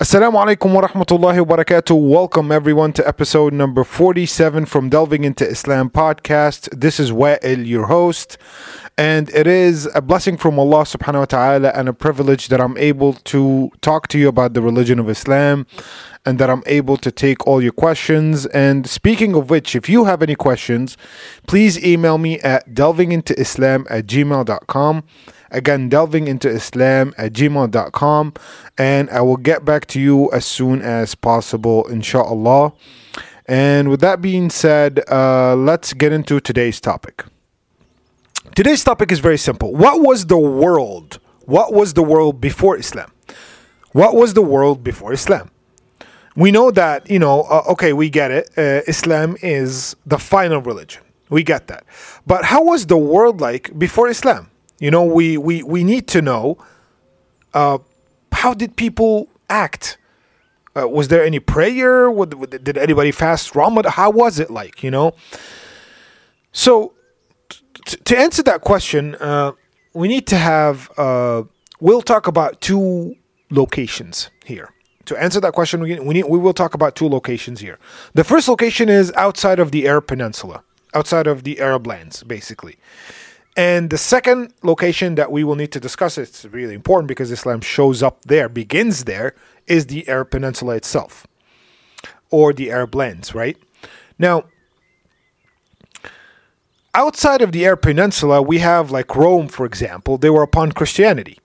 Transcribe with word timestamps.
Assalamu 0.00 0.38
alaikum 0.38 0.72
wa 0.74 0.86
rahmatullahi 0.86 1.44
wa 1.44 1.56
barakatuh. 1.56 2.08
Welcome 2.08 2.52
everyone 2.52 2.92
to 2.92 3.08
episode 3.08 3.52
number 3.52 3.82
47 3.82 4.64
from 4.64 4.88
Delving 4.88 5.24
into 5.24 5.44
Islam 5.44 5.90
podcast. 5.90 6.68
This 6.70 7.00
is 7.00 7.10
Wa'il, 7.10 7.66
your 7.66 7.86
host, 7.86 8.38
and 8.96 9.28
it 9.30 9.48
is 9.48 9.88
a 9.96 10.00
blessing 10.00 10.36
from 10.36 10.56
Allah 10.56 10.82
subhanahu 10.82 11.18
wa 11.18 11.24
ta'ala 11.24 11.68
and 11.74 11.88
a 11.88 11.92
privilege 11.92 12.46
that 12.46 12.60
I'm 12.60 12.76
able 12.78 13.14
to 13.14 13.72
talk 13.80 14.06
to 14.08 14.20
you 14.20 14.28
about 14.28 14.54
the 14.54 14.62
religion 14.62 15.00
of 15.00 15.10
Islam 15.10 15.66
and 16.24 16.38
that 16.38 16.48
I'm 16.48 16.62
able 16.66 16.96
to 16.98 17.10
take 17.10 17.44
all 17.44 17.60
your 17.60 17.72
questions. 17.72 18.46
And 18.46 18.88
speaking 18.88 19.34
of 19.34 19.50
which, 19.50 19.74
if 19.74 19.88
you 19.88 20.04
have 20.04 20.22
any 20.22 20.36
questions, 20.36 20.96
please 21.48 21.76
email 21.84 22.18
me 22.18 22.38
at 22.42 22.72
delvingintoislam 22.72 23.88
at 23.90 24.06
gmail.com. 24.06 25.02
Again, 25.50 25.88
delving 25.88 26.28
into 26.28 26.48
Islam 26.48 27.14
at 27.18 27.32
gmail.com. 27.32 28.34
And 28.76 29.10
I 29.10 29.20
will 29.20 29.36
get 29.36 29.64
back 29.64 29.86
to 29.88 30.00
you 30.00 30.30
as 30.32 30.44
soon 30.44 30.82
as 30.82 31.14
possible, 31.14 31.86
inshallah. 31.88 32.72
And 33.46 33.88
with 33.88 34.00
that 34.00 34.20
being 34.20 34.50
said, 34.50 35.00
uh, 35.10 35.56
let's 35.56 35.94
get 35.94 36.12
into 36.12 36.38
today's 36.38 36.80
topic. 36.80 37.24
Today's 38.54 38.84
topic 38.84 39.10
is 39.10 39.20
very 39.20 39.38
simple. 39.38 39.72
What 39.74 40.00
was 40.00 40.26
the 40.26 40.38
world? 40.38 41.18
What 41.46 41.72
was 41.72 41.94
the 41.94 42.02
world 42.02 42.40
before 42.40 42.76
Islam? 42.76 43.10
What 43.92 44.14
was 44.14 44.34
the 44.34 44.42
world 44.42 44.84
before 44.84 45.12
Islam? 45.12 45.50
We 46.36 46.52
know 46.52 46.70
that, 46.70 47.10
you 47.10 47.18
know, 47.18 47.42
uh, 47.42 47.62
okay, 47.70 47.92
we 47.92 48.10
get 48.10 48.30
it. 48.30 48.50
Uh, 48.56 48.82
Islam 48.86 49.36
is 49.42 49.96
the 50.06 50.18
final 50.18 50.60
religion. 50.60 51.02
We 51.30 51.42
get 51.42 51.66
that. 51.68 51.84
But 52.26 52.44
how 52.44 52.62
was 52.62 52.86
the 52.86 52.96
world 52.96 53.40
like 53.40 53.76
before 53.78 54.08
Islam? 54.08 54.50
You 54.78 54.90
know, 54.90 55.04
we, 55.04 55.36
we, 55.36 55.62
we 55.62 55.82
need 55.84 56.06
to 56.08 56.22
know 56.22 56.58
uh, 57.54 57.78
how 58.32 58.54
did 58.54 58.76
people 58.76 59.28
act? 59.50 59.98
Uh, 60.76 60.86
was 60.88 61.08
there 61.08 61.24
any 61.24 61.40
prayer? 61.40 62.10
Would, 62.10 62.62
did 62.62 62.78
anybody 62.78 63.10
fast 63.10 63.54
Ramadan? 63.54 63.92
How 63.92 64.10
was 64.10 64.38
it 64.38 64.50
like, 64.50 64.82
you 64.82 64.90
know? 64.90 65.14
So, 66.52 66.94
t- 67.86 67.96
to 68.04 68.18
answer 68.18 68.42
that 68.44 68.60
question, 68.60 69.16
uh, 69.16 69.52
we 69.94 70.06
need 70.06 70.26
to 70.28 70.36
have, 70.36 70.90
uh, 70.96 71.42
we'll 71.80 72.02
talk 72.02 72.28
about 72.28 72.60
two 72.60 73.16
locations 73.50 74.30
here. 74.44 74.72
To 75.06 75.16
answer 75.16 75.40
that 75.40 75.54
question, 75.54 75.80
we, 75.80 75.98
we, 75.98 76.14
need, 76.14 76.26
we 76.26 76.38
will 76.38 76.52
talk 76.52 76.74
about 76.74 76.94
two 76.94 77.08
locations 77.08 77.60
here. 77.60 77.78
The 78.14 78.24
first 78.24 78.46
location 78.46 78.88
is 78.88 79.10
outside 79.16 79.58
of 79.58 79.72
the 79.72 79.88
Arab 79.88 80.06
Peninsula, 80.06 80.62
outside 80.94 81.26
of 81.26 81.44
the 81.44 81.60
Arab 81.60 81.86
lands, 81.86 82.22
basically. 82.22 82.76
And 83.58 83.90
the 83.90 83.98
second 83.98 84.54
location 84.62 85.16
that 85.16 85.32
we 85.32 85.42
will 85.42 85.56
need 85.56 85.72
to 85.72 85.80
discuss, 85.80 86.16
it's 86.16 86.44
really 86.44 86.74
important 86.74 87.08
because 87.08 87.32
Islam 87.32 87.60
shows 87.60 88.04
up 88.04 88.24
there, 88.24 88.48
begins 88.48 89.02
there, 89.02 89.34
is 89.66 89.86
the 89.86 90.08
Arab 90.08 90.30
Peninsula 90.30 90.76
itself 90.76 91.26
or 92.30 92.52
the 92.52 92.70
Arab 92.70 92.94
lands, 92.94 93.34
right? 93.34 93.56
Now, 94.16 94.44
outside 96.94 97.42
of 97.42 97.50
the 97.50 97.66
Arab 97.66 97.82
Peninsula, 97.82 98.40
we 98.40 98.58
have 98.58 98.92
like 98.92 99.16
Rome, 99.16 99.48
for 99.48 99.66
example, 99.66 100.18
they 100.18 100.30
were 100.30 100.44
upon 100.44 100.70
Christianity. 100.70 101.36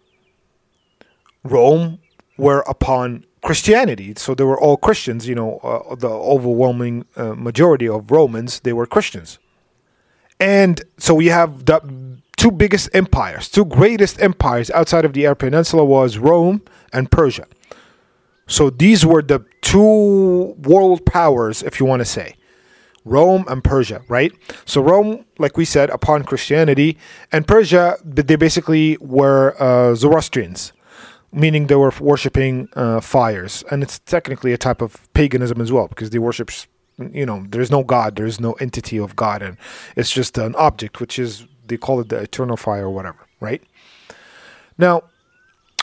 Rome 1.43 1.97
were 2.37 2.63
upon 2.67 3.25
Christianity, 3.41 4.13
so 4.17 4.35
they 4.35 4.43
were 4.43 4.59
all 4.59 4.77
Christians. 4.77 5.27
You 5.27 5.33
know, 5.33 5.57
uh, 5.63 5.95
the 5.95 6.09
overwhelming 6.09 7.05
uh, 7.15 7.33
majority 7.33 7.89
of 7.89 8.11
Romans 8.11 8.59
they 8.59 8.71
were 8.71 8.85
Christians, 8.85 9.39
and 10.39 10.81
so 10.97 11.13
we 11.13 11.27
have 11.27 11.65
the 11.65 11.79
two 12.37 12.51
biggest 12.51 12.89
empires, 12.93 13.49
two 13.49 13.65
greatest 13.65 14.21
empires 14.21 14.69
outside 14.71 15.05
of 15.05 15.13
the 15.13 15.25
Arab 15.25 15.39
Peninsula 15.39 15.83
was 15.85 16.17
Rome 16.17 16.61
and 16.91 17.09
Persia. 17.09 17.45
So 18.47 18.69
these 18.69 19.05
were 19.05 19.21
the 19.21 19.45
two 19.61 20.55
world 20.61 21.05
powers, 21.05 21.63
if 21.63 21.79
you 21.79 21.85
want 21.85 22.01
to 22.01 22.05
say. 22.05 22.35
Rome 23.05 23.45
and 23.47 23.63
Persia, 23.63 24.01
right? 24.07 24.31
So 24.65 24.81
Rome, 24.81 25.25
like 25.37 25.57
we 25.57 25.65
said, 25.65 25.89
upon 25.89 26.23
Christianity, 26.23 26.97
and 27.31 27.45
Persia, 27.45 27.97
they 28.03 28.35
basically 28.35 28.97
were 29.01 29.55
uh, 29.61 29.93
Zoroastrians, 29.95 30.71
meaning 31.31 31.67
they 31.67 31.75
were 31.75 31.93
worshiping 31.99 32.69
uh, 32.75 33.01
fires, 33.01 33.63
and 33.71 33.83
it's 33.83 33.99
technically 33.99 34.53
a 34.53 34.57
type 34.57 34.81
of 34.81 35.11
paganism 35.13 35.59
as 35.59 35.71
well 35.71 35.87
because 35.87 36.11
they 36.11 36.19
worship, 36.19 36.49
you 37.11 37.25
know, 37.25 37.45
there's 37.49 37.71
no 37.71 37.83
God, 37.83 38.15
there's 38.15 38.39
no 38.39 38.53
entity 38.53 38.97
of 38.97 39.15
God, 39.17 39.41
and 39.41 39.57
it's 39.97 40.11
just 40.11 40.37
an 40.37 40.55
object, 40.55 41.01
which 41.01 41.19
is 41.19 41.45
they 41.65 41.77
call 41.77 41.99
it 41.99 42.09
the 42.09 42.17
eternal 42.17 42.57
fire 42.57 42.85
or 42.85 42.89
whatever, 42.89 43.19
right? 43.39 43.61
Now, 44.77 45.03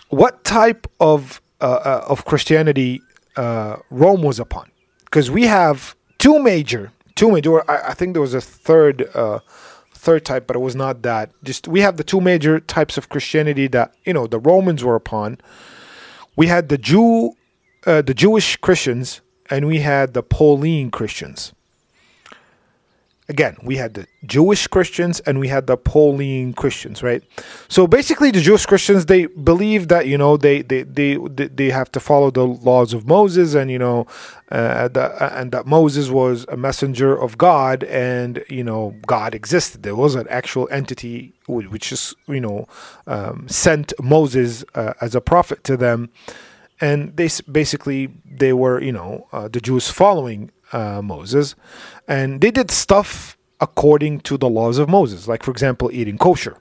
what 0.08 0.44
type 0.44 0.86
of 0.98 1.40
uh, 1.60 1.64
uh, 1.64 2.04
of 2.08 2.24
Christianity 2.24 3.00
uh, 3.36 3.76
Rome 3.90 4.22
was 4.22 4.40
upon? 4.40 4.70
Because 5.04 5.30
we 5.30 5.44
have 5.44 5.94
two 6.18 6.38
major, 6.38 6.92
two 7.14 7.30
major. 7.30 7.68
I, 7.70 7.90
I 7.90 7.94
think 7.94 8.14
there 8.14 8.22
was 8.22 8.34
a 8.34 8.40
third, 8.40 9.08
uh, 9.14 9.40
third 9.94 10.24
type, 10.24 10.46
but 10.46 10.56
it 10.56 10.60
was 10.60 10.76
not 10.76 11.02
that. 11.02 11.30
Just 11.44 11.68
we 11.68 11.80
have 11.80 11.96
the 11.96 12.04
two 12.04 12.20
major 12.20 12.60
types 12.60 12.98
of 12.98 13.08
Christianity 13.08 13.66
that 13.68 13.94
you 14.04 14.12
know 14.12 14.26
the 14.26 14.40
Romans 14.40 14.84
were 14.84 14.96
upon. 14.96 15.38
We 16.36 16.46
had 16.46 16.68
the 16.68 16.78
Jew, 16.78 17.32
uh, 17.86 18.02
the 18.02 18.14
Jewish 18.14 18.56
Christians, 18.56 19.20
and 19.48 19.66
we 19.66 19.80
had 19.80 20.14
the 20.14 20.22
Pauline 20.22 20.90
Christians 20.90 21.52
again, 23.30 23.56
we 23.62 23.76
had 23.76 23.94
the 23.94 24.06
Jewish 24.26 24.66
Christians 24.66 25.20
and 25.20 25.38
we 25.38 25.48
had 25.48 25.68
the 25.68 25.76
Pauline 25.76 26.52
Christians, 26.52 27.02
right? 27.02 27.22
So 27.68 27.86
basically, 27.86 28.30
the 28.32 28.40
Jewish 28.40 28.66
Christians 28.66 29.06
they 29.06 29.26
believe 29.26 29.88
that 29.88 30.06
you 30.06 30.18
know 30.18 30.36
they 30.36 30.62
they 30.62 30.82
they 30.82 31.16
they 31.16 31.70
have 31.70 31.90
to 31.92 32.00
follow 32.00 32.30
the 32.30 32.44
laws 32.44 32.92
of 32.92 33.06
Moses 33.06 33.54
and 33.54 33.70
you 33.70 33.78
know 33.78 34.06
uh, 34.50 34.88
the, 34.88 35.04
and 35.38 35.52
that 35.52 35.66
Moses 35.66 36.10
was 36.10 36.44
a 36.48 36.56
messenger 36.56 37.16
of 37.16 37.38
God 37.38 37.84
and 37.84 38.44
you 38.50 38.64
know 38.64 38.94
God 39.06 39.34
existed. 39.34 39.84
There 39.84 39.96
was 39.96 40.16
an 40.16 40.26
actual 40.28 40.68
entity 40.70 41.32
which 41.46 41.92
is 41.92 42.14
you 42.26 42.40
know 42.40 42.66
um, 43.06 43.48
sent 43.48 43.92
Moses 44.02 44.64
uh, 44.74 44.94
as 45.00 45.14
a 45.14 45.20
prophet 45.20 45.64
to 45.64 45.76
them. 45.76 46.10
And 46.82 47.14
they 47.18 47.28
basically 47.50 48.08
they 48.24 48.54
were 48.54 48.82
you 48.82 48.92
know 48.92 49.28
uh, 49.32 49.48
the 49.48 49.60
Jews 49.60 49.88
following 49.88 50.50
uh, 50.72 51.02
Moses, 51.02 51.54
and 52.08 52.40
they 52.40 52.50
did 52.50 52.70
stuff 52.70 53.36
according 53.60 54.20
to 54.20 54.38
the 54.38 54.48
laws 54.48 54.78
of 54.78 54.88
Moses, 54.88 55.28
like 55.28 55.42
for 55.42 55.50
example, 55.50 55.90
eating 55.92 56.18
kosher, 56.18 56.56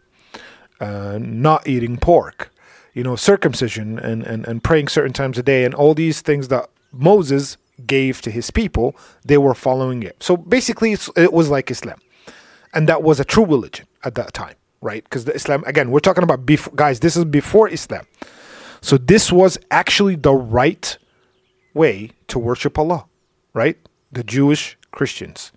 uh, 0.79 1.17
not 1.21 1.67
eating 1.67 1.97
pork, 1.97 2.51
you 2.93 3.03
know, 3.03 3.15
circumcision, 3.15 3.97
and, 3.99 4.23
and 4.23 4.45
and 4.47 4.63
praying 4.63 4.87
certain 4.87 5.13
times 5.13 5.37
a 5.37 5.43
day, 5.43 5.63
and 5.65 5.73
all 5.73 5.93
these 5.93 6.21
things 6.21 6.47
that 6.49 6.69
Moses 6.91 7.57
gave 7.85 8.21
to 8.21 8.31
his 8.31 8.51
people, 8.51 8.95
they 9.23 9.37
were 9.37 9.53
following 9.53 10.03
it. 10.03 10.21
So 10.21 10.35
basically, 10.35 10.93
it 11.15 11.33
was 11.33 11.49
like 11.49 11.71
Islam, 11.71 11.99
and 12.73 12.89
that 12.89 13.03
was 13.03 13.19
a 13.19 13.25
true 13.25 13.45
religion 13.45 13.87
at 14.03 14.15
that 14.15 14.33
time, 14.33 14.55
right? 14.81 15.03
Because 15.03 15.25
the 15.25 15.33
Islam, 15.33 15.63
again, 15.65 15.91
we're 15.91 15.99
talking 15.99 16.23
about 16.23 16.45
before, 16.45 16.73
guys. 16.75 16.99
This 16.99 17.15
is 17.15 17.25
before 17.25 17.69
Islam, 17.69 18.05
so 18.81 18.97
this 18.97 19.31
was 19.31 19.57
actually 19.71 20.15
the 20.15 20.33
right 20.33 20.97
way 21.73 22.11
to 22.27 22.39
worship 22.39 22.77
Allah, 22.77 23.05
right? 23.53 23.77
The 24.11 24.23
Jewish 24.23 24.77
Christians. 24.91 25.51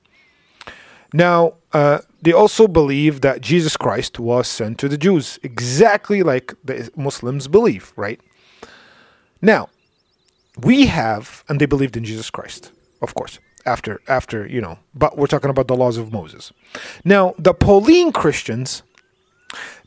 Now, 1.14 1.54
uh, 1.72 1.98
they 2.22 2.32
also 2.32 2.66
believe 2.66 3.20
that 3.20 3.40
Jesus 3.40 3.76
Christ 3.76 4.18
was 4.18 4.48
sent 4.48 4.78
to 4.78 4.88
the 4.88 4.96
Jews, 4.96 5.38
exactly 5.42 6.22
like 6.22 6.54
the 6.64 6.90
Muslims 6.96 7.48
believe, 7.48 7.92
right? 7.96 8.20
Now, 9.42 9.68
we 10.62 10.86
have, 10.86 11.44
and 11.48 11.60
they 11.60 11.66
believed 11.66 11.96
in 11.96 12.04
Jesus 12.04 12.30
Christ, 12.30 12.72
of 13.00 13.14
course, 13.14 13.38
after, 13.66 14.00
after, 14.08 14.46
you 14.46 14.60
know, 14.60 14.78
but 14.94 15.16
we're 15.16 15.26
talking 15.26 15.50
about 15.50 15.68
the 15.68 15.76
laws 15.76 15.96
of 15.96 16.12
Moses. 16.12 16.52
Now, 17.04 17.34
the 17.38 17.54
Pauline 17.54 18.12
Christians, 18.12 18.82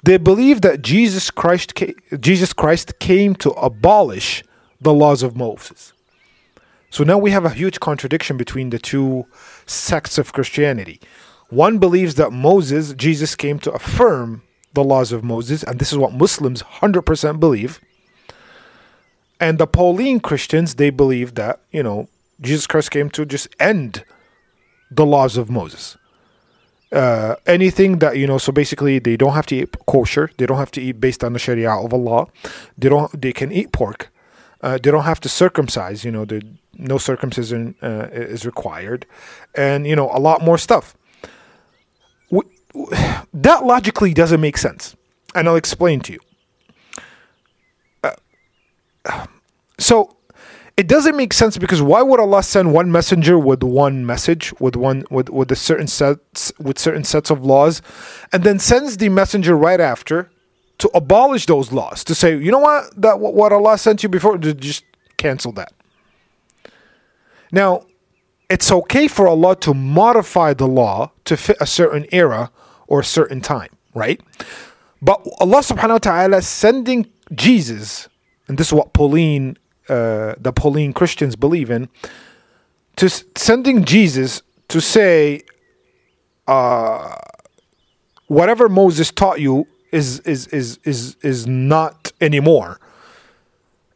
they 0.04 0.18
believe 0.18 0.62
that 0.62 0.82
Jesus 0.82 1.32
Christ, 1.32 1.74
Jesus 2.20 2.54
Christ 2.54 3.00
came 3.00 3.36
to 3.36 3.50
abolish 3.52 4.44
the 4.80 4.94
laws 4.94 5.24
of 5.24 5.36
Moses. 5.36 5.94
So 6.96 7.04
now 7.04 7.18
we 7.18 7.32
have 7.32 7.44
a 7.44 7.50
huge 7.50 7.82
contradiction 7.82 8.38
between 8.38 8.70
the 8.70 8.80
two 8.80 9.26
sects 9.66 10.18
of 10.18 10.32
Christianity. 10.32 11.02
One 11.50 11.78
believes 11.78 12.16
that 12.16 12.32
Moses, 12.32 12.94
Jesus 12.94 13.36
came 13.36 13.60
to 13.60 13.72
affirm 13.74 14.44
the 14.72 14.82
laws 14.82 15.12
of 15.12 15.22
Moses, 15.22 15.62
and 15.62 15.78
this 15.78 15.92
is 15.92 15.98
what 15.98 16.14
Muslims 16.14 16.64
100% 16.64 17.38
believe. 17.38 17.82
And 19.42 19.58
the 19.58 19.68
Pauline 19.68 20.22
Christians, 20.22 20.76
they 20.76 20.90
believe 20.90 21.36
that, 21.36 21.60
you 21.70 21.84
know, 21.84 22.08
Jesus 22.40 22.66
Christ 22.66 22.92
came 22.92 23.10
to 23.10 23.26
just 23.26 23.50
end 23.60 24.06
the 24.90 25.06
laws 25.06 25.36
of 25.36 25.50
Moses. 25.50 25.98
Uh, 26.94 27.36
anything 27.46 28.00
that 28.00 28.16
you 28.16 28.26
know, 28.26 28.38
so 28.38 28.54
basically, 28.54 29.00
they 29.00 29.18
don't 29.18 29.34
have 29.34 29.48
to 29.48 29.56
eat 29.58 29.76
kosher. 29.86 30.32
They 30.38 30.46
don't 30.46 30.60
have 30.60 30.72
to 30.72 30.82
eat 30.82 31.02
based 31.02 31.26
on 31.26 31.34
the 31.34 31.40
Sharia 31.40 31.72
of 31.72 31.94
Allah. 31.94 32.28
They 32.78 32.88
don't. 32.88 33.22
They 33.22 33.34
can 33.34 33.52
eat 33.52 33.74
pork. 33.74 34.14
Uh, 34.62 34.80
they 34.82 34.92
don't 34.92 35.04
have 35.04 35.20
to 35.20 35.30
circumcise. 35.30 36.06
You 36.06 36.12
know, 36.12 36.24
the, 36.24 36.42
no 36.78 36.98
circumcision 36.98 37.76
uh, 37.82 38.08
is 38.12 38.46
required, 38.46 39.06
and 39.56 39.88
you 39.88 39.96
know 39.96 40.10
a 40.14 40.20
lot 40.20 40.42
more 40.42 40.58
stuff. 40.58 40.96
W- 42.32 42.50
w- 42.74 42.98
that 43.34 43.66
logically 43.66 44.14
doesn't 44.14 44.42
make 44.42 44.58
sense, 44.58 44.96
and 45.34 45.48
I'll 45.48 45.56
explain 45.56 46.00
to 46.02 46.14
you. 46.14 46.20
Uh, 48.04 49.26
so 49.78 50.16
it 50.78 50.88
doesn't 50.88 51.16
make 51.16 51.32
sense 51.34 51.58
because 51.58 51.82
why 51.82 52.02
would 52.02 52.20
Allah 52.20 52.44
send 52.44 52.74
one 52.74 52.92
messenger 52.92 53.40
with 53.40 53.64
one 53.64 54.06
message 54.06 54.54
with 54.60 54.76
one 54.76 55.06
with 55.10 55.30
with 55.30 55.52
a 55.52 55.56
certain 55.56 55.88
sets 55.88 56.52
with 56.60 56.78
certain 56.78 57.04
sets 57.04 57.30
of 57.30 57.46
laws 57.46 57.82
and 58.34 58.44
then 58.44 58.60
sends 58.60 58.98
the 58.98 59.10
messenger 59.10 59.56
right 59.56 59.80
after 59.80 60.30
to 60.80 60.90
abolish 60.94 61.46
those 61.46 61.72
laws 61.72 62.04
to 62.04 62.14
say 62.16 62.38
you 62.38 62.52
know 62.52 62.60
what 62.60 63.02
that 63.02 63.20
what 63.20 63.54
Allah 63.54 63.78
sent 63.78 64.04
you 64.04 64.10
before 64.10 64.38
just 64.38 64.84
cancel 65.18 65.54
that 65.54 65.72
now 67.52 67.86
it's 68.50 68.72
okay 68.72 69.08
for 69.08 69.28
Allah 69.28 69.56
to 69.58 69.74
modify 69.74 70.54
the 70.54 70.68
law 70.68 71.12
to 71.26 71.36
fit 71.38 71.58
a 71.60 71.66
certain 71.66 72.06
era 72.12 72.52
or 72.88 73.00
a 73.00 73.06
certain 73.06 73.42
time 73.42 73.70
right 73.94 74.22
but 75.02 75.26
Allah 75.40 75.60
subhanahu 75.60 75.90
wa 75.90 75.98
ta'ala 75.98 76.42
sending 76.42 77.12
Jesus 77.34 78.08
and 78.48 78.58
this 78.58 78.68
is 78.68 78.74
what 78.74 78.94
Pauline 78.94 79.58
uh, 79.90 80.36
the 80.40 80.52
Pauline 80.52 80.94
Christians 80.94 81.36
believe 81.36 81.70
in, 81.70 81.90
to 82.96 83.10
sending 83.36 83.86
Jesus 83.86 84.42
to 84.70 84.82
say, 84.82 85.42
uh, 86.48 87.16
whatever 88.28 88.70
Moses 88.70 89.12
taught 89.12 89.40
you 89.40 89.68
is 89.92 90.20
is 90.22 90.48
is 90.48 90.80
is 90.84 91.18
is 91.22 91.46
not 91.48 92.12
anymore. 92.20 92.80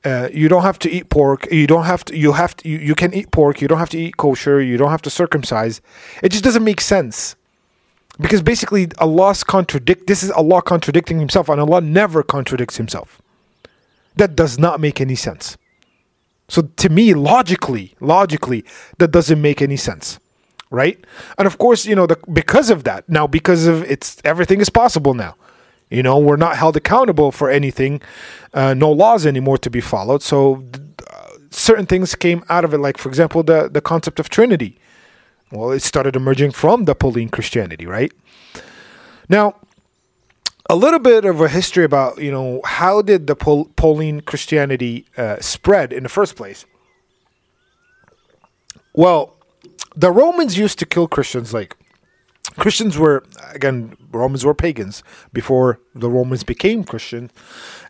Uh, 0.05 0.29
you 0.33 0.47
don't 0.47 0.61
have 0.61 0.79
to 0.79 0.89
eat 0.89 1.09
pork. 1.09 1.51
You 1.51 1.67
don't 1.67 1.83
have 1.83 2.05
to. 2.05 2.17
You 2.17 2.31
have 2.31 2.55
to. 2.57 2.69
You, 2.69 2.77
you 2.77 2.95
can 2.95 3.13
eat 3.13 3.31
pork. 3.31 3.61
You 3.61 3.67
don't 3.67 3.79
have 3.79 3.89
to 3.89 3.99
eat 3.99 4.17
kosher. 4.17 4.61
You 4.61 4.77
don't 4.77 4.91
have 4.91 5.01
to 5.03 5.09
circumcise. 5.09 5.81
It 6.23 6.29
just 6.29 6.43
doesn't 6.43 6.63
make 6.63 6.79
sense 6.79 7.35
because 8.19 8.41
basically 8.41 8.87
Allah's 8.99 9.43
contradict. 9.43 10.07
This 10.07 10.23
is 10.23 10.31
Allah 10.31 10.61
contradicting 10.61 11.19
Himself, 11.19 11.49
and 11.49 11.59
Allah 11.59 11.81
never 11.81 12.23
contradicts 12.23 12.77
Himself. 12.77 13.21
That 14.15 14.35
does 14.35 14.57
not 14.57 14.79
make 14.79 15.01
any 15.01 15.15
sense. 15.15 15.57
So 16.47 16.63
to 16.63 16.89
me, 16.89 17.13
logically, 17.13 17.93
logically, 17.99 18.65
that 18.97 19.11
doesn't 19.11 19.41
make 19.41 19.61
any 19.61 19.77
sense, 19.77 20.19
right? 20.71 20.97
And 21.37 21.45
of 21.45 21.57
course, 21.59 21.85
you 21.85 21.95
know, 21.95 22.07
the, 22.07 22.17
because 22.33 22.69
of 22.69 22.83
that, 22.85 23.07
now 23.07 23.27
because 23.27 23.67
of 23.67 23.83
it's 23.83 24.17
everything 24.25 24.59
is 24.59 24.69
possible 24.69 25.13
now. 25.13 25.35
You 25.89 26.03
know, 26.03 26.19
we're 26.19 26.35
not 26.35 26.55
held 26.55 26.77
accountable 26.77 27.31
for 27.31 27.49
anything, 27.49 28.01
uh, 28.53 28.73
no 28.75 28.91
laws 28.91 29.25
anymore 29.25 29.57
to 29.59 29.69
be 29.69 29.81
followed. 29.81 30.21
So 30.21 30.63
uh, 31.07 31.29
certain 31.49 31.87
things 31.87 32.13
came 32.13 32.43
out 32.47 32.63
of 32.63 32.73
it, 32.73 32.77
like 32.77 32.97
for 32.97 33.09
example, 33.09 33.41
the 33.43 33.69
the 33.69 33.81
concept 33.81 34.19
of 34.19 34.29
Trinity. 34.29 34.77
Well, 35.51 35.71
it 35.71 35.81
started 35.81 36.15
emerging 36.15 36.51
from 36.51 36.85
the 36.85 36.93
Pauline 36.93 37.29
Christianity, 37.29 37.87
right? 37.87 38.11
Now, 39.27 39.55
a 40.69 40.75
little 40.75 40.99
bit 40.99 41.25
of 41.25 41.41
a 41.41 41.49
history 41.49 41.83
about 41.83 42.21
you 42.21 42.31
know 42.31 42.61
how 42.65 43.01
did 43.01 43.25
the 43.25 43.35
Pol- 43.35 43.69
Pauline 43.75 44.21
Christianity 44.21 45.05
uh, 45.17 45.37
spread 45.41 45.91
in 45.91 46.03
the 46.03 46.09
first 46.09 46.35
place. 46.35 46.65
Well, 48.93 49.35
the 49.95 50.11
Romans 50.11 50.57
used 50.57 50.77
to 50.79 50.85
kill 50.85 51.07
Christians. 51.07 51.51
Like 51.51 51.75
Christians 52.57 52.97
were 52.97 53.23
again 53.53 53.95
Romans 54.11 54.43
were 54.45 54.53
pagans 54.53 55.03
before 55.33 55.79
the 55.95 56.09
Romans 56.09 56.43
became 56.43 56.83
Christian. 56.83 57.31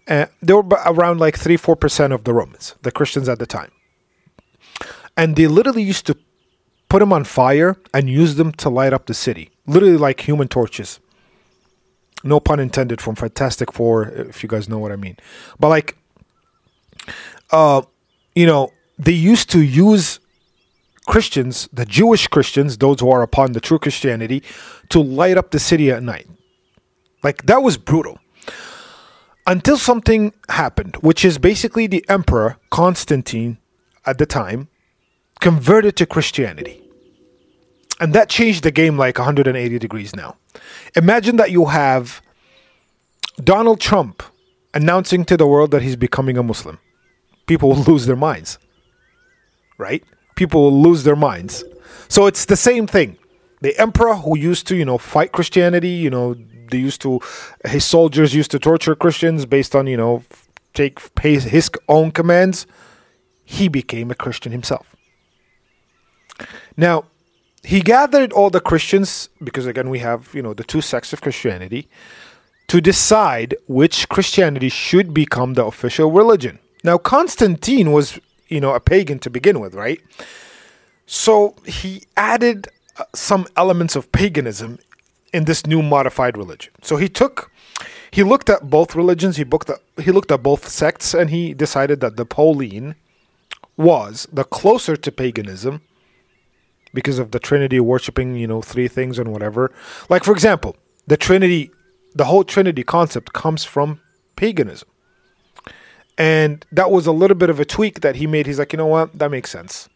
Uh, 0.08 0.26
they 0.42 0.54
were 0.54 0.64
around 0.86 1.20
like 1.20 1.38
three 1.38 1.58
four 1.58 1.76
percent 1.76 2.14
of 2.14 2.24
the 2.24 2.34
Romans, 2.34 2.76
the 2.82 2.92
Christians 2.92 3.30
at 3.30 3.40
the 3.40 3.46
time, 3.46 3.72
and 5.16 5.36
they 5.36 5.48
literally 5.48 5.84
used 5.84 6.06
to 6.08 6.18
put 6.90 7.00
them 7.00 7.14
on 7.14 7.24
fire 7.24 7.78
and 7.94 8.10
use 8.10 8.36
them 8.36 8.52
to 8.54 8.70
light 8.70 8.94
up 8.94 9.06
the 9.06 9.14
city, 9.14 9.52
literally 9.66 9.98
like 9.98 10.22
human 10.22 10.48
torches 10.48 11.00
no 12.24 12.40
pun 12.40 12.60
intended 12.60 13.02
from 13.02 13.16
Fantastic 13.16 13.72
Four, 13.72 14.10
if 14.10 14.44
you 14.44 14.50
guys 14.50 14.68
know 14.68 14.78
what 14.78 14.92
I 14.92 14.96
mean. 14.96 15.18
But 15.60 15.70
like, 15.70 15.98
uh, 17.52 17.82
you 18.36 18.46
know, 18.46 18.72
they 18.98 19.14
used 19.14 19.50
to 19.52 19.62
use 19.62 20.20
Christians, 21.10 21.68
the 21.74 21.86
Jewish 21.86 22.28
Christians, 22.28 22.78
those 22.78 23.00
who 23.00 23.10
are 23.10 23.24
upon 23.24 23.54
the 23.54 23.60
true 23.60 23.80
Christianity, 23.80 24.44
to 24.90 25.00
light 25.00 25.38
up 25.38 25.50
the 25.50 25.58
city 25.58 25.90
at 25.90 26.04
night. 26.04 26.28
Like 27.24 27.48
that 27.48 27.64
was 27.64 27.78
brutal. 27.78 28.20
Until 29.48 29.76
something 29.76 30.34
happened, 30.50 30.98
which 30.98 31.26
is 31.26 31.40
basically 31.40 31.88
the 31.88 32.06
emperor 32.08 32.58
Constantine 32.70 33.58
at 34.06 34.20
the 34.20 34.28
time 34.28 34.68
converted 35.40 35.96
to 35.96 36.06
Christianity. 36.06 36.80
And 38.00 38.14
that 38.14 38.30
changed 38.30 38.64
the 38.64 38.72
game 38.72 38.96
like 38.96 39.18
180 39.18 39.80
degrees 39.80 40.16
now. 40.16 40.38
Imagine 40.96 41.38
that 41.38 41.50
you 41.50 41.66
have 41.66 42.22
Donald 43.44 43.82
Trump 43.82 44.22
announcing 44.76 45.26
to 45.26 45.36
the 45.36 45.48
world 45.48 45.72
that 45.72 45.82
he's 45.82 45.96
becoming 45.96 46.38
a 46.38 46.44
Muslim. 46.44 46.78
People 47.48 47.70
will 47.70 47.84
lose 47.92 48.06
their 48.06 48.16
minds. 48.16 48.60
Right? 49.80 50.04
People 50.40 50.62
will 50.64 50.82
lose 50.82 51.04
their 51.04 51.18
minds. 51.18 51.66
So 52.08 52.26
it's 52.26 52.46
the 52.46 52.56
same 52.56 52.88
thing. 52.88 53.18
The 53.60 53.78
emperor 53.78 54.16
who 54.16 54.38
used 54.38 54.68
to, 54.68 54.76
you 54.76 54.86
know, 54.86 54.98
fight 54.98 55.34
Christianity, 55.34 55.90
you 56.06 56.10
know, 56.10 56.28
they 56.72 56.78
used 56.78 57.02
to 57.02 57.20
his 57.66 57.84
soldiers 57.84 58.34
used 58.34 58.52
to 58.52 58.60
torture 58.60 58.96
Christians 58.96 59.46
based 59.46 59.76
on, 59.76 59.86
you 59.86 59.98
know, 59.98 60.24
take 60.74 60.96
his 61.22 61.70
own 61.90 62.12
commands. 62.12 62.66
He 63.44 63.68
became 63.68 64.12
a 64.12 64.16
Christian 64.16 64.54
himself. 64.54 64.96
Now, 66.78 67.04
he 67.64 67.82
gathered 67.82 68.32
all 68.32 68.50
the 68.50 68.62
Christians, 68.62 69.28
because 69.44 69.66
again, 69.66 69.90
we 69.90 70.00
have, 70.00 70.34
you 70.34 70.42
know, 70.42 70.54
the 70.54 70.64
two 70.64 70.80
sects 70.80 71.12
of 71.12 71.20
Christianity, 71.20 71.90
to 72.68 72.80
decide 72.80 73.56
which 73.68 74.08
Christianity 74.08 74.70
should 74.70 75.14
become 75.14 75.56
the 75.56 75.66
official 75.66 76.10
religion. 76.12 76.60
Now, 76.82 76.98
Constantine 76.98 77.92
was, 77.92 78.20
you 78.50 78.60
know, 78.60 78.74
a 78.74 78.80
pagan 78.80 79.20
to 79.20 79.30
begin 79.30 79.60
with, 79.60 79.74
right? 79.74 80.02
So 81.06 81.56
he 81.66 82.04
added 82.18 82.68
uh, 82.98 83.06
some 83.16 83.48
elements 83.56 83.96
of 83.96 84.12
paganism 84.12 84.80
in 85.34 85.46
this 85.46 85.66
new 85.66 85.82
modified 85.82 86.38
religion. 86.38 86.74
So 86.82 86.98
he 86.98 87.08
took, 87.08 87.52
he 88.12 88.24
looked 88.24 88.50
at 88.50 88.70
both 88.70 88.96
religions, 88.96 89.38
he, 89.38 89.44
booked 89.44 89.72
he 90.02 90.12
looked 90.12 90.32
at 90.32 90.44
both 90.44 90.68
sects, 90.68 91.14
and 91.14 91.30
he 91.30 91.54
decided 91.54 92.02
that 92.02 92.18
the 92.18 92.26
Pauline 92.26 92.96
was 93.78 94.28
the 94.34 94.44
closer 94.44 94.98
to 94.98 95.12
paganism 95.12 95.82
because 96.94 97.20
of 97.20 97.32
the 97.32 97.40
Trinity 97.40 97.80
worshiping, 97.80 98.36
you 98.36 98.48
know, 98.48 98.62
three 98.62 98.88
things 98.88 99.20
and 99.20 99.32
whatever. 99.32 99.72
Like, 100.10 100.24
for 100.24 100.32
example, 100.32 100.76
the 101.08 101.18
Trinity, 101.18 101.72
the 102.14 102.26
whole 102.26 102.44
Trinity 102.44 102.84
concept 102.84 103.34
comes 103.34 103.64
from 103.64 104.02
paganism. 104.36 104.90
And 106.20 106.66
that 106.70 106.92
was 106.92 107.08
a 107.08 107.14
little 107.14 107.38
bit 107.38 107.50
of 107.50 107.62
a 107.62 107.66
tweak 107.66 108.02
that 108.02 108.18
he 108.18 108.28
made. 108.28 108.46
He's 108.46 108.60
like, 108.60 108.74
you 108.74 108.78
know 108.78 108.86
what? 108.86 109.18
That 109.18 109.32
makes 109.32 109.50
sense. 109.50 109.88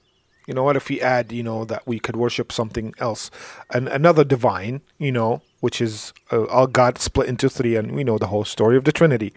You 0.48 0.54
know 0.54 0.64
what? 0.64 0.78
If 0.78 0.88
we 0.88 1.02
add, 1.02 1.34
you 1.34 1.44
know, 1.44 1.66
that 1.66 1.86
we 1.86 2.00
could 2.00 2.16
worship 2.16 2.52
something 2.52 2.94
else, 2.98 3.30
and 3.70 3.88
another 3.88 4.24
divine, 4.24 4.82
you 4.98 5.12
know, 5.12 5.42
which 5.60 5.82
is 5.82 6.14
uh, 6.32 6.66
God 6.66 6.98
split 6.98 7.28
into 7.28 7.50
three, 7.50 7.76
and 7.76 7.92
we 7.94 8.04
know 8.04 8.18
the 8.18 8.28
whole 8.28 8.46
story 8.46 8.76
of 8.76 8.84
the 8.86 8.92
Trinity. 8.92 9.34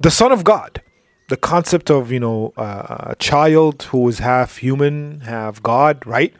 The 0.00 0.10
Son 0.10 0.32
of 0.32 0.44
God, 0.44 0.82
the 1.28 1.36
concept 1.36 1.90
of 1.90 2.10
you 2.10 2.20
know 2.20 2.52
uh, 2.56 3.10
a 3.10 3.16
child 3.16 3.84
who 3.84 4.08
is 4.08 4.18
half 4.18 4.56
human, 4.58 5.20
half 5.20 5.62
God, 5.62 6.04
right? 6.06 6.34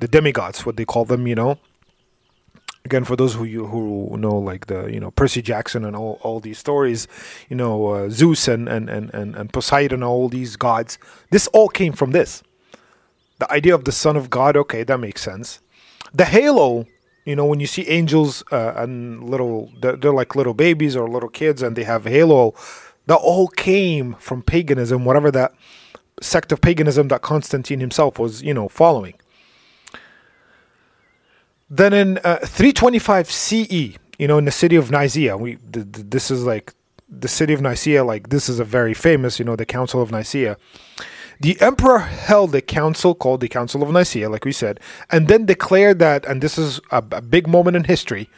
The 0.00 0.08
demigods, 0.08 0.66
what 0.66 0.76
they 0.76 0.84
call 0.84 1.04
them, 1.04 1.26
you 1.26 1.34
know. 1.34 1.58
Again, 2.84 3.04
for 3.04 3.14
those 3.14 3.34
who 3.34 3.44
you 3.44 3.66
who 3.66 4.16
know 4.18 4.36
like 4.36 4.66
the 4.66 4.86
you 4.86 4.98
know 4.98 5.10
Percy 5.12 5.40
Jackson 5.40 5.84
and 5.84 5.94
all, 5.94 6.18
all 6.22 6.40
these 6.40 6.58
stories, 6.58 7.06
you 7.48 7.56
know 7.56 7.86
uh, 7.88 8.10
Zeus 8.10 8.48
and, 8.48 8.68
and 8.68 8.90
and 8.90 9.12
and 9.14 9.36
and 9.36 9.52
Poseidon, 9.52 10.02
all 10.02 10.28
these 10.28 10.56
gods. 10.56 10.98
This 11.30 11.46
all 11.48 11.68
came 11.68 11.92
from 11.92 12.10
this. 12.10 12.42
The 13.38 13.50
idea 13.52 13.74
of 13.74 13.84
the 13.84 13.92
Son 13.92 14.16
of 14.16 14.30
God. 14.30 14.56
Okay, 14.56 14.82
that 14.82 14.98
makes 14.98 15.22
sense. 15.22 15.60
The 16.12 16.24
halo 16.24 16.86
you 17.24 17.36
know 17.36 17.46
when 17.46 17.60
you 17.60 17.68
see 17.68 17.86
angels 17.88 18.42
uh, 18.50 18.72
and 18.76 19.22
little 19.22 19.70
they're, 19.80 19.96
they're, 19.96 20.12
like 20.12 20.34
little 20.34 20.54
babies 20.54 20.96
or 20.96 21.08
little 21.08 21.28
kids 21.28 21.62
and 21.62 21.76
they 21.76 21.84
have 21.84 22.04
halo 22.04 22.52
that 23.06 23.16
all 23.16 23.48
came 23.48 24.14
from 24.14 24.42
paganism, 24.42 25.04
whatever 25.04 25.30
that 25.30 25.52
sect 26.20 26.52
of 26.52 26.60
paganism 26.60 27.08
that 27.08 27.22
Constantine 27.22 27.80
himself 27.80 28.18
was, 28.18 28.42
you 28.42 28.54
know, 28.54 28.68
following. 28.68 29.14
Then 31.74 31.94
in 31.94 32.18
uh, 32.18 32.36
325 32.44 33.30
CE, 33.30 33.96
you 34.18 34.28
know, 34.28 34.36
in 34.36 34.44
the 34.44 34.50
city 34.50 34.76
of 34.76 34.90
Nicaea, 34.90 35.38
we 35.38 35.56
th- 35.56 35.90
th- 35.90 36.06
this 36.10 36.30
is 36.30 36.44
like 36.44 36.74
the 37.08 37.28
city 37.28 37.54
of 37.54 37.62
Nicaea, 37.62 38.04
like 38.04 38.28
this 38.28 38.50
is 38.50 38.60
a 38.60 38.64
very 38.64 38.92
famous, 38.92 39.38
you 39.38 39.46
know, 39.46 39.56
the 39.56 39.64
Council 39.64 40.02
of 40.02 40.10
Nicaea. 40.12 40.58
The 41.40 41.58
emperor 41.62 42.00
held 42.00 42.54
a 42.54 42.60
council 42.60 43.14
called 43.14 43.40
the 43.40 43.48
Council 43.48 43.82
of 43.82 43.90
Nicaea, 43.90 44.28
like 44.28 44.44
we 44.44 44.52
said, 44.52 44.80
and 45.10 45.28
then 45.28 45.46
declared 45.46 45.98
that, 45.98 46.26
and 46.26 46.42
this 46.42 46.58
is 46.58 46.78
a, 46.90 47.02
a 47.10 47.22
big 47.22 47.48
moment 47.48 47.74
in 47.74 47.84
history, 47.84 48.28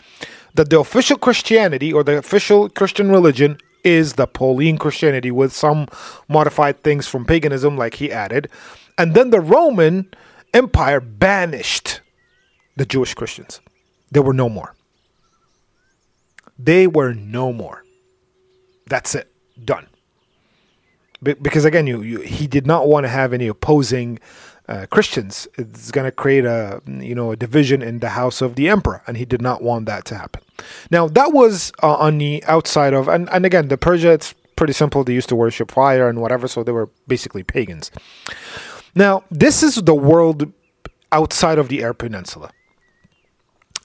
that 0.55 0.71
the 0.71 0.79
official 0.79 1.19
Christianity 1.19 1.93
or 1.93 2.05
the 2.05 2.17
official 2.17 2.69
Christian 2.69 3.11
religion 3.11 3.59
is 3.83 4.13
the 4.13 4.29
Pauline 4.29 4.79
Christianity 4.79 5.33
with 5.33 5.53
some 5.53 5.89
modified 6.29 6.85
things 6.85 7.09
from 7.09 7.25
paganism, 7.25 7.77
like 7.77 7.95
he 7.95 8.13
added. 8.13 8.49
And 8.97 9.15
then 9.15 9.31
the 9.31 9.41
Roman 9.41 10.15
Empire 10.55 11.01
banished 11.01 12.01
the 12.77 12.87
Jewish 12.87 13.15
Christians. 13.15 13.61
There 14.11 14.23
were 14.23 14.35
no 14.35 14.49
more. 14.49 14.75
They 16.59 16.87
were 16.87 17.15
no 17.15 17.53
more. 17.53 17.85
That's 18.87 19.15
it. 19.15 19.31
Done. 19.65 19.87
Be- 21.23 21.35
because 21.35 21.65
again, 21.65 21.87
you, 21.87 22.03
you 22.03 22.21
he 22.21 22.47
did 22.47 22.67
not 22.67 22.87
want 22.87 23.05
to 23.05 23.09
have 23.09 23.33
any 23.33 23.49
opposing 23.49 24.19
uh, 24.69 24.87
Christians. 24.91 25.49
It's 25.59 25.91
going 25.91 26.05
to 26.05 26.13
create 26.13 26.45
a 26.45 26.81
you 26.87 27.15
know 27.15 27.33
a 27.33 27.37
division 27.37 27.83
in 27.83 27.99
the 27.99 28.11
house 28.11 28.41
of 28.41 28.57
the 28.57 28.69
emperor, 28.69 29.03
and 29.07 29.17
he 29.17 29.25
did 29.25 29.43
not 29.43 29.63
want 29.63 29.87
that 29.87 30.05
to 30.07 30.17
happen. 30.17 30.43
Now 30.91 31.09
that 31.09 31.33
was 31.33 31.73
uh, 31.83 31.95
on 31.95 32.19
the 32.19 32.45
outside 32.45 32.95
of, 32.95 33.09
and 33.09 33.29
and 33.31 33.47
again, 33.47 33.69
the 33.69 33.79
Persia 33.79 34.13
it's 34.13 34.35
pretty 34.57 34.73
simple. 34.73 35.03
They 35.03 35.15
used 35.15 35.29
to 35.31 35.37
worship 35.37 35.71
fire 35.71 36.09
and 36.09 36.21
whatever, 36.21 36.47
so 36.49 36.63
they 36.63 36.73
were 36.73 36.89
basically 37.09 37.43
pagans. 37.43 37.91
Now 38.95 39.25
this 39.31 39.63
is 39.63 39.77
the 39.77 39.95
world 39.95 40.53
outside 41.11 41.59
of 41.59 41.69
the 41.69 41.83
Arab 41.83 41.99
Peninsula. 41.99 42.51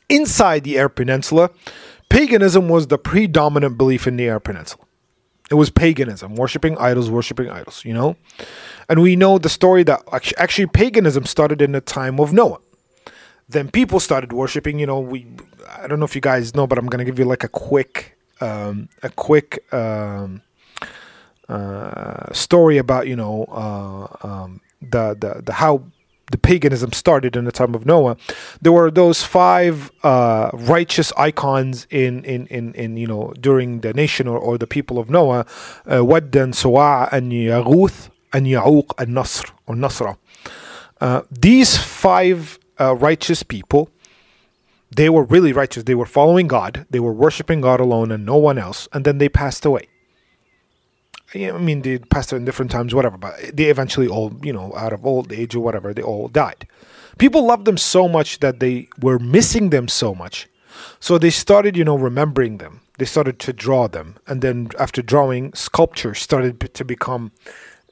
Inside 0.10 0.64
the 0.64 0.78
Arab 0.78 0.96
Peninsula, 0.96 1.52
paganism 2.10 2.68
was 2.68 2.88
the 2.88 2.98
predominant 2.98 3.78
belief 3.78 4.08
in 4.08 4.18
the 4.18 4.28
Arab 4.28 4.44
Peninsula. 4.44 4.84
It 5.52 5.56
was 5.56 5.70
paganism, 5.70 6.36
worshiping 6.36 6.78
idols, 6.78 7.10
worshiping 7.10 7.50
idols, 7.50 7.84
you 7.84 7.94
know? 7.94 8.16
And 8.88 9.02
we 9.02 9.16
know 9.16 9.38
the 9.38 9.50
story 9.50 9.84
that 9.84 10.02
actually 10.38 10.68
paganism 10.68 11.26
started 11.26 11.62
in 11.62 11.72
the 11.72 11.82
time 11.82 12.20
of 12.20 12.34
Noah. 12.34 12.60
Then 13.48 13.70
people 13.72 14.00
started 14.00 14.32
worshiping, 14.32 14.78
you 14.80 14.86
know, 14.86 15.00
we 15.00 15.26
I 15.68 15.88
don't 15.88 16.00
know 16.00 16.06
if 16.06 16.16
you 16.16 16.22
guys 16.22 16.56
know, 16.56 16.68
but 16.68 16.78
I'm 16.78 16.88
going 16.88 17.00
to 17.00 17.06
give 17.06 17.18
you 17.18 17.26
like 17.26 17.44
a 17.44 17.48
quick 17.48 18.18
um, 18.42 18.90
a 19.02 19.10
quick 19.10 19.72
um, 19.74 20.42
uh, 21.48 22.32
story 22.32 22.78
about, 22.78 23.08
you 23.08 23.16
know, 23.16 23.46
uh, 23.46 24.28
um, 24.28 24.62
the, 24.82 25.16
the 25.20 25.42
the 25.44 25.54
how 25.54 25.84
the 26.32 26.38
paganism 26.38 26.94
started 26.94 27.36
in 27.36 27.46
the 27.46 27.52
time 27.52 27.74
of 27.76 27.86
Noah, 27.86 28.18
there 28.62 28.72
were 28.72 28.92
those 28.92 29.24
five 29.24 29.92
uh, 30.04 30.52
righteous 30.54 31.12
icons 31.18 31.88
in, 31.90 32.24
in, 32.26 32.48
in, 32.48 32.74
in, 32.74 32.98
you 32.98 33.08
know 33.08 33.34
during 33.40 33.82
the 33.82 33.94
nation 33.94 34.28
or, 34.28 34.38
or 34.38 34.58
the 34.58 34.68
people 34.68 35.00
of 35.00 35.10
Noah, 35.10 35.46
uh, 35.92 36.04
Wad 36.06 36.36
and 36.36 36.54
Suwa 36.54 37.12
and 37.12 37.32
Yaghuth 37.32 38.10
and 38.34 38.46
Ya'uq 38.46 38.92
and 38.98 39.14
Nasr 39.14 39.46
or 39.68 39.76
Nasra. 39.76 40.18
Uh, 41.02 41.22
these 41.32 41.78
five 41.78 42.60
uh, 42.80 42.96
righteous 42.96 43.44
people, 43.44 43.90
they 44.96 45.10
were 45.10 45.24
really 45.24 45.54
righteous. 45.54 45.84
They 45.84 45.96
were 45.96 46.06
following 46.06 46.48
God. 46.48 46.86
They 46.90 47.00
were 47.00 47.14
worshiping 47.14 47.62
God 47.62 47.80
alone 47.80 48.12
and 48.12 48.26
no 48.26 48.36
one 48.36 48.58
else. 48.58 48.88
And 48.92 49.06
then 49.06 49.18
they 49.18 49.30
passed 49.30 49.66
away. 49.66 49.88
I 51.36 51.52
mean, 51.52 51.82
they 51.82 52.00
passed 52.00 52.34
in 52.34 52.46
different 52.46 52.72
times, 52.72 52.96
whatever, 52.96 53.18
but 53.18 53.36
they 53.54 53.66
eventually 53.66 54.08
all, 54.08 54.34
you 54.42 54.52
know, 54.52 54.74
out 54.76 54.94
of 54.94 55.06
old 55.06 55.32
age 55.32 55.56
or 55.56 55.60
whatever, 55.60 55.94
they 55.94 56.02
all 56.02 56.28
died. 56.28 56.68
People 57.20 57.46
loved 57.46 57.66
them 57.66 57.78
so 57.78 58.08
much 58.08 58.40
that 58.40 58.60
they 58.60 58.88
were 59.00 59.20
missing 59.20 59.70
them 59.70 59.88
so 59.88 60.16
much. 60.16 60.48
So 61.00 61.18
they 61.18 61.30
started, 61.30 61.78
you 61.78 61.84
know, 61.84 61.98
remembering 61.98 62.58
them. 62.58 62.82
They 62.98 63.06
started 63.06 63.40
to 63.40 63.54
draw 63.54 63.88
them. 63.88 64.16
And 64.28 64.42
then 64.42 64.70
after 64.80 65.02
drawing, 65.02 65.54
sculpture 65.54 66.16
started 66.16 66.74
to 66.74 66.86
become, 66.86 67.32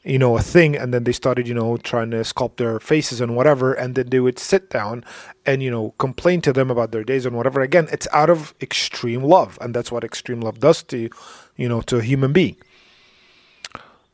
you 0.03 0.17
know, 0.17 0.37
a 0.37 0.41
thing. 0.41 0.75
And 0.75 0.93
then 0.93 1.03
they 1.03 1.11
started, 1.11 1.47
you 1.47 1.53
know, 1.53 1.77
trying 1.77 2.11
to 2.11 2.17
sculpt 2.17 2.57
their 2.57 2.79
faces 2.79 3.21
and 3.21 3.35
whatever. 3.35 3.73
And 3.73 3.95
then 3.95 4.09
they 4.09 4.19
would 4.19 4.39
sit 4.39 4.69
down 4.69 5.03
and, 5.45 5.61
you 5.61 5.69
know, 5.69 5.93
complain 5.97 6.41
to 6.41 6.53
them 6.53 6.71
about 6.71 6.91
their 6.91 7.03
days 7.03 7.25
and 7.25 7.35
whatever. 7.35 7.61
Again, 7.61 7.87
it's 7.91 8.07
out 8.11 8.29
of 8.29 8.53
extreme 8.61 9.23
love. 9.23 9.57
And 9.61 9.73
that's 9.73 9.91
what 9.91 10.03
extreme 10.03 10.41
love 10.41 10.59
does 10.59 10.83
to, 10.83 11.09
you 11.55 11.69
know, 11.69 11.81
to 11.81 11.97
a 11.97 12.01
human 12.01 12.33
being. 12.33 12.55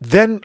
Then, 0.03 0.41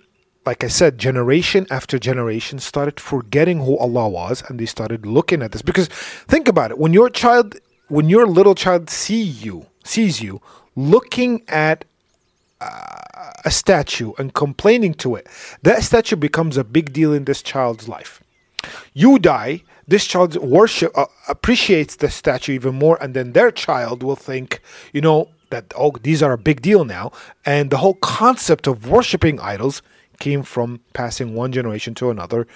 like 0.47 0.63
I 0.63 0.69
said, 0.69 0.99
generation 0.99 1.67
after 1.71 1.99
generation 1.99 2.59
started 2.59 3.01
forgetting 3.01 3.61
who 3.61 3.77
Allah 3.77 4.09
was 4.09 4.43
and 4.49 4.59
they 4.59 4.67
started 4.67 5.05
looking 5.05 5.43
at 5.43 5.53
this. 5.53 5.63
Because 5.63 5.89
think 5.89 6.49
about 6.49 6.71
it, 6.71 6.79
when 6.79 6.93
your 6.93 7.11
child, 7.11 7.57
when 7.89 8.09
your 8.09 8.27
little 8.27 8.55
child 8.55 8.89
see 8.89 9.23
you, 9.23 9.67
sees 9.85 10.23
you 10.23 10.41
looking 10.77 11.43
at 11.49 11.85
uh, 12.61 13.33
a 13.45 13.51
statue 13.51 14.13
and 14.19 14.33
complaining 14.33 14.95
to 14.95 15.17
it, 15.17 15.27
that 15.63 15.83
statue 15.83 16.17
becomes 16.17 16.57
a 16.57 16.65
big 16.65 16.93
deal 16.93 17.13
in 17.13 17.25
this 17.25 17.43
child's 17.43 17.89
life. 17.89 18.23
You 18.95 19.19
die, 19.19 19.63
this 19.89 20.07
child 20.07 20.37
worship 20.37 20.97
uh, 20.97 21.07
appreciates 21.29 21.97
the 21.97 22.11
statue 22.11 22.53
even 22.53 22.75
more, 22.77 22.97
and 23.01 23.15
then 23.15 23.33
their 23.33 23.51
child 23.51 24.03
will 24.03 24.17
think, 24.17 24.61
you 24.93 25.01
know, 25.01 25.31
that 25.51 25.73
oh 25.77 25.93
these 26.03 26.23
are 26.23 26.33
a 26.33 26.39
big 26.39 26.63
deal 26.63 26.85
now. 26.85 27.13
And 27.45 27.71
the 27.71 27.79
whole 27.79 27.95
concept 27.95 28.67
of 28.67 28.89
worshiping 28.89 29.41
idols 29.41 29.83
came 30.19 30.43
from 30.43 30.81
passing 30.93 31.35
one 31.35 31.53
generation 31.53 31.95
to 31.95 32.11
another 32.11 32.47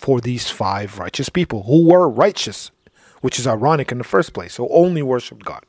for 0.00 0.20
these 0.20 0.48
five 0.48 0.98
righteous 0.98 1.28
people 1.28 1.64
who 1.64 1.86
were 1.86 2.08
righteous 2.08 2.70
which 3.20 3.38
is 3.38 3.46
ironic 3.46 3.90
in 3.90 3.98
the 3.98 4.04
first 4.04 4.32
place. 4.32 4.56
Who 4.56 4.68
only 4.68 5.02
worshiped 5.02 5.44
god. 5.44 5.64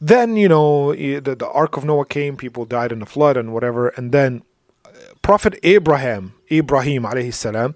Then 0.00 0.36
you 0.36 0.48
know 0.48 0.94
the, 0.94 1.20
the 1.20 1.48
ark 1.48 1.76
of 1.76 1.84
noah 1.84 2.06
came 2.06 2.36
people 2.36 2.64
died 2.64 2.92
in 2.92 3.00
the 3.00 3.06
flood 3.06 3.36
and 3.36 3.52
whatever. 3.52 3.88
And 3.88 4.12
then 4.12 4.42
uh, 4.84 4.88
prophet 5.22 5.58
abraham 5.62 6.34
ibrahim 6.50 7.02
alayhi 7.02 7.34
salam 7.34 7.74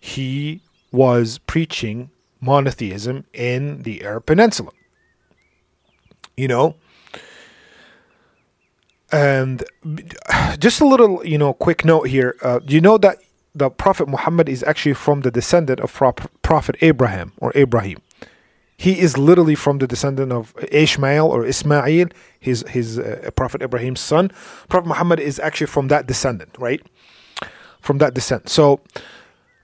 he 0.00 0.62
was 0.90 1.38
preaching 1.38 2.10
monotheism 2.40 3.24
in 3.32 3.82
the 3.82 4.02
arab 4.02 4.24
peninsula 4.26 4.70
you 6.38 6.48
know? 6.48 6.76
And 9.10 9.64
just 10.58 10.80
a 10.80 10.86
little 10.86 11.24
you 11.26 11.38
know 11.38 11.52
quick 11.52 11.84
note 11.84 12.08
here. 12.08 12.36
Uh, 12.42 12.60
you 12.66 12.80
know 12.80 12.98
that 12.98 13.18
the 13.54 13.70
prophet 13.70 14.06
muhammad 14.08 14.48
is 14.48 14.62
actually 14.62 14.94
from 14.94 15.22
the 15.22 15.30
descendant 15.30 15.80
of 15.80 15.92
prophet 16.42 16.76
abraham 16.82 17.32
or 17.38 17.50
abraham 17.54 17.98
he 18.78 19.00
is 19.00 19.18
literally 19.18 19.56
from 19.56 19.78
the 19.78 19.86
descendant 19.86 20.32
of 20.32 20.54
ishmael 20.70 21.26
or 21.26 21.44
ismail 21.44 22.08
his 22.38 22.64
his 22.68 22.98
uh, 22.98 23.30
prophet 23.34 23.60
abraham's 23.62 24.00
son. 24.00 24.30
Prophet 24.68 24.86
muhammad 24.86 25.18
is 25.18 25.40
actually 25.40 25.66
from 25.66 25.88
that 25.88 26.06
descendant 26.06 26.56
right? 26.58 26.80
From 27.80 27.98
that 27.98 28.14
descent. 28.14 28.48
So 28.48 28.80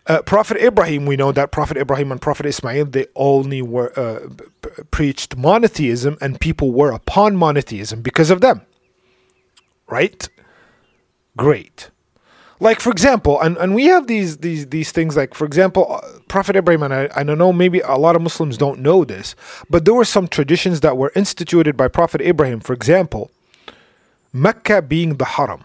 uh, 0.06 0.23
Prophet 0.23 0.58
Ibrahim, 0.58 1.06
we 1.06 1.16
know 1.16 1.32
that 1.32 1.50
Prophet 1.50 1.76
Ibrahim 1.76 2.12
and 2.12 2.20
Prophet 2.20 2.46
Ismail, 2.46 2.87
they 2.87 3.06
only 3.16 3.62
were 3.62 3.99
uh, 3.99 4.28
p- 4.61 4.82
preached 4.90 5.37
monotheism, 5.37 6.18
and 6.20 6.38
people 6.40 6.73
were 6.73 6.90
upon 6.90 7.37
monotheism 7.37 8.02
because 8.02 8.30
of 8.30 8.40
them. 8.40 8.62
Right? 9.88 10.28
Great. 11.37 11.90
Like 12.61 12.80
for 12.80 12.90
example, 12.90 13.40
and, 13.40 13.56
and 13.56 13.75
we 13.75 13.87
have 13.87 14.06
these 14.06 14.38
these 14.38 14.68
these 14.68 14.92
things. 14.92 15.16
Like 15.16 15.34
for 15.34 15.44
example, 15.44 15.92
uh, 15.92 16.18
Prophet 16.28 16.54
Ibrahim, 16.56 16.82
and 16.82 16.94
I, 16.94 17.08
I 17.16 17.25
don't 17.25 17.38
know, 17.38 17.52
maybe 17.52 17.80
a 17.80 17.96
lot 17.96 18.14
of 18.14 18.23
Muslims 18.23 18.56
don't 18.56 18.80
know 18.80 19.04
this, 19.04 19.34
but 19.68 19.84
there 19.84 19.94
were 19.94 20.04
some 20.04 20.28
traditions 20.28 20.80
that 20.80 20.96
were 20.96 21.12
instituted 21.16 21.76
by 21.76 21.88
Prophet 21.88 22.20
Ibrahim. 22.20 22.61
For 22.61 22.73
example, 22.73 23.30
Mecca 24.32 24.82
being 24.82 25.16
the 25.16 25.25
Haram 25.25 25.64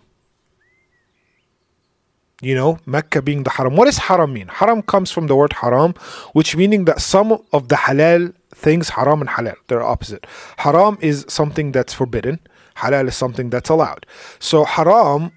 you 2.41 2.55
know, 2.55 2.79
Mecca 2.85 3.21
being 3.21 3.43
the 3.43 3.49
haram. 3.49 3.75
What 3.75 3.85
does 3.85 3.97
haram 3.97 4.33
mean? 4.33 4.47
Haram 4.47 4.81
comes 4.81 5.11
from 5.11 5.27
the 5.27 5.35
word 5.35 5.53
haram, 5.53 5.93
which 6.33 6.55
meaning 6.55 6.85
that 6.85 7.01
some 7.01 7.31
of 7.51 7.67
the 7.67 7.75
halal 7.75 8.33
things, 8.53 8.89
haram 8.89 9.21
and 9.21 9.29
halal, 9.29 9.55
they're 9.67 9.83
opposite. 9.83 10.25
Haram 10.57 10.97
is 11.01 11.25
something 11.27 11.71
that's 11.71 11.93
forbidden, 11.93 12.39
halal 12.77 13.07
is 13.07 13.15
something 13.15 13.49
that's 13.49 13.69
allowed. 13.69 14.05
So 14.39 14.63
haram, 14.63 15.31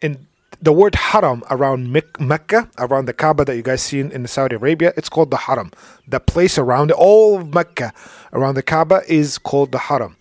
in 0.00 0.26
the 0.60 0.72
word 0.72 0.94
haram 0.94 1.42
around 1.50 1.92
Mecca, 2.18 2.68
around 2.78 3.06
the 3.06 3.12
Kaaba 3.12 3.44
that 3.44 3.56
you 3.56 3.62
guys 3.62 3.82
see 3.82 4.00
in, 4.00 4.10
in 4.12 4.26
Saudi 4.26 4.56
Arabia, 4.56 4.92
it's 4.96 5.08
called 5.08 5.30
the 5.30 5.36
haram. 5.36 5.70
The 6.08 6.20
place 6.20 6.58
around 6.58 6.90
all 6.90 7.38
of 7.38 7.52
Mecca 7.52 7.92
around 8.32 8.54
the 8.54 8.62
Kaaba 8.62 9.02
is 9.08 9.38
called 9.38 9.72
the 9.72 9.78
haram. 9.78 10.16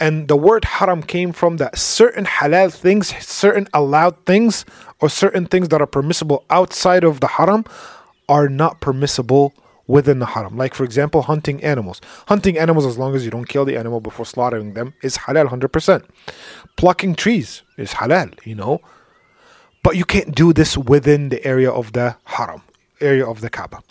And 0.00 0.28
the 0.28 0.36
word 0.36 0.64
haram 0.64 1.02
came 1.02 1.32
from 1.32 1.58
that 1.58 1.78
certain 1.78 2.24
halal 2.24 2.72
things, 2.72 3.14
certain 3.24 3.68
allowed 3.72 4.16
things 4.26 4.64
or 5.00 5.08
certain 5.08 5.46
things 5.46 5.68
that 5.68 5.80
are 5.80 5.86
permissible 5.86 6.44
outside 6.50 7.04
of 7.04 7.20
the 7.20 7.28
haram 7.28 7.64
are 8.28 8.48
not 8.48 8.80
permissible 8.80 9.54
within 9.86 10.18
the 10.18 10.26
haram. 10.26 10.56
Like, 10.56 10.74
for 10.74 10.84
example, 10.84 11.22
hunting 11.22 11.62
animals. 11.62 12.00
Hunting 12.26 12.58
animals, 12.58 12.86
as 12.86 12.98
long 12.98 13.14
as 13.14 13.24
you 13.24 13.30
don't 13.30 13.48
kill 13.48 13.64
the 13.64 13.76
animal 13.76 14.00
before 14.00 14.26
slaughtering 14.26 14.74
them, 14.74 14.94
is 15.02 15.16
halal 15.18 15.48
100%. 15.48 16.04
Plucking 16.76 17.14
trees 17.14 17.62
is 17.76 17.92
halal, 17.92 18.34
you 18.46 18.54
know. 18.54 18.80
But 19.82 19.96
you 19.96 20.04
can't 20.04 20.34
do 20.34 20.52
this 20.52 20.78
within 20.78 21.28
the 21.28 21.44
area 21.46 21.70
of 21.70 21.92
the 21.92 22.16
haram, 22.24 22.62
area 23.00 23.26
of 23.26 23.42
the 23.42 23.50
Kaaba. 23.50 23.82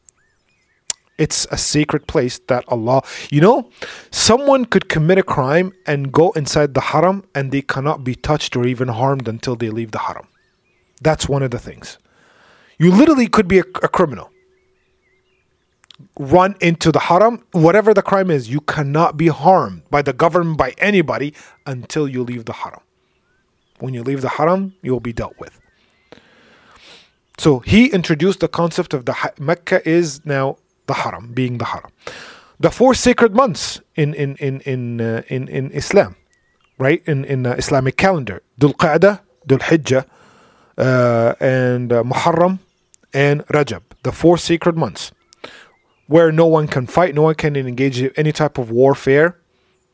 It's 1.18 1.46
a 1.52 1.58
sacred 1.58 2.08
place 2.08 2.40
that 2.48 2.66
Allah, 2.68 3.04
you 3.30 3.40
know, 3.40 3.70
someone 4.10 4.66
could 4.66 4.90
commit 4.90 5.20
a 5.20 5.24
crime 5.24 5.72
and 5.86 6.12
go 6.12 6.32
inside 6.32 6.74
the 6.74 6.82
haram 6.82 7.24
and 7.36 7.52
they 7.52 7.62
cannot 7.62 8.04
be 8.04 8.16
touched 8.16 8.56
or 8.56 8.66
even 8.66 8.88
harmed 8.88 9.28
until 9.28 9.56
they 9.56 9.70
leave 9.70 9.92
the 9.92 10.00
haram. 10.00 10.28
That's 11.02 11.30
one 11.30 11.44
of 11.44 11.52
the 11.52 11.60
things. 11.60 12.00
You 12.80 12.92
literally 12.92 13.28
could 13.28 13.48
be 13.48 13.60
a, 13.60 13.64
a 13.84 13.88
criminal. 13.88 14.32
Run 16.18 16.56
into 16.62 16.92
the 16.92 17.00
haram, 17.00 17.46
whatever 17.52 17.94
the 17.94 18.02
crime 18.02 18.32
is, 18.32 18.50
you 18.50 18.62
cannot 18.62 19.16
be 19.16 19.28
harmed 19.28 19.84
by 19.92 20.02
the 20.02 20.14
government, 20.14 20.58
by 20.58 20.74
anybody 20.80 21.34
until 21.68 22.08
you 22.08 22.24
leave 22.24 22.46
the 22.46 22.54
haram. 22.54 22.82
When 23.80 23.94
you 23.94 24.02
leave 24.02 24.22
the 24.22 24.30
haram, 24.30 24.74
you 24.82 24.92
will 24.92 25.00
be 25.00 25.14
dealt 25.14 25.38
with. 25.40 25.60
So 27.38 27.60
he 27.60 27.88
introduced 27.88 28.40
the 28.40 28.48
concept 28.48 28.94
of 28.94 29.06
the 29.06 29.16
Mecca 29.40 29.88
is 29.88 30.26
now 30.26 30.58
the 30.88 30.94
haram, 30.94 31.34
being 31.34 31.58
the 31.58 31.66
haram. 31.66 31.92
The 32.60 32.72
four 32.72 32.94
sacred 32.94 33.36
months 33.36 33.82
in 33.96 34.14
in 34.14 34.36
in 34.38 34.62
in 34.62 35.02
uh, 35.02 35.24
in, 35.28 35.48
in 35.48 35.72
Islam, 35.72 36.16
right? 36.78 37.02
In 37.06 37.26
in 37.26 37.46
uh, 37.46 37.56
Islamic 37.58 37.98
calendar, 37.98 38.42
Dhul 38.60 38.76
Qa'dah, 38.76 39.22
Dhul 39.48 39.60
Hijjah, 39.60 40.06
uh, 40.78 41.36
and 41.40 41.92
uh, 41.92 42.04
Muharram, 42.04 42.60
and 43.14 43.46
Rajab, 43.48 43.82
the 44.04 44.12
four 44.12 44.38
sacred 44.38 44.78
months, 44.78 45.12
where 46.08 46.32
no 46.32 46.46
one 46.46 46.68
can 46.68 46.88
fight, 46.88 47.16
no 47.16 47.24
one 47.24 47.36
can 47.36 47.56
engage 47.56 48.02
in 48.02 48.12
any 48.16 48.32
type 48.32 48.58
of 48.58 48.72
warfare. 48.72 49.38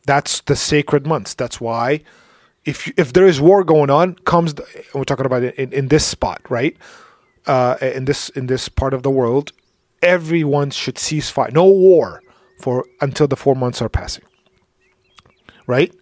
That's 0.06 0.42
the 0.42 0.56
sacred 0.56 1.06
months. 1.06 1.34
That's 1.34 1.60
why, 1.62 2.02
if 2.66 2.88
if 2.98 3.14
there 3.14 3.26
is 3.26 3.40
war 3.40 3.64
going 3.64 3.90
on, 3.90 4.16
comes 4.26 4.54
the, 4.54 4.66
we're 4.94 5.04
talking 5.04 5.26
about 5.26 5.44
in, 5.44 5.72
in 5.74 5.88
this 5.88 6.06
spot, 6.06 6.42
right? 6.50 6.76
Uh, 7.48 7.78
in 7.82 8.06
this 8.06 8.30
in 8.30 8.48
this 8.48 8.70
part 8.70 8.94
of 8.94 9.04
the 9.04 9.10
world, 9.10 9.54
everyone 10.02 10.72
should 10.72 10.98
cease 10.98 11.30
fire. 11.30 11.52
No 11.52 11.66
war 11.66 12.22
for 12.60 12.86
until 13.02 13.28
the 13.28 13.36
four 13.36 13.56
months 13.56 13.82
are 13.82 13.90
passing. 13.90 14.24
Right? 15.68 15.94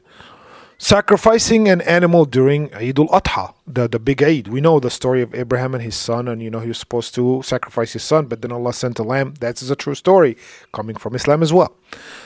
Sacrificing 0.79 1.67
an 1.67 1.81
animal 1.81 2.25
during 2.25 2.71
Eid 2.75 2.99
al-Adha, 2.99 3.55
the, 3.65 3.87
the 3.87 3.97
big 3.97 4.21
Eid. 4.21 4.47
We 4.47 4.61
know 4.61 4.79
the 4.79 4.91
story 4.91 5.23
of 5.23 5.33
Abraham 5.33 5.73
and 5.73 5.83
his 5.83 5.95
son, 5.95 6.27
and 6.27 6.41
you 6.41 6.51
know 6.51 6.59
he 6.59 6.67
was 6.67 6.77
supposed 6.77 7.15
to 7.15 7.41
sacrifice 7.41 7.93
his 7.93 8.03
son, 8.03 8.27
but 8.27 8.43
then 8.43 8.51
Allah 8.51 8.73
sent 8.73 8.99
a 8.99 9.03
lamb. 9.03 9.33
That 9.39 9.59
is 9.63 9.71
a 9.71 9.75
true 9.75 9.95
story 9.95 10.37
coming 10.73 10.95
from 10.95 11.15
Islam 11.15 11.41
as 11.41 11.51
well. 11.51 11.75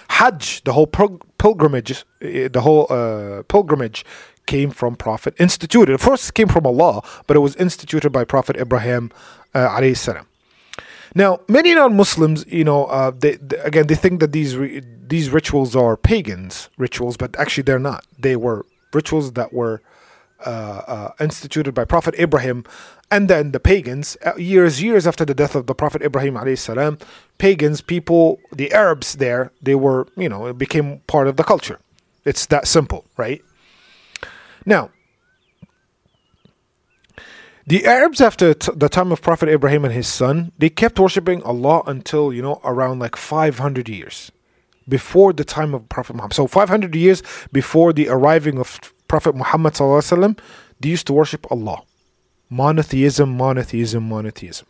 Hajj, 0.10 0.66
the 0.66 0.74
whole 0.74 0.88
pilgrimage, 0.88 2.04
eh, 2.22 2.50
the 2.50 2.60
whole 2.60 2.88
uh, 2.90 3.44
pilgrimage 3.44 4.04
came 4.48 4.70
from 4.70 4.98
Prophet 4.98 5.34
instituted. 5.40 5.98
First, 6.02 6.34
came 6.34 6.50
from 6.50 6.68
Allah, 6.68 7.02
but 7.28 7.38
it 7.38 7.40
was 7.40 7.56
instituted 7.56 8.10
by 8.10 8.26
Prophet 8.26 8.58
Ibrahim 8.58 9.12
uh, 9.54 9.70
alayhi 9.70 9.96
salam. 9.96 10.28
Now, 11.14 11.40
many 11.48 11.74
non-Muslims, 11.76 12.46
you 12.48 12.64
know, 12.64 12.86
uh, 12.86 13.12
they, 13.12 13.36
they, 13.36 13.58
again 13.58 13.88
they 13.88 13.96
think 13.96 14.20
that 14.22 14.32
these 14.32 14.56
re- 14.56 14.82
these 15.08 15.30
rituals 15.30 15.76
are 15.76 15.98
pagans 15.98 16.70
rituals, 16.78 17.18
but 17.18 17.38
actually 17.38 17.64
they're 17.64 17.80
not. 17.80 18.06
They 18.18 18.36
were 18.36 18.66
rituals 18.94 19.34
that 19.34 19.52
were 19.52 19.82
uh, 20.46 20.82
uh, 20.88 21.12
instituted 21.20 21.74
by 21.74 21.86
Prophet 21.86 22.16
Ibrahim, 22.16 22.64
and 23.12 23.30
then 23.30 23.52
the 23.52 23.60
pagans, 23.60 24.16
uh, 24.26 24.36
years 24.38 24.82
years 24.82 25.06
after 25.06 25.26
the 25.26 25.36
death 25.36 25.54
of 25.54 25.68
the 25.68 25.76
Prophet 25.76 26.02
Ibrahim 26.02 26.38
salam, 26.56 26.98
pagans, 27.38 27.82
people, 27.82 28.40
the 28.52 28.72
Arabs 28.72 29.16
there, 29.16 29.52
they 29.62 29.76
were, 29.76 30.08
you 30.16 30.30
know, 30.30 30.48
it 30.48 30.58
became 30.58 31.00
part 31.08 31.28
of 31.28 31.36
the 31.36 31.44
culture. 31.44 31.80
It's 32.24 32.46
that 32.48 32.68
simple, 32.68 33.06
right? 33.18 33.42
Now, 34.66 34.92
the 37.72 37.86
Arabs, 37.86 38.20
after 38.20 38.54
t- 38.54 38.70
the 38.76 38.90
time 38.90 39.14
of 39.14 39.22
Prophet 39.22 39.48
Ibrahim 39.48 39.86
and 39.86 39.94
his 39.94 40.06
son, 40.06 40.52
they 40.58 40.70
kept 40.70 41.00
worshipping 41.00 41.42
Allah 41.44 41.84
until, 41.88 42.34
you 42.34 42.42
know, 42.42 42.60
around 42.66 43.00
like 43.00 43.16
500 43.16 43.88
years 43.88 44.30
before 44.90 45.32
the 45.32 45.46
time 45.46 45.74
of 45.74 45.88
Prophet 45.88 46.18
Muhammad. 46.18 46.34
So 46.34 46.48
500 46.48 46.94
years 46.94 47.24
before 47.54 47.94
the 47.94 48.10
arriving 48.10 48.60
of 48.60 48.78
Prophet 49.08 49.36
Muhammad, 49.36 49.72
وسلم, 49.76 50.38
they 50.82 50.90
used 50.90 51.08
to 51.08 51.14
worship 51.14 51.50
Allah. 51.50 51.84
Monotheism, 52.50 53.38
monotheism, 53.38 54.04
monotheism. 54.04 54.68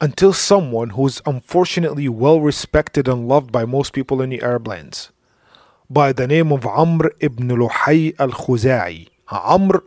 Until 0.00 0.32
someone 0.32 0.90
who's 0.90 1.22
unfortunately 1.24 2.08
well 2.08 2.40
respected 2.40 3.06
and 3.06 3.28
loved 3.28 3.52
by 3.52 3.64
most 3.64 3.92
people 3.92 4.20
in 4.20 4.30
the 4.30 4.42
Arab 4.42 4.66
lands, 4.66 5.12
by 5.88 6.12
the 6.12 6.26
name 6.26 6.50
of 6.50 6.66
Amr 6.66 7.12
ibn 7.20 7.48
Luhay 7.48 8.12
al 8.18 8.30
Khuza'i. 8.30 9.06
Amr 9.30 9.84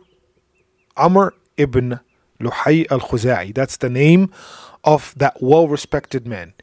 Amr 0.96 1.34
ibn 1.56 2.00
Luhay 2.40 2.86
al 2.90 3.00
Khuza'i. 3.00 3.54
That's 3.54 3.76
the 3.76 3.90
name 3.90 4.32
of 4.84 5.14
that 5.16 5.42
well 5.42 5.68
respected 5.68 6.26
man. 6.26 6.54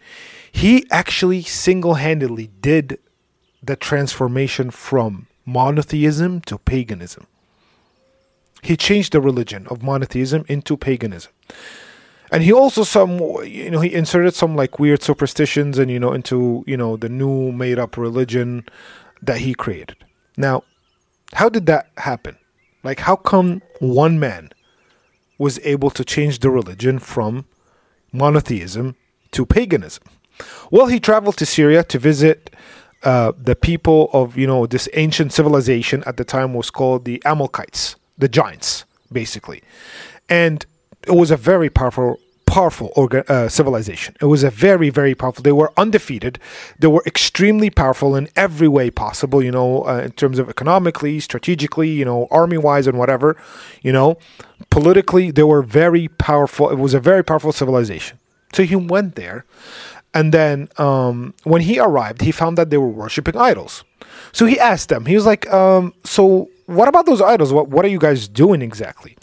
He 0.51 0.85
actually 0.91 1.41
single 1.43 1.95
handedly 1.95 2.49
did 2.61 2.99
the 3.61 3.75
transformation 3.75 4.71
from 4.71 5.27
monotheism 5.45 6.41
to 6.41 6.57
paganism. 6.57 7.27
He 8.61 8.75
changed 8.75 9.13
the 9.13 9.21
religion 9.21 9.67
of 9.67 9.83
monotheism 9.83 10.45
into 10.47 10.75
paganism. 10.75 11.31
And 12.31 12.43
he 12.43 12.51
also 12.53 12.83
some 12.83 13.19
you 13.43 13.71
know 13.71 13.81
he 13.81 13.93
inserted 13.93 14.35
some 14.35 14.55
like 14.55 14.79
weird 14.79 15.01
superstitions 15.01 15.79
and 15.79 15.89
you 15.89 15.99
know 15.99 16.13
into 16.13 16.63
you 16.67 16.77
know 16.77 16.95
the 16.95 17.09
new 17.09 17.51
made 17.51 17.79
up 17.79 17.97
religion 17.97 18.65
that 19.21 19.39
he 19.39 19.53
created. 19.53 19.97
Now, 20.37 20.63
how 21.33 21.49
did 21.49 21.65
that 21.65 21.89
happen? 21.97 22.37
Like, 22.83 23.01
how 23.01 23.15
come 23.15 23.61
one 23.79 24.19
man 24.19 24.51
was 25.37 25.59
able 25.63 25.89
to 25.91 26.05
change 26.05 26.39
the 26.39 26.49
religion 26.49 26.99
from 26.99 27.45
monotheism 28.11 28.95
to 29.31 29.45
paganism? 29.45 30.03
Well, 30.71 30.87
he 30.87 30.99
traveled 30.99 31.37
to 31.37 31.45
Syria 31.45 31.83
to 31.83 31.99
visit 31.99 32.55
uh, 33.03 33.31
the 33.37 33.55
people 33.55 34.09
of, 34.13 34.37
you 34.37 34.47
know, 34.47 34.65
this 34.65 34.87
ancient 34.93 35.33
civilization 35.33 36.03
at 36.05 36.17
the 36.17 36.25
time 36.25 36.53
was 36.53 36.69
called 36.69 37.05
the 37.05 37.21
Amalekites, 37.25 37.95
the 38.17 38.27
giants, 38.27 38.85
basically. 39.11 39.61
And 40.29 40.65
it 41.07 41.13
was 41.13 41.31
a 41.31 41.37
very 41.37 41.69
powerful 41.69 42.19
powerful 42.49 42.91
uh, 43.27 43.47
civilization. 43.47 44.15
It 44.19 44.25
was 44.25 44.43
a 44.43 44.49
very, 44.49 44.89
very 44.89 45.13
powerful. 45.13 45.43
They 45.43 45.51
were 45.51 45.71
undefeated. 45.77 46.39
They 46.79 46.87
were 46.87 47.03
extremely 47.05 47.69
powerful 47.69 48.15
in 48.15 48.27
every 48.35 48.67
way 48.67 48.89
possible. 48.89 49.43
You 49.43 49.51
know, 49.51 49.83
uh, 49.87 50.01
in 50.05 50.11
terms 50.13 50.39
of 50.39 50.49
economically, 50.49 51.19
strategically, 51.19 51.89
you 51.89 52.05
know, 52.05 52.27
army 52.31 52.57
wise, 52.57 52.87
and 52.87 52.97
whatever. 52.97 53.37
You 53.83 53.93
know, 53.93 54.17
politically, 54.71 55.29
they 55.31 55.43
were 55.43 55.61
very 55.61 56.07
powerful. 56.07 56.69
It 56.69 56.79
was 56.79 56.93
a 56.93 56.99
very 56.99 57.23
powerful 57.23 57.51
civilization. 57.51 58.17
So 58.53 58.63
he 58.63 58.75
went 58.75 59.13
there, 59.13 59.45
and 60.13 60.33
then 60.33 60.69
um, 60.77 61.35
when 61.43 61.61
he 61.61 61.79
arrived, 61.79 62.21
he 62.21 62.31
found 62.31 62.57
that 62.57 62.71
they 62.71 62.77
were 62.77 62.87
worshiping 63.03 63.37
idols. 63.37 63.83
So 64.31 64.47
he 64.47 64.59
asked 64.59 64.89
them. 64.89 65.05
He 65.05 65.15
was 65.15 65.25
like, 65.25 65.47
um, 65.53 65.93
"So 66.03 66.49
what 66.65 66.87
about 66.87 67.05
those 67.05 67.21
idols? 67.21 67.53
What 67.53 67.67
what 67.69 67.85
are 67.85 67.89
you 67.89 67.99
guys 67.99 68.27
doing 68.27 68.61
exactly?" 68.63 69.15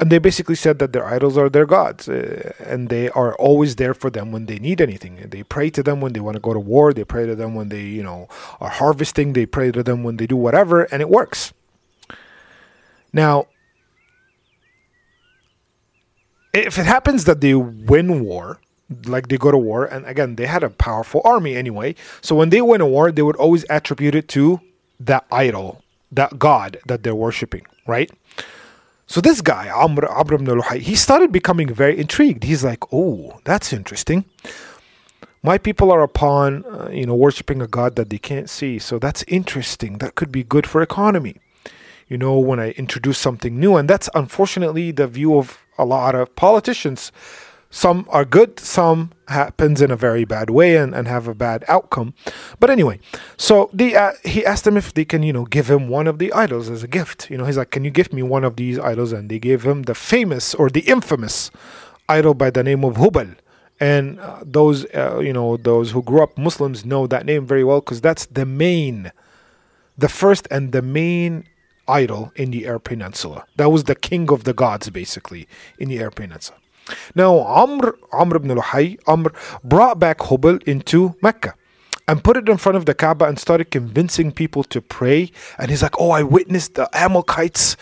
And 0.00 0.10
they 0.10 0.18
basically 0.18 0.54
said 0.54 0.78
that 0.78 0.94
their 0.94 1.06
idols 1.06 1.36
are 1.36 1.50
their 1.50 1.66
gods 1.66 2.08
uh, 2.08 2.52
and 2.58 2.88
they 2.88 3.10
are 3.10 3.34
always 3.36 3.76
there 3.76 3.92
for 3.92 4.08
them 4.08 4.32
when 4.32 4.46
they 4.46 4.58
need 4.58 4.80
anything. 4.80 5.28
They 5.28 5.42
pray 5.42 5.68
to 5.70 5.82
them 5.82 6.00
when 6.00 6.14
they 6.14 6.20
want 6.20 6.36
to 6.36 6.40
go 6.40 6.54
to 6.54 6.58
war 6.58 6.92
they 6.94 7.04
pray 7.04 7.26
to 7.26 7.36
them 7.36 7.54
when 7.54 7.68
they 7.68 7.82
you 7.82 8.02
know 8.02 8.26
are 8.60 8.70
harvesting 8.70 9.34
they 9.34 9.46
pray 9.46 9.70
to 9.70 9.82
them 9.82 10.02
when 10.02 10.16
they 10.16 10.26
do 10.26 10.36
whatever 10.36 10.84
and 10.84 11.02
it 11.02 11.10
works. 11.10 11.52
Now 13.12 13.46
if 16.52 16.78
it 16.78 16.86
happens 16.86 17.24
that 17.24 17.40
they 17.42 17.54
win 17.54 18.24
war 18.24 18.60
like 19.04 19.28
they 19.28 19.36
go 19.36 19.50
to 19.50 19.58
war 19.58 19.84
and 19.84 20.04
again 20.06 20.34
they 20.36 20.46
had 20.46 20.64
a 20.64 20.70
powerful 20.70 21.20
army 21.24 21.54
anyway 21.54 21.94
so 22.20 22.34
when 22.34 22.50
they 22.50 22.60
win 22.60 22.80
a 22.80 22.86
war 22.86 23.12
they 23.12 23.22
would 23.22 23.36
always 23.36 23.64
attribute 23.70 24.14
it 24.16 24.26
to 24.26 24.60
that 24.98 25.24
idol 25.30 25.82
that 26.10 26.38
god 26.40 26.78
that 26.86 27.04
they're 27.04 27.14
worshiping 27.14 27.64
right 27.86 28.10
so 29.10 29.20
this 29.20 29.40
guy, 29.40 29.68
Amr, 29.68 30.06
Amr 30.06 30.34
ibn 30.34 30.46
Luhay, 30.46 30.78
he 30.78 30.94
started 30.94 31.32
becoming 31.32 31.74
very 31.74 31.98
intrigued. 31.98 32.44
He's 32.44 32.62
like, 32.62 32.84
oh, 32.92 33.40
that's 33.42 33.72
interesting. 33.72 34.24
My 35.42 35.58
people 35.58 35.90
are 35.90 36.00
upon, 36.00 36.64
uh, 36.64 36.90
you 36.92 37.06
know, 37.06 37.16
worshiping 37.16 37.60
a 37.60 37.66
God 37.66 37.96
that 37.96 38.08
they 38.10 38.18
can't 38.18 38.48
see. 38.48 38.78
So 38.78 39.00
that's 39.00 39.24
interesting. 39.26 39.98
That 39.98 40.14
could 40.14 40.30
be 40.30 40.44
good 40.44 40.64
for 40.64 40.80
economy. 40.80 41.34
You 42.06 42.18
know, 42.18 42.38
when 42.38 42.60
I 42.60 42.70
introduce 42.82 43.18
something 43.18 43.58
new. 43.58 43.74
And 43.74 43.90
that's 43.90 44.08
unfortunately 44.14 44.92
the 44.92 45.08
view 45.08 45.36
of 45.36 45.58
a 45.76 45.84
lot 45.84 46.14
of 46.14 46.36
politicians 46.36 47.10
some 47.70 48.06
are 48.10 48.24
good 48.24 48.58
some 48.58 49.12
happens 49.28 49.80
in 49.80 49.90
a 49.92 49.96
very 49.96 50.24
bad 50.24 50.50
way 50.50 50.76
and, 50.76 50.92
and 50.92 51.06
have 51.06 51.28
a 51.28 51.34
bad 51.34 51.64
outcome 51.68 52.12
but 52.58 52.68
anyway 52.68 52.98
so 53.36 53.70
uh, 53.78 54.12
he 54.24 54.44
asked 54.44 54.64
them 54.64 54.76
if 54.76 54.92
they 54.92 55.04
can 55.04 55.22
you 55.22 55.32
know 55.32 55.44
give 55.44 55.70
him 55.70 55.88
one 55.88 56.08
of 56.08 56.18
the 56.18 56.32
idols 56.32 56.68
as 56.68 56.82
a 56.82 56.88
gift 56.88 57.30
you 57.30 57.38
know 57.38 57.44
he's 57.44 57.56
like 57.56 57.70
can 57.70 57.84
you 57.84 57.90
give 57.90 58.12
me 58.12 58.22
one 58.22 58.42
of 58.44 58.56
these 58.56 58.78
idols 58.78 59.12
and 59.12 59.30
they 59.30 59.38
gave 59.38 59.62
him 59.62 59.84
the 59.84 59.94
famous 59.94 60.54
or 60.54 60.68
the 60.68 60.80
infamous 60.80 61.50
idol 62.08 62.34
by 62.34 62.50
the 62.50 62.64
name 62.64 62.84
of 62.84 62.96
hubal 62.96 63.36
and 63.78 64.18
uh, 64.18 64.42
those 64.44 64.84
uh, 64.94 65.20
you 65.20 65.32
know 65.32 65.56
those 65.56 65.92
who 65.92 66.02
grew 66.02 66.22
up 66.22 66.36
muslims 66.36 66.84
know 66.84 67.06
that 67.06 67.24
name 67.24 67.46
very 67.46 67.62
well 67.62 67.80
because 67.80 68.00
that's 68.00 68.26
the 68.26 68.44
main 68.44 69.12
the 69.96 70.08
first 70.08 70.48
and 70.50 70.72
the 70.72 70.82
main 70.82 71.44
idol 71.86 72.32
in 72.36 72.52
the 72.52 72.66
Arab 72.66 72.84
Peninsula. 72.84 73.44
That 73.56 73.70
was 73.70 73.84
the 73.84 73.94
king 73.94 74.30
of 74.30 74.44
the 74.44 74.54
gods, 74.54 74.88
basically, 74.88 75.48
in 75.78 75.88
the 75.88 75.98
Arab 75.98 76.14
Peninsula. 76.14 76.58
Now, 77.14 77.38
Amr, 77.40 77.98
Amr 78.12 78.36
ibn 78.36 78.50
Luhay, 78.50 78.98
Amr 79.06 79.32
brought 79.62 79.98
back 79.98 80.18
Hubal 80.18 80.62
into 80.64 81.14
Mecca 81.22 81.54
and 82.10 82.24
put 82.24 82.36
it 82.36 82.48
in 82.48 82.56
front 82.56 82.76
of 82.76 82.86
the 82.86 82.94
Kaaba 82.94 83.26
and 83.26 83.38
started 83.38 83.70
convincing 83.70 84.32
people 84.32 84.64
to 84.64 84.80
pray. 84.80 85.30
And 85.58 85.70
he's 85.70 85.80
like, 85.80 86.00
Oh, 86.00 86.10
I 86.10 86.24
witnessed 86.24 86.74
the 86.74 86.88
Amalekites. 86.92 87.76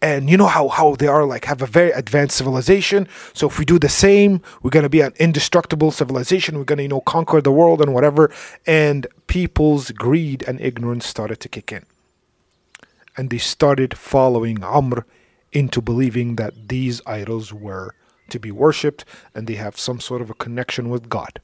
And 0.00 0.30
you 0.30 0.38
know 0.38 0.46
how, 0.46 0.68
how 0.68 0.94
they 0.94 1.06
are 1.06 1.26
like 1.26 1.44
have 1.44 1.60
a 1.60 1.66
very 1.66 1.90
advanced 1.90 2.38
civilization. 2.38 3.06
So 3.34 3.46
if 3.46 3.58
we 3.58 3.66
do 3.66 3.78
the 3.78 3.90
same, 3.90 4.40
we're 4.62 4.70
gonna 4.70 4.88
be 4.88 5.02
an 5.02 5.12
indestructible 5.18 5.90
civilization. 5.90 6.56
We're 6.56 6.64
gonna, 6.64 6.82
you 6.82 6.88
know, 6.88 7.02
conquer 7.02 7.42
the 7.42 7.52
world 7.52 7.82
and 7.82 7.92
whatever. 7.92 8.30
And 8.66 9.06
people's 9.26 9.90
greed 9.90 10.42
and 10.48 10.62
ignorance 10.62 11.06
started 11.06 11.40
to 11.40 11.50
kick 11.50 11.70
in. 11.70 11.84
And 13.18 13.28
they 13.28 13.38
started 13.38 13.98
following 13.98 14.64
Amr 14.64 15.04
into 15.52 15.82
believing 15.82 16.36
that 16.36 16.68
these 16.68 17.02
idols 17.06 17.52
were 17.52 17.94
to 18.29 18.39
be 18.39 18.51
worshipped 18.51 19.05
and 19.33 19.47
they 19.47 19.55
have 19.55 19.77
some 19.77 19.99
sort 19.99 20.21
of 20.21 20.29
a 20.29 20.35
connection 20.35 20.89
with 20.89 21.09
God. 21.09 21.39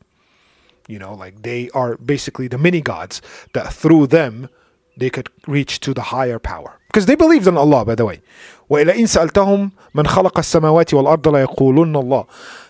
You 0.87 0.99
know, 0.99 1.13
like 1.15 1.41
they 1.41 1.69
are 1.71 1.97
basically 1.97 2.47
the 2.47 2.57
mini 2.57 2.81
gods 2.81 3.21
that 3.53 3.73
through 3.73 4.07
them 4.07 4.49
they 4.97 5.09
could 5.09 5.29
reach 5.47 5.79
to 5.81 5.93
the 5.93 6.01
higher 6.01 6.39
power. 6.39 6.79
Because 6.87 7.05
they 7.05 7.15
believed 7.15 7.47
in 7.47 7.57
Allah, 7.57 7.83
by 7.83 7.95
the 7.95 8.05
way. 8.05 8.21
وَإِلَئِن 8.69 9.03
سَأَلْتَهُمْ 9.03 9.71
مَنْ 9.93 10.07
خَلَقَ 10.07 10.31
السَّمَاوَاتِ 10.31 10.93
وَالْأَرْضَ 10.93 11.21
لَيَقُولُنَّ 11.21 11.93
اللَّهِ 11.93 12.27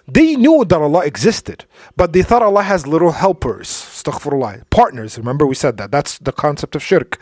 They 0.08 0.36
knew 0.36 0.66
that 0.66 0.82
Allah 0.82 1.06
existed, 1.06 1.66
but 1.96 2.14
they 2.14 2.24
thought 2.24 2.42
Allah 2.42 2.64
has 2.64 2.88
little 2.88 3.12
helpers, 3.12 3.68
astaghfirullah, 3.68 4.70
partners. 4.72 5.18
Remember 5.18 5.46
we 5.46 5.56
said 5.56 5.78
that. 5.78 5.92
That's 5.92 6.18
the 6.18 6.32
concept 6.32 6.76
of 6.76 6.84
shirk. 6.84 7.20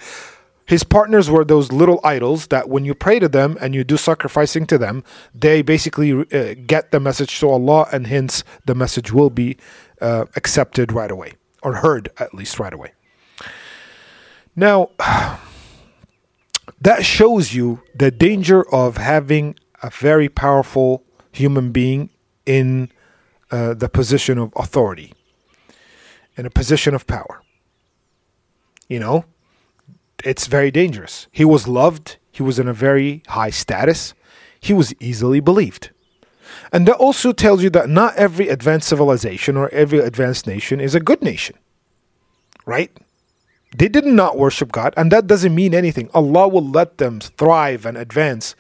His 0.69 0.85
partners 0.85 1.31
were 1.31 1.47
those 1.47 1.73
little 1.73 1.99
idols 2.05 2.49
that 2.49 2.69
when 2.69 2.85
you 2.85 2.95
pray 2.95 3.19
to 3.21 3.29
them 3.29 3.57
and 3.59 3.75
you 3.75 3.85
do 3.85 3.97
sacrificing 3.97 4.67
to 4.67 4.77
them, 4.77 5.03
they 5.35 5.63
basically 5.63 6.13
uh, 6.13 6.55
get 6.67 6.91
the 6.91 7.01
message 7.01 7.41
to 7.41 7.49
Allah 7.49 7.89
and 7.91 8.07
hence 8.07 8.45
the 8.67 8.75
message 8.75 9.11
will 9.11 9.31
be 9.31 9.57
uh, 10.03 10.27
accepted 10.37 10.93
right 10.93 11.11
away 11.11 11.33
or 11.63 11.77
heard 11.77 12.11
at 12.19 12.35
least 12.35 12.61
right 12.61 12.75
away. 12.75 12.93
Now, 14.55 14.91
that 16.83 17.03
shows 17.03 17.55
you 17.55 17.81
the 17.95 18.11
danger 18.11 18.63
of 18.71 18.99
having 18.99 19.57
a 19.83 19.89
very 19.89 20.29
powerful 20.29 21.03
human 21.33 21.73
being 21.73 22.11
in 22.45 22.93
uh, 23.51 23.73
the 23.73 23.89
position 23.89 24.37
of 24.37 24.53
authority, 24.55 25.15
in 26.37 26.45
a 26.45 26.51
position 26.51 26.95
of 26.95 27.07
power. 27.07 27.43
You 28.87 29.01
know, 29.01 29.25
it's 30.29 30.47
very 30.47 30.71
dangerous. 30.71 31.27
He 31.33 31.47
was 31.47 31.67
loved, 31.67 32.19
he 32.31 32.43
was 32.43 32.59
in 32.59 32.69
a 32.69 32.75
very 32.75 33.23
high 33.29 33.49
status, 33.49 34.13
he 34.61 34.75
was 34.75 34.93
easily 35.01 35.41
believed. 35.41 35.89
And 36.71 36.87
that 36.87 36.97
also 36.97 37.33
tells 37.33 37.63
you 37.63 37.71
that 37.71 37.89
not 37.89 38.15
every 38.17 38.49
advanced 38.49 38.89
civilization 38.89 39.57
or 39.57 39.71
every 39.71 40.01
advanced 40.01 40.47
nation 40.47 40.81
is 40.81 40.95
a 40.95 41.01
good 41.01 41.23
nation. 41.23 41.57
Right? 42.67 42.95
They 43.75 43.89
did 43.89 44.05
not 44.05 44.37
worship 44.37 44.71
God, 44.71 44.93
and 44.99 45.11
that 45.13 45.27
doesn't 45.27 45.55
mean 45.55 45.75
anything. 45.75 46.11
Allah 46.13 46.47
will 46.47 46.69
let 46.69 46.99
them 46.99 47.21
thrive 47.21 47.87
and 47.87 47.97
advance 47.97 48.55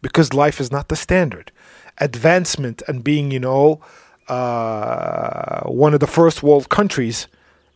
because 0.00 0.32
life 0.32 0.58
is 0.58 0.72
not 0.72 0.88
the 0.88 0.96
standard. 0.96 1.52
Advancement 1.98 2.82
and 2.88 3.04
being, 3.04 3.30
you 3.30 3.40
know, 3.40 3.80
uh, 4.28 5.64
one 5.64 5.92
of 5.92 6.00
the 6.00 6.06
first 6.06 6.42
world 6.42 6.70
countries 6.70 7.28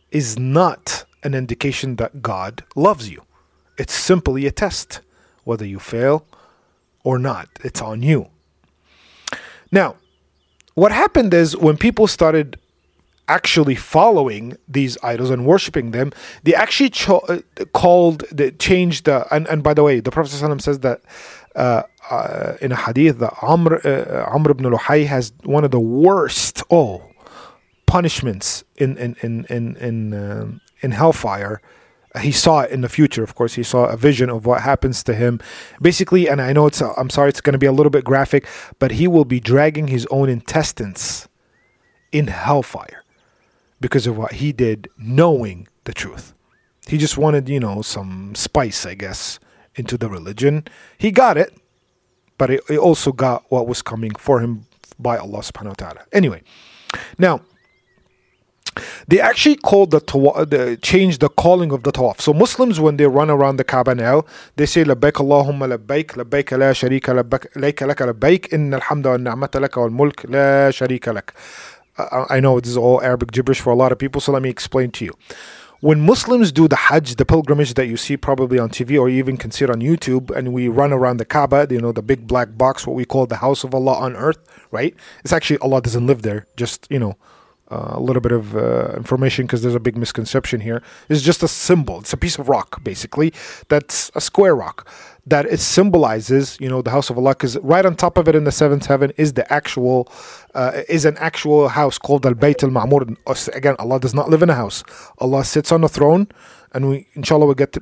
is 0.09 0.39
not 0.39 1.05
an 1.23 1.33
indication 1.33 1.95
that 1.97 2.21
God 2.21 2.63
loves 2.75 3.09
you. 3.09 3.23
It's 3.77 3.93
simply 3.93 4.45
a 4.45 4.51
test. 4.51 5.01
Whether 5.43 5.65
you 5.65 5.79
fail 5.79 6.25
or 7.03 7.17
not, 7.17 7.49
it's 7.63 7.81
on 7.81 8.03
you. 8.03 8.27
Now, 9.71 9.95
what 10.75 10.91
happened 10.91 11.33
is 11.33 11.55
when 11.57 11.77
people 11.77 12.07
started 12.07 12.57
actually 13.27 13.75
following 13.75 14.57
these 14.67 14.97
idols 15.03 15.29
and 15.29 15.45
worshiping 15.45 15.91
them, 15.91 16.11
they 16.43 16.55
actually 16.55 16.89
cho- 16.89 17.25
uh, 17.29 17.39
called, 17.73 18.23
they 18.31 18.51
changed 18.51 19.05
the, 19.05 19.33
and, 19.33 19.47
and 19.47 19.63
by 19.63 19.73
the 19.73 19.83
way, 19.83 19.99
the 19.99 20.11
Prophet 20.11 20.61
says 20.61 20.79
that 20.79 21.01
uh, 21.55 21.83
uh, 22.09 22.53
in 22.61 22.71
a 22.71 22.75
hadith 22.75 23.19
that 23.19 23.33
Amr, 23.41 23.81
uh, 23.85 24.33
Amr 24.33 24.51
ibn 24.51 24.65
Luhay 24.65 25.05
has 25.05 25.31
one 25.43 25.63
of 25.63 25.71
the 25.71 25.79
worst, 25.79 26.63
oh, 26.71 27.03
punishments 27.85 28.63
in, 28.77 28.97
in, 28.97 29.15
in, 29.21 29.45
in, 29.45 29.75
in, 29.77 30.13
um, 30.13 30.61
in 30.81 30.91
hellfire 30.91 31.61
uh, 32.15 32.19
he 32.19 32.31
saw 32.31 32.61
it 32.61 32.71
in 32.71 32.81
the 32.81 32.89
future 32.89 33.23
of 33.23 33.35
course 33.35 33.53
he 33.55 33.63
saw 33.63 33.85
a 33.85 33.97
vision 33.97 34.29
of 34.29 34.45
what 34.45 34.61
happens 34.61 35.03
to 35.03 35.13
him 35.13 35.39
basically 35.81 36.27
and 36.27 36.41
i 36.41 36.51
know 36.53 36.65
it's 36.65 36.81
uh, 36.81 36.93
i'm 36.97 37.09
sorry 37.09 37.29
it's 37.29 37.41
going 37.41 37.53
to 37.53 37.59
be 37.59 37.65
a 37.65 37.71
little 37.71 37.89
bit 37.89 38.03
graphic 38.03 38.47
but 38.79 38.91
he 38.91 39.07
will 39.07 39.25
be 39.25 39.39
dragging 39.39 39.87
his 39.87 40.07
own 40.11 40.29
intestines 40.29 41.27
in 42.11 42.27
hellfire 42.27 43.03
because 43.79 44.07
of 44.07 44.17
what 44.17 44.33
he 44.33 44.51
did 44.51 44.89
knowing 44.97 45.67
the 45.85 45.93
truth. 45.93 46.33
He 46.87 46.97
just 46.97 47.17
wanted, 47.17 47.47
you 47.47 47.59
know, 47.59 47.81
some 47.81 48.33
spice, 48.35 48.85
I 48.85 48.95
guess, 48.95 49.39
into 49.75 49.97
the 49.97 50.09
religion. 50.09 50.65
He 50.97 51.11
got 51.11 51.37
it, 51.37 51.55
but 52.37 52.49
he 52.49 52.77
also 52.77 53.11
got 53.11 53.45
what 53.49 53.67
was 53.67 53.81
coming 53.81 54.15
for 54.15 54.39
him 54.39 54.65
by 54.97 55.17
Allah 55.17 55.39
subhanahu 55.39 55.67
wa 55.67 55.73
ta'ala. 55.73 56.05
Anyway, 56.11 56.41
now 57.17 57.41
they 59.07 59.19
actually 59.19 59.55
called 59.55 59.91
the, 59.91 60.01
tawa- 60.01 60.35
uh, 60.35 60.45
the 60.45 60.77
change 60.81 61.19
the 61.19 61.29
calling 61.29 61.71
of 61.71 61.83
the 61.83 61.91
tawaf. 61.91 62.21
So 62.21 62.33
Muslims 62.33 62.79
when 62.79 62.97
they 62.97 63.05
run 63.05 63.29
around 63.29 63.57
the 63.57 63.63
Kaaba 63.63 63.95
now, 63.95 64.25
they 64.55 64.65
say 64.65 64.83
labbaik 64.83 65.13
Allahumma 65.13 65.77
labbaik 65.77 66.07
labbaik 66.13 66.51
la 66.57 66.71
sharika 66.73 67.21
labbaik 67.21 67.75
laka 67.87 68.13
labbaik 68.13 68.53
inna 68.53 68.79
alhamda 68.79 69.11
wa 69.11 69.17
ni'mata 69.17 69.59
laka 69.59 69.77
wal 69.81 69.89
mulk 69.89 70.23
la 70.25 70.69
sharika 70.71 71.13
lak. 71.13 71.33
Uh, 71.97 72.03
uh, 72.11 72.25
I 72.29 72.39
know 72.39 72.59
this 72.59 72.71
is 72.71 72.77
all 72.77 73.01
Arabic 73.01 73.31
gibberish 73.31 73.59
for 73.59 73.71
a 73.71 73.75
lot 73.75 73.91
of 73.91 73.99
people, 73.99 74.21
so 74.21 74.31
let 74.31 74.41
me 74.41 74.49
explain 74.49 74.91
to 74.91 75.05
you. 75.05 75.13
When 75.81 76.01
Muslims 76.01 76.51
do 76.51 76.67
the 76.67 76.75
Hajj, 76.75 77.15
the 77.15 77.25
pilgrimage 77.25 77.73
that 77.75 77.87
you 77.87 77.95
see 77.95 78.17
probably 78.17 78.59
on 78.59 78.69
TV 78.69 78.99
or 78.99 79.07
you 79.07 79.17
even 79.17 79.37
can 79.37 79.49
see 79.49 79.63
it 79.63 79.69
on 79.69 79.79
YouTube, 79.79 80.29
and 80.29 80.53
we 80.53 80.67
run 80.67 80.91
around 80.91 81.17
the 81.17 81.25
Kaaba, 81.25 81.67
you 81.69 81.79
know, 81.79 81.93
the 81.93 82.01
big 82.01 82.27
black 82.27 82.57
box, 82.57 82.85
what 82.85 82.97
we 82.97 83.05
call 83.05 83.25
the 83.25 83.37
house 83.37 83.63
of 83.63 83.73
Allah 83.73 83.93
on 83.93 84.15
earth, 84.17 84.39
right? 84.71 84.93
It's 85.23 85.31
actually 85.31 85.57
Allah 85.59 85.81
doesn't 85.81 86.05
live 86.05 86.21
there, 86.21 86.47
just, 86.57 86.85
you 86.89 86.99
know, 86.99 87.15
uh, 87.71 87.93
a 87.93 87.99
little 87.99 88.21
bit 88.21 88.31
of 88.31 88.55
uh, 88.55 88.93
information 88.97 89.45
because 89.45 89.61
there's 89.61 89.75
a 89.75 89.79
big 89.79 89.97
misconception 89.97 90.59
here. 90.59 90.81
It's 91.07 91.21
just 91.21 91.43
a 91.43 91.47
symbol. 91.47 91.99
It's 91.99 92.13
a 92.13 92.17
piece 92.17 92.39
of 92.39 92.49
rock, 92.49 92.83
basically. 92.83 93.33
That's 93.67 94.11
a 94.15 94.21
square 94.21 94.55
rock 94.55 94.87
that 95.27 95.45
it 95.45 95.59
symbolizes, 95.59 96.57
you 96.59 96.67
know, 96.67 96.81
the 96.81 96.89
house 96.89 97.09
of 97.09 97.17
Allah. 97.17 97.31
Because 97.31 97.57
right 97.59 97.85
on 97.85 97.95
top 97.95 98.17
of 98.17 98.27
it 98.27 98.35
in 98.35 98.43
the 98.43 98.51
seventh 98.51 98.87
heaven 98.87 99.11
is 99.17 99.33
the 99.33 99.51
actual, 99.53 100.11
uh, 100.55 100.81
is 100.89 101.05
an 101.05 101.17
actual 101.17 101.67
house 101.67 101.97
called 101.97 102.25
Al 102.25 102.33
Bayt 102.33 102.63
Al 102.63 102.69
Ma'mur. 102.69 103.15
Again, 103.55 103.75
Allah 103.77 103.99
does 103.99 104.15
not 104.15 104.29
live 104.29 104.41
in 104.41 104.49
a 104.49 104.55
house. 104.55 104.83
Allah 105.19 105.45
sits 105.45 105.71
on 105.71 105.81
the 105.81 105.89
throne, 105.89 106.27
and 106.73 106.89
we, 106.89 107.07
inshallah, 107.13 107.45
will 107.45 107.53
get 107.53 107.73
to 107.73 107.81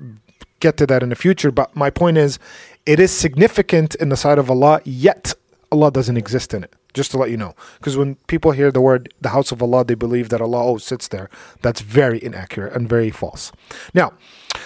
get 0.60 0.76
to 0.78 0.88
that 0.88 1.04
in 1.04 1.10
the 1.10 1.16
future. 1.16 1.52
But 1.52 1.76
my 1.76 1.90
point 1.90 2.18
is, 2.18 2.40
it 2.86 3.00
is 3.00 3.12
significant 3.12 3.96
in 3.96 4.10
the 4.10 4.18
sight 4.18 4.40
of 4.40 4.50
Allah. 4.50 4.82
Yet 4.84 5.34
Allah 5.72 5.92
doesn't 5.92 6.18
exist 6.18 6.54
in 6.54 6.64
it 6.64 6.74
just 6.98 7.12
to 7.12 7.18
let 7.18 7.32
you 7.32 7.38
know. 7.38 7.56
Because 7.78 7.96
when 7.96 8.16
people 8.28 8.52
hear 8.52 8.72
the 8.72 8.82
word 8.82 9.14
the 9.22 9.30
house 9.30 9.54
of 9.54 9.62
Allah, 9.64 9.86
they 9.86 9.96
believe 9.96 10.28
that 10.30 10.42
Allah 10.42 10.80
sits 10.80 11.08
there. 11.08 11.30
That's 11.62 11.80
very 11.80 12.22
inaccurate 12.22 12.74
and 12.74 12.90
very 12.90 13.12
false. 13.12 13.54
Now, 13.94 14.12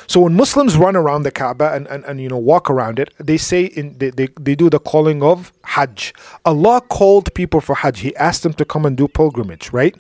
so 0.08 0.22
when 0.22 0.36
Muslims 0.36 0.78
run 0.78 0.96
around 0.96 1.24
the 1.24 1.32
Kaaba 1.32 1.74
and, 1.74 1.86
and, 1.88 2.04
and 2.06 2.20
you 2.20 2.30
know 2.30 2.38
walk 2.38 2.70
around 2.70 2.98
it, 2.98 3.14
they 3.20 3.38
say 3.38 3.66
in 3.66 3.98
they, 4.00 4.10
they, 4.10 4.30
they 4.40 4.56
do 4.56 4.70
the 4.70 4.80
calling 4.80 5.22
of 5.22 5.52
Hajj. 5.66 6.14
Allah 6.46 6.82
called 6.82 7.34
people 7.36 7.62
for 7.62 7.76
Hajj. 7.76 8.00
He 8.00 8.16
asked 8.16 8.44
them 8.44 8.54
to 8.54 8.66
come 8.66 8.86
and 8.86 8.98
do 8.98 9.08
pilgrimage, 9.08 9.72
right? 9.72 9.96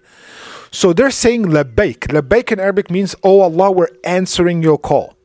So 0.71 0.93
they're 0.93 1.11
saying 1.11 1.45
labbaik. 1.45 2.07
Labbaik 2.15 2.51
in 2.51 2.59
Arabic 2.59 2.89
means, 2.89 3.13
Oh 3.23 3.41
Allah, 3.41 3.71
we're 3.71 3.95
answering 4.05 4.63
your 4.63 4.77
call. 4.77 5.15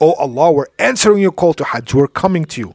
Oh 0.00 0.14
Allah, 0.14 0.52
we're 0.52 0.72
answering 0.78 1.22
your 1.22 1.32
call 1.32 1.54
to 1.54 1.64
Hajj. 1.64 1.94
We're 1.94 2.08
coming 2.08 2.44
to 2.46 2.60
you. 2.60 2.74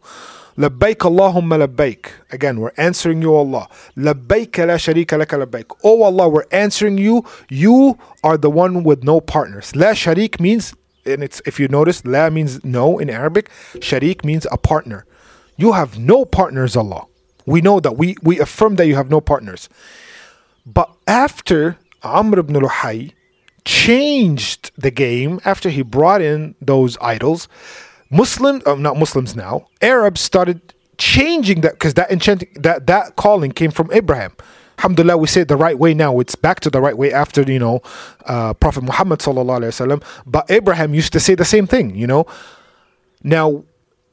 Labbaik 0.57 0.97
Allahumma 0.97 1.65
labbaik. 1.67 2.11
Again, 2.31 2.59
we're 2.59 2.73
answering 2.77 3.21
you, 3.21 3.33
Allah. 3.33 3.67
Labbaik 3.97 4.57
la 4.59 4.75
sharika 4.75 5.17
laka 5.19 5.43
labbaik. 5.43 5.75
Oh 5.83 6.03
Allah, 6.03 6.29
we're 6.29 6.45
answering 6.51 6.97
you. 6.99 7.25
You 7.49 7.97
are 8.23 8.37
the 8.37 8.51
one 8.51 8.83
with 8.83 9.03
no 9.03 9.19
partners. 9.19 9.75
La 9.75 9.93
sharik 9.93 10.39
means, 10.39 10.75
and 11.05 11.23
it's 11.23 11.41
if 11.47 11.59
you 11.59 11.67
notice, 11.67 12.05
la 12.05 12.29
means 12.29 12.63
no 12.63 12.99
in 12.99 13.09
Arabic. 13.09 13.49
Sharik 13.75 14.23
means 14.23 14.45
a 14.51 14.57
partner. 14.57 15.05
You 15.57 15.71
have 15.71 15.97
no 15.97 16.23
partners, 16.23 16.75
Allah. 16.75 17.05
We 17.45 17.61
know 17.61 17.79
that. 17.79 17.97
We, 17.97 18.15
we 18.21 18.39
affirm 18.39 18.75
that 18.75 18.87
you 18.87 18.95
have 18.95 19.09
no 19.09 19.21
partners. 19.21 19.69
But 20.65 20.91
after 21.07 21.77
Amr 22.03 22.39
ibn 22.39 22.55
Luhay 22.55 23.13
changed 23.65 24.71
the 24.77 24.91
game, 24.91 25.39
after 25.45 25.69
he 25.69 25.81
brought 25.81 26.21
in 26.21 26.55
those 26.61 26.97
idols, 27.01 27.47
Muslims, 28.13 28.63
uh, 28.67 28.75
not 28.75 28.97
Muslims 28.97 29.35
now, 29.35 29.67
Arabs 29.81 30.21
started 30.21 30.61
changing 30.97 31.61
that 31.61 31.73
because 31.73 31.95
that 31.95 32.11
enchanting 32.11 32.49
that 32.61 32.85
that 32.87 33.15
calling 33.15 33.51
came 33.51 33.71
from 33.71 33.89
Abraham. 33.91 34.33
Alhamdulillah, 34.77 35.17
we 35.17 35.27
say 35.27 35.41
it 35.41 35.47
the 35.47 35.57
right 35.57 35.77
way 35.77 35.93
now. 35.93 36.19
It's 36.19 36.35
back 36.35 36.59
to 36.61 36.69
the 36.69 36.79
right 36.81 36.97
way 36.97 37.11
after 37.11 37.41
you 37.41 37.59
know 37.59 37.81
uh, 38.25 38.53
Prophet 38.53 38.83
Muhammad 38.83 39.19
sallallahu 39.19 39.61
alaihi 39.61 39.73
wasallam. 39.73 40.03
But 40.25 40.49
Abraham 40.51 40.93
used 40.93 41.11
to 41.13 41.19
say 41.19 41.35
the 41.35 41.45
same 41.45 41.65
thing. 41.67 41.95
You 41.95 42.05
know, 42.05 42.25
now 43.23 43.63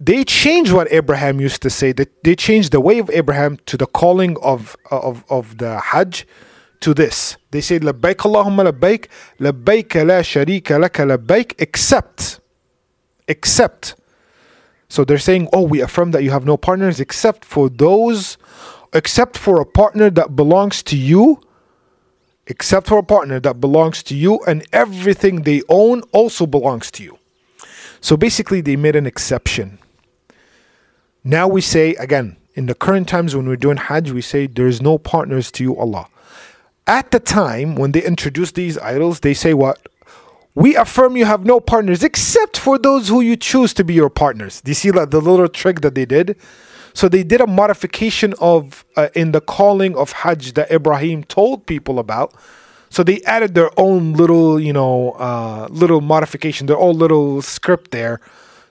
they 0.00 0.24
changed 0.24 0.72
what 0.72 0.90
Abraham 0.90 1.38
used 1.40 1.60
to 1.62 1.70
say. 1.70 1.92
That 1.92 2.24
they 2.24 2.34
changed 2.34 2.72
the 2.72 2.80
way 2.80 2.98
of 2.98 3.10
Abraham 3.10 3.58
to 3.66 3.76
the 3.76 3.86
calling 3.86 4.36
of 4.42 4.76
of 4.90 5.24
of 5.28 5.58
the 5.58 5.78
Hajj 5.78 6.26
to 6.80 6.94
this. 6.94 7.36
They 7.50 7.60
say 7.60 7.78
labbaik 7.78 8.16
Allahumma 8.16 8.72
labbaik 8.72 9.08
labbaik 9.38 9.94
la 10.06 10.20
sharika 10.22 10.80
laka 10.82 11.04
labbaik 11.16 11.54
except 11.58 12.39
except. 13.30 13.94
So 14.88 15.04
they're 15.04 15.18
saying, 15.18 15.48
oh, 15.52 15.62
we 15.62 15.80
affirm 15.80 16.10
that 16.10 16.24
you 16.24 16.32
have 16.32 16.44
no 16.44 16.56
partners 16.56 17.00
except 17.00 17.44
for 17.44 17.68
those, 17.68 18.36
except 18.92 19.38
for 19.38 19.60
a 19.60 19.64
partner 19.64 20.10
that 20.10 20.34
belongs 20.34 20.82
to 20.82 20.96
you, 20.96 21.40
except 22.48 22.88
for 22.88 22.98
a 22.98 23.02
partner 23.04 23.38
that 23.38 23.60
belongs 23.60 24.02
to 24.02 24.16
you, 24.16 24.40
and 24.46 24.66
everything 24.72 25.42
they 25.42 25.62
own 25.68 26.02
also 26.10 26.44
belongs 26.44 26.90
to 26.90 27.04
you. 27.04 27.16
So 28.00 28.16
basically, 28.16 28.60
they 28.60 28.76
made 28.76 28.96
an 28.96 29.06
exception. 29.06 29.78
Now 31.22 31.46
we 31.46 31.60
say, 31.60 31.94
again, 31.94 32.36
in 32.54 32.66
the 32.66 32.74
current 32.74 33.08
times 33.08 33.36
when 33.36 33.46
we're 33.46 33.56
doing 33.56 33.76
Hajj, 33.76 34.10
we 34.10 34.22
say, 34.22 34.48
there's 34.48 34.82
no 34.82 34.98
partners 34.98 35.52
to 35.52 35.62
you, 35.62 35.76
Allah. 35.76 36.08
At 36.86 37.12
the 37.12 37.20
time 37.20 37.76
when 37.76 37.92
they 37.92 38.02
introduced 38.02 38.56
these 38.56 38.76
idols, 38.78 39.20
they 39.20 39.34
say 39.34 39.54
what? 39.54 39.86
We 40.60 40.76
affirm 40.76 41.16
you 41.16 41.24
have 41.24 41.46
no 41.46 41.58
partners 41.58 42.04
except 42.04 42.58
for 42.58 42.76
those 42.76 43.08
who 43.08 43.22
you 43.22 43.34
choose 43.34 43.72
to 43.72 43.82
be 43.82 43.94
your 43.94 44.10
partners. 44.10 44.60
Do 44.60 44.70
you 44.70 44.74
see 44.74 44.90
like, 44.90 45.08
the 45.08 45.18
little 45.18 45.48
trick 45.48 45.80
that 45.80 45.94
they 45.94 46.04
did? 46.04 46.36
So 46.92 47.08
they 47.08 47.22
did 47.22 47.40
a 47.40 47.46
modification 47.46 48.34
of 48.42 48.84
uh, 48.94 49.08
in 49.14 49.32
the 49.32 49.40
calling 49.40 49.96
of 49.96 50.12
Hajj 50.12 50.52
that 50.52 50.70
Ibrahim 50.70 51.24
told 51.24 51.64
people 51.64 51.98
about. 51.98 52.34
So 52.90 53.02
they 53.02 53.22
added 53.22 53.54
their 53.54 53.70
own 53.80 54.12
little, 54.12 54.60
you 54.60 54.74
know, 54.74 55.12
uh, 55.12 55.68
little 55.70 56.02
modification, 56.02 56.66
their 56.66 56.78
own 56.78 56.98
little 56.98 57.40
script 57.40 57.90
there 57.90 58.20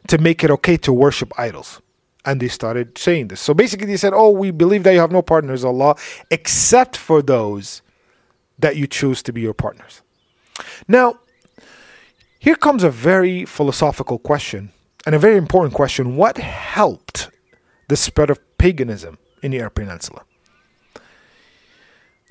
to 0.10 0.20
make 0.20 0.44
it 0.44 0.52
okay 0.52 0.78
to 0.78 0.94
worship 0.94 1.34
idols. 1.40 1.82
And 2.24 2.40
they 2.40 2.50
started 2.50 3.00
saying 3.00 3.30
this. 3.30 3.42
So 3.42 3.56
basically, 3.56 3.88
they 3.88 3.98
said, 3.98 4.14
Oh, 4.14 4.30
we 4.30 4.52
believe 4.52 4.84
that 4.84 4.94
you 4.94 5.00
have 5.00 5.12
no 5.12 5.24
partners, 5.24 5.66
Allah, 5.66 5.96
except 6.30 6.98
for 6.98 7.24
those 7.24 7.82
that 8.60 8.76
you 8.76 8.86
choose 8.86 9.24
to 9.24 9.34
be 9.34 9.42
your 9.42 9.56
partners. 9.56 10.04
Now, 10.88 11.18
here 12.40 12.56
comes 12.56 12.84
a 12.84 12.90
very 12.90 13.46
philosophical 13.46 14.18
question 14.18 14.72
and 15.06 15.14
a 15.14 15.20
very 15.20 15.38
important 15.38 15.74
question. 15.74 16.16
What 16.16 16.38
helped 16.38 17.30
the 17.90 17.98
spread 17.98 18.30
of 18.30 18.40
paganism 18.58 19.18
in 19.44 19.52
the 19.52 19.60
Arab 19.60 19.76
Peninsula? 19.76 20.24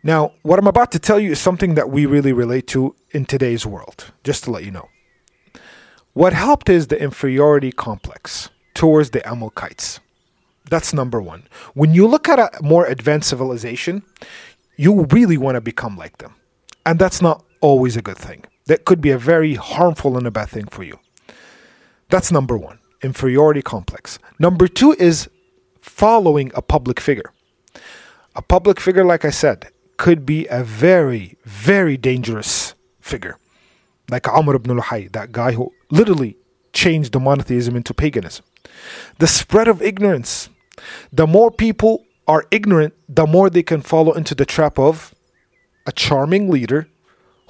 Now, 0.03 0.33
what 0.42 0.59
I'm 0.59 0.66
about 0.66 0.92
to 0.92 0.99
tell 0.99 1.21
you 1.21 1.33
is 1.33 1.40
something 1.40 1.75
that 1.75 1.90
we 1.90 2.07
really 2.07 2.33
relate 2.33 2.66
to 2.68 2.94
in 3.11 3.27
today's 3.27 3.66
world, 3.66 4.12
just 4.25 4.44
to 4.44 4.51
let 4.51 4.64
you 4.64 4.71
know. 4.71 4.88
What 6.14 6.33
helped 6.33 6.71
is 6.71 6.87
the 6.87 7.01
inferiority 7.01 7.71
complex 7.71 8.49
towards 8.75 9.11
the 9.11 9.27
Amalekites. 9.29 10.01
That's 10.71 10.94
number 10.94 11.21
one. 11.21 11.49
When 11.75 11.92
you 11.94 12.07
look 12.07 12.29
at 12.29 12.38
a 12.38 12.51
more 12.62 12.87
advanced 12.87 13.29
civilization, 13.29 14.03
you 14.77 15.05
really 15.11 15.37
want 15.37 15.57
to 15.57 15.61
become 15.61 15.97
like 15.97 16.18
them. 16.18 16.35
And 16.87 16.99
that's 16.99 17.21
not 17.21 17.44
always 17.61 17.97
a 17.97 18.03
good 18.03 18.18
thing. 18.18 18.44
That 18.68 18.85
could 18.85 19.00
be 19.00 19.11
a 19.11 19.18
very 19.18 19.54
harmful 19.54 20.16
and 20.16 20.26
a 20.26 20.31
bad 20.31 20.50
thing 20.50 20.66
for 20.66 20.85
you. 20.85 20.98
That's 22.11 22.31
number 22.31 22.57
one 22.57 22.78
inferiority 23.02 23.62
complex. 23.62 24.18
Number 24.38 24.68
two 24.68 24.92
is 24.98 25.28
following 25.81 26.50
a 26.54 26.62
public 26.62 27.00
figure. 27.00 27.33
A 28.35 28.42
public 28.42 28.81
figure, 28.81 29.04
like 29.04 29.24
I 29.24 29.31
said, 29.31 29.70
could 29.96 30.26
be 30.26 30.46
a 30.48 30.62
very, 30.64 31.38
very 31.44 31.96
dangerous 31.96 32.74
figure. 33.00 33.37
Like 34.11 34.28
Amr 34.28 34.57
ibn 34.57 34.76
Luhay, 34.76 35.11
that 35.12 35.33
guy 35.33 35.52
who 35.52 35.72
literally 35.90 36.37
changed 36.72 37.12
the 37.12 37.20
monotheism 37.20 37.74
into 37.74 37.94
paganism. 37.94 38.44
The 39.18 39.26
spread 39.26 39.68
of 39.68 39.81
ignorance. 39.81 40.50
The 41.12 41.26
more 41.26 41.50
people 41.50 42.04
are 42.26 42.46
ignorant, 42.50 42.94
the 43.09 43.26
more 43.26 43.48
they 43.48 43.62
can 43.62 43.81
follow 43.81 44.12
into 44.12 44.35
the 44.35 44.44
trap 44.44 44.78
of 44.78 45.14
a 45.87 45.92
charming 45.92 46.50
leader 46.50 46.88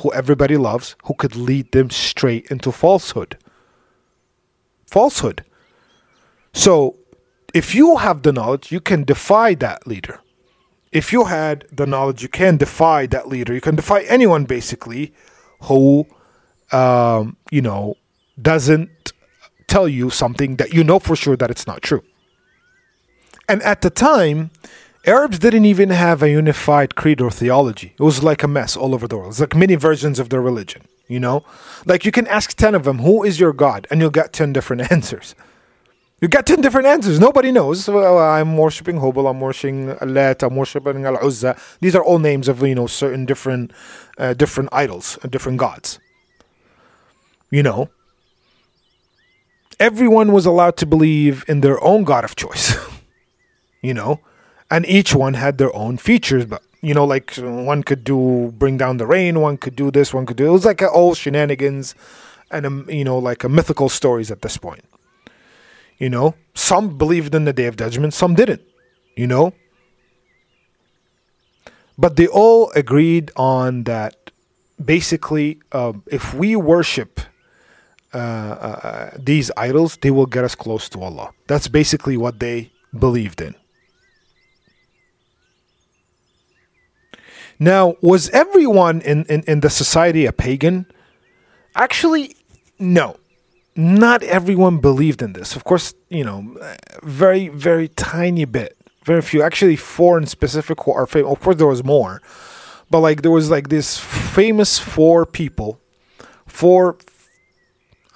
who 0.01 0.13
everybody 0.13 0.57
loves, 0.57 0.97
who 1.05 1.15
could 1.15 1.37
lead 1.37 1.73
them 1.73 1.91
straight 1.91 2.47
into 2.51 2.73
falsehood. 2.73 3.37
Falsehood. 4.87 5.45
So, 6.53 6.97
if 7.55 7.75
you 7.75 7.97
have 7.97 8.23
the 8.23 8.33
knowledge, 8.33 8.71
you 8.71 8.81
can 8.81 9.05
defy 9.05 9.55
that 9.55 9.87
leader 9.87 10.21
if 10.93 11.13
you 11.13 11.25
had 11.25 11.67
the 11.71 11.87
knowledge, 11.87 12.23
you 12.23 12.29
can 12.29 12.57
defy 12.57 13.07
that 13.07 13.29
leader. 13.29 13.55
You 13.55 13.61
can 13.61 13.77
defy 13.77 14.03
anyone 14.03 14.45
basically 14.45 15.13
who, 15.63 16.07
um, 16.73 17.37
you 17.51 17.61
know, 17.61 17.95
doesn't 18.41 19.13
tell 19.67 19.89
you 19.89 20.11
something 20.11 20.57
that 20.57 20.73
you 20.73 20.83
know 20.83 20.99
for 20.99 21.17
sure 21.17 21.37
that 21.37 21.51
it's 21.51 21.67
not 21.67 21.83
true. 21.83 22.03
And 23.49 23.63
at 23.63 23.83
the 23.83 23.91
time, 23.91 24.51
Arabs 25.07 25.39
didn't 25.39 25.65
even 25.65 25.91
have 25.91 26.23
a 26.23 26.31
unified 26.31 26.95
creed 26.95 27.21
or 27.21 27.31
theology. 27.31 27.95
It 27.99 28.03
was 28.03 28.23
like 28.23 28.43
a 28.43 28.49
mess 28.49 28.77
all 28.77 28.95
over 28.95 29.07
the 29.07 29.17
world. 29.17 29.31
It's 29.31 29.41
like 29.41 29.55
many 29.55 29.75
versions 29.75 30.19
of 30.19 30.29
their 30.29 30.43
religion, 30.43 30.83
you 31.07 31.21
know? 31.21 31.45
Like 31.87 32.05
you 32.05 32.13
can 32.13 32.27
ask 32.27 32.55
10 32.55 32.75
of 32.75 32.85
them, 32.85 32.99
who 32.99 33.23
is 33.23 33.39
your 33.41 33.53
God? 33.53 33.87
And 33.91 34.01
you'll 34.01 34.11
get 34.11 34.33
10 34.33 34.53
different 34.53 34.91
answers. 34.93 35.35
You 36.21 36.27
get 36.27 36.47
10 36.47 36.61
different 36.61 36.89
answers. 36.89 37.21
Nobody 37.21 37.53
knows. 37.53 37.89
Well, 37.89 38.19
I'm 38.19 38.57
worshipping 38.57 38.97
Hubal, 38.97 39.31
I'm 39.31 39.41
worshipping 39.41 39.97
Lat, 40.03 40.43
I'm 40.43 40.57
worshipping 40.57 41.05
Al 41.05 41.17
Uzza. 41.25 41.57
These 41.81 41.95
are 41.95 42.03
all 42.03 42.19
names 42.19 42.49
of, 42.49 42.61
you 42.63 42.75
know, 42.75 42.89
certain 42.89 43.25
different, 43.25 43.73
uh, 44.19 44.35
different 44.35 44.69
idols, 44.73 45.17
uh, 45.23 45.29
different 45.29 45.59
gods. 45.59 46.01
You 47.51 47.63
know, 47.63 47.89
everyone 49.79 50.33
was 50.33 50.45
allowed 50.45 50.77
to 50.79 50.87
believe 50.87 51.45
in 51.47 51.61
their 51.61 51.83
own 51.83 52.03
God 52.03 52.25
of 52.25 52.35
choice. 52.35 52.77
you 53.83 53.95
know, 53.95 54.21
and 54.70 54.87
each 54.87 55.14
one 55.14 55.35
had 55.35 55.59
their 55.59 55.74
own 55.74 55.96
features. 55.96 56.44
But, 56.46 56.62
you 56.81 56.94
know, 56.94 57.04
like 57.04 57.35
one 57.37 57.83
could 57.83 58.04
do 58.04 58.52
bring 58.57 58.76
down 58.76 58.96
the 58.98 59.07
rain, 59.07 59.40
one 59.40 59.57
could 59.57 59.76
do 59.76 59.90
this, 59.90 60.14
one 60.14 60.26
could 60.26 60.37
do 60.37 60.46
it 60.46 60.50
was 60.50 60.64
like 60.64 60.83
all 60.83 61.14
shenanigans 61.14 61.94
and, 62.50 62.88
you 62.88 63.04
know, 63.04 63.18
like 63.18 63.44
a 63.44 63.48
mythical 63.48 63.88
stories 63.88 64.31
at 64.31 64.42
this 64.42 64.57
point. 64.57 64.85
You 65.98 66.09
know, 66.09 66.35
some 66.54 66.96
believed 66.96 67.35
in 67.35 67.44
the 67.44 67.52
day 67.52 67.66
of 67.66 67.76
judgment, 67.76 68.14
some 68.14 68.35
didn't, 68.35 68.62
you 69.16 69.26
know. 69.26 69.52
But 71.96 72.14
they 72.14 72.28
all 72.28 72.70
agreed 72.76 73.33
on 73.35 73.83
that 73.85 74.31
basically, 74.83 75.61
uh, 75.72 75.94
if 76.07 76.33
we 76.33 76.54
worship 76.54 77.20
uh, 78.14 78.18
uh, 78.18 79.11
these 79.18 79.50
idols, 79.57 79.98
they 80.00 80.11
will 80.11 80.26
get 80.26 80.44
us 80.44 80.54
close 80.54 80.88
to 80.90 81.02
Allah. 81.02 81.33
That's 81.48 81.68
basically 81.68 82.16
what 82.16 82.38
they 82.38 82.70
believed 82.96 83.40
in. 83.40 83.54
Now, 87.59 87.97
was 88.01 88.31
everyone 88.31 89.01
in, 89.01 89.25
in, 89.27 89.42
in 89.47 89.61
the 89.61 89.71
society 89.71 90.27
a 90.27 90.33
pagan? 90.33 90.87
Actually, 91.75 92.37
no 92.79 93.16
not 93.79 94.25
everyone 94.25 94.79
believed 94.79 95.23
in 95.23 95.35
this. 95.35 95.55
Of 95.55 95.62
course, 95.62 95.94
you 96.09 96.25
know, 96.25 96.57
very, 97.05 97.47
very 97.47 97.87
tiny 97.87 98.44
bit, 98.44 98.77
very 99.05 99.23
few. 99.23 99.40
Actually, 99.40 99.77
four 99.77 100.18
in 100.18 100.27
specific 100.27 100.83
who 100.83 100.92
are 100.92 101.07
famous. 101.07 101.31
Of 101.31 101.40
course, 101.40 101.57
there 101.57 101.66
was 101.68 101.85
more, 101.85 102.21
but 102.90 102.99
like 102.99 103.23
there 103.23 103.31
was 103.31 103.51
like 103.51 103.68
this 103.68 103.97
famous 103.97 104.81
four 104.81 105.25
people, 105.25 105.81
four. 106.44 106.99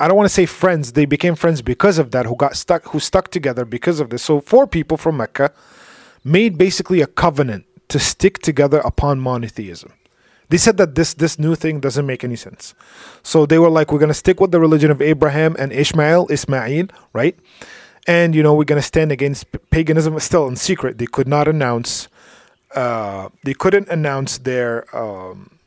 I 0.01 0.09
don't 0.09 0.17
want 0.17 0.29
to 0.29 0.35
say 0.35 0.47
friends. 0.47 0.95
They 0.95 1.05
became 1.05 1.37
friends 1.37 1.63
because 1.63 1.99
of 1.99 2.11
that. 2.11 2.27
Who 2.27 2.35
got 2.35 2.57
stuck? 2.57 2.89
Who 2.89 2.99
stuck 2.99 3.31
together 3.31 3.65
because 3.65 4.01
of 4.01 4.11
this? 4.11 4.25
So 4.25 4.41
four 4.41 4.67
people 4.67 4.97
from 4.97 5.19
Mecca 5.19 5.53
made 6.25 6.59
basically 6.59 7.03
a 7.03 7.07
covenant 7.07 7.67
to 7.93 7.99
stick 7.99 8.39
together 8.39 8.81
upon 8.85 9.21
monotheism. 9.21 9.93
They 10.49 10.57
said 10.57 10.77
that 10.79 10.95
this 10.95 11.15
this 11.15 11.39
new 11.39 11.55
thing 11.55 11.81
doesn't 11.81 12.07
make 12.07 12.25
any 12.25 12.37
sense. 12.37 12.75
So 13.23 13.47
they 13.47 13.59
were 13.59 13.71
like, 13.71 13.93
we're 13.93 13.99
gonna 13.99 14.23
stick 14.25 14.41
with 14.41 14.51
the 14.51 14.61
religion 14.61 14.91
of 14.91 15.01
Abraham 15.01 15.57
and 15.59 15.73
Ishmael, 15.73 16.27
Ismail, 16.31 16.89
right? 17.13 17.39
And 18.07 18.35
you 18.35 18.43
know, 18.43 18.55
we're 18.55 18.71
gonna 18.73 18.83
stand 18.95 19.13
against 19.13 19.47
paganism 19.71 20.19
still 20.21 20.47
in 20.49 20.57
secret. 20.57 20.99
They 20.99 21.07
could 21.07 21.29
not 21.29 21.49
announce 21.49 22.09
uh, 22.75 23.29
they 23.45 23.55
couldn't 23.55 23.89
announce 23.89 24.39
their 24.39 24.73
um, 24.97 25.59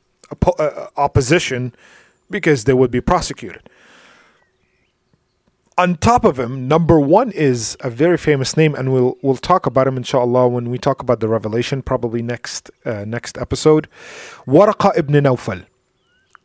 uh, 0.60 0.88
opposition 0.98 1.74
because 2.32 2.64
they 2.64 2.74
would 2.74 2.90
be 2.90 3.02
prosecuted 3.02 3.70
on 5.78 5.96
top 5.96 6.24
of 6.24 6.40
him, 6.40 6.68
number 6.68 7.00
one 7.00 7.32
is 7.32 7.76
a 7.82 7.90
very 7.90 8.18
famous 8.18 8.56
name, 8.56 8.76
and 8.76 8.94
we'll 8.94 9.18
we'll 9.22 9.36
talk 9.36 9.66
about 9.66 9.88
him 9.88 9.98
inshallah 9.98 10.48
when 10.48 10.70
we 10.70 10.78
talk 10.78 11.02
about 11.02 11.20
the 11.20 11.28
revelation, 11.28 11.82
probably 11.82 12.22
next 12.22 12.72
uh, 12.86 13.04
next 13.06 13.38
episode. 13.38 13.88
Waraqa 14.48 14.98
ibn 14.98 15.16
Nawfal. 15.24 15.66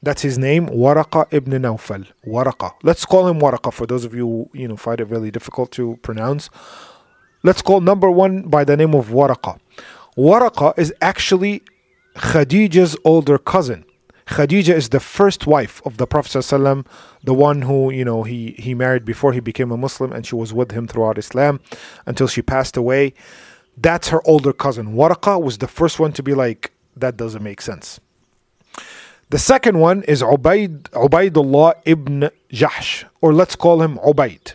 That's 0.02 0.22
his 0.22 0.38
name, 0.38 0.66
Waraqa 0.68 1.26
ibn 1.30 1.52
Nawfal. 1.62 2.06
Waraqa. 2.26 2.72
Let's 2.82 3.04
call 3.04 3.28
him 3.28 3.38
Waraqa 3.38 3.72
for 3.72 3.86
those 3.86 4.04
of 4.04 4.14
you 4.14 4.26
who, 4.26 4.50
you 4.52 4.66
know 4.66 4.76
find 4.76 5.00
it 5.00 5.08
really 5.08 5.30
difficult 5.30 5.70
to 5.72 5.98
pronounce. 6.02 6.50
Let's 7.42 7.62
call 7.62 7.80
number 7.80 8.10
one 8.10 8.42
by 8.42 8.64
the 8.64 8.76
name 8.76 8.94
of 8.94 9.08
Waraqa. 9.08 9.58
Waraqa 10.16 10.76
is 10.76 10.92
actually 11.00 11.62
Khadija's 12.16 12.96
older 13.04 13.38
cousin. 13.38 13.84
Khadija 14.30 14.72
is 14.72 14.90
the 14.90 15.00
first 15.00 15.48
wife 15.48 15.82
of 15.84 15.96
the 15.96 16.06
Prophet 16.06 16.30
ﷺ, 16.30 16.86
the 17.24 17.34
one 17.34 17.62
who 17.62 17.90
you 17.90 18.04
know 18.04 18.22
he 18.22 18.54
he 18.58 18.74
married 18.74 19.04
before 19.04 19.32
he 19.32 19.40
became 19.40 19.72
a 19.72 19.76
Muslim, 19.76 20.12
and 20.12 20.24
she 20.24 20.36
was 20.36 20.54
with 20.54 20.70
him 20.70 20.86
throughout 20.86 21.18
Islam 21.18 21.58
until 22.06 22.28
she 22.28 22.40
passed 22.40 22.76
away. 22.76 23.12
That's 23.76 24.08
her 24.10 24.22
older 24.24 24.52
cousin. 24.52 24.94
Waraqa 24.94 25.42
was 25.42 25.58
the 25.58 25.66
first 25.66 25.98
one 25.98 26.12
to 26.12 26.22
be 26.22 26.34
like, 26.34 26.70
that 26.96 27.16
doesn't 27.16 27.42
make 27.42 27.60
sense. 27.60 27.98
The 29.30 29.38
second 29.38 29.80
one 29.80 30.04
is 30.04 30.22
Ubaid, 30.22 30.82
Ubaidullah 30.90 31.74
ibn 31.84 32.30
Jahsh, 32.52 33.04
or 33.20 33.32
let's 33.34 33.56
call 33.56 33.82
him 33.82 33.98
Ubaid. 33.98 34.54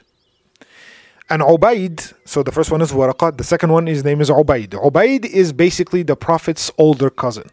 And 1.30 1.42
Ubaid, 1.42 2.14
so 2.24 2.44
the 2.44 2.52
first 2.52 2.72
one 2.72 2.82
is 2.82 2.94
Waraqa, 2.94 3.36
the 3.36 3.44
second 3.44 3.74
one, 3.74 3.88
his 3.88 4.06
name 4.06 4.22
is 4.22 4.30
Ubaid. 4.30 4.70
Ubaid 4.70 5.26
is 5.26 5.52
basically 5.52 6.04
the 6.04 6.16
Prophet's 6.16 6.72
older 6.78 7.10
cousin 7.10 7.50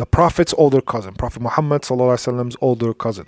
the 0.00 0.06
Prophet's 0.06 0.54
older 0.56 0.80
cousin, 0.80 1.12
Prophet 1.12 1.42
Muhammad 1.42 1.82
Muhammad's 1.90 2.56
older 2.62 2.94
cousin. 2.94 3.26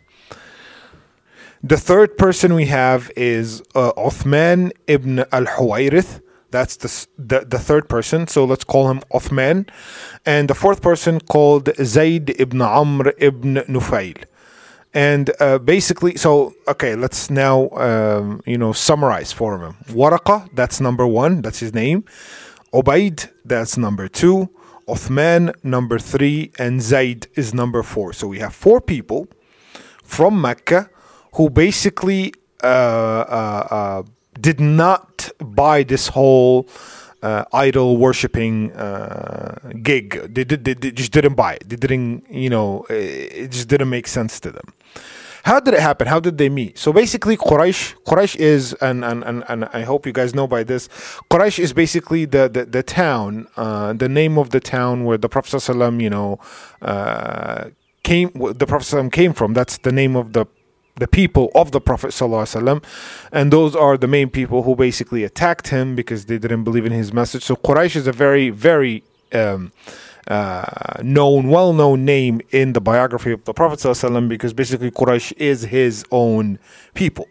The 1.63 1.77
third 1.77 2.17
person 2.17 2.55
we 2.55 2.65
have 2.81 3.11
is 3.15 3.61
uh, 3.75 3.93
Uthman 4.09 4.73
ibn 4.87 5.19
al 5.39 5.47
Huwayrith. 5.57 6.23
That's 6.51 6.75
the, 6.83 6.91
the, 7.19 7.39
the 7.55 7.59
third 7.59 7.91
person, 7.91 8.27
so 8.27 8.47
let's 8.47 8.65
call 8.65 8.91
him 8.91 9.01
Uthman. 9.13 9.69
And 10.25 10.49
the 10.49 10.55
fourth 10.55 10.81
person 10.81 11.21
called 11.21 11.69
Zayd 11.97 12.41
ibn 12.41 12.63
Amr 12.63 13.13
ibn 13.19 13.57
Nufail. 13.75 14.25
And 14.95 15.31
uh, 15.41 15.59
basically, 15.59 16.17
so 16.17 16.55
okay, 16.69 16.95
let's 16.95 17.29
now 17.29 17.69
um, 17.89 18.41
you 18.47 18.57
know 18.57 18.73
summarize 18.73 19.31
for 19.31 19.51
him. 19.63 19.75
Waraqa, 19.89 20.49
that's 20.55 20.81
number 20.81 21.07
one, 21.07 21.43
that's 21.43 21.61
his 21.61 21.75
name. 21.75 22.05
Ubaid, 22.73 23.31
that's 23.45 23.77
number 23.77 24.09
two. 24.09 24.49
Uthman, 24.93 25.55
number 25.65 25.99
three, 25.99 26.53
and 26.59 26.83
Zaid 26.83 27.27
is 27.35 27.55
number 27.55 27.83
four. 27.83 28.13
So 28.13 28.27
we 28.29 28.39
have 28.41 28.55
four 28.55 28.81
people 28.81 29.27
from 30.05 30.41
Mecca 30.41 30.91
who 31.37 31.49
basically 31.49 32.35
uh, 32.63 32.67
uh, 32.67 33.67
uh, 33.71 34.03
did 34.41 34.61
not 34.61 35.31
buy 35.41 35.83
this 35.83 36.09
whole 36.09 36.69
uh, 37.23 37.45
idol 37.53 37.97
worshipping 37.97 38.73
uh, 38.73 39.71
gig. 39.83 40.35
They, 40.35 40.45
did, 40.45 40.65
they, 40.65 40.75
they 40.75 40.91
just 40.91 41.13
didn't 41.13 41.35
buy 41.35 41.55
it. 41.55 41.69
They 41.69 41.77
didn't, 41.77 42.31
you 42.31 42.51
know, 42.51 42.85
it 42.91 43.51
just 43.51 43.69
didn't 43.69 43.89
make 43.89 44.07
sense 44.07 44.41
to 44.41 44.51
them. 44.51 44.75
How 45.44 45.60
did 45.60 45.74
it 45.74 45.80
happen? 45.80 46.08
How 46.08 46.20
did 46.20 46.38
they 46.38 46.50
meet? 46.50 46.78
So 46.78 46.92
basically, 46.92 47.38
Quraysh, 47.38 47.96
Quraysh 48.06 48.36
is, 48.36 48.74
and, 48.82 49.06
and, 49.06 49.24
and, 49.24 49.44
and 49.48 49.66
I 49.66 49.84
hope 49.84 50.06
you 50.06 50.12
guys 50.12 50.36
know 50.36 50.48
by 50.48 50.64
this, 50.64 50.88
Quraysh 51.32 51.60
is 51.60 51.74
basically 51.74 52.26
the, 52.26 52.50
the, 52.50 52.66
the 52.66 52.84
town, 52.84 53.48
uh, 53.56 53.94
the 53.94 54.10
name 54.10 54.38
of 54.38 54.50
the 54.50 54.60
town 54.60 55.06
where 55.06 55.18
the 55.18 55.30
Prophet 55.30 55.58
ﷺ, 55.58 56.02
you 56.02 56.10
know, 56.10 56.40
uh, 56.82 57.70
came, 58.04 58.32
the 58.34 58.66
Prophet 58.68 58.86
ﷺ 58.86 59.12
came 59.12 59.34
from. 59.34 59.54
That's 59.54 59.78
the 59.78 59.92
name 59.92 60.16
of 60.16 60.34
the 60.34 60.46
the 61.00 61.08
people 61.08 61.52
of 61.54 61.72
the 61.72 61.80
Prophet 61.80 62.10
ﷺ, 62.10 62.84
and 63.32 63.54
those 63.54 63.76
are 63.76 63.98
the 63.98 64.08
main 64.08 64.30
people 64.30 64.64
who 64.64 64.76
basically 64.76 65.24
attacked 65.24 65.68
him 65.68 65.96
because 65.96 66.26
they 66.26 66.40
didn't 66.40 66.64
believe 66.64 66.86
in 66.86 66.92
his 66.92 67.14
message. 67.14 67.44
So 67.44 67.56
Quraysh 67.56 67.96
is 67.96 68.08
a 68.08 68.12
very, 68.12 68.50
very 68.50 69.04
um, 69.32 69.72
uh, 70.29 71.01
known, 71.03 71.49
well-known 71.49 72.05
name 72.05 72.41
in 72.51 72.73
the 72.73 72.81
biography 72.81 73.33
of 73.33 73.45
the 73.45 73.53
Prophet 73.53 73.81
because 74.29 74.53
basically 74.53 74.91
Quraysh 74.91 75.33
is 75.37 75.63
his 75.63 76.05
own 76.11 76.59
people 76.95 77.29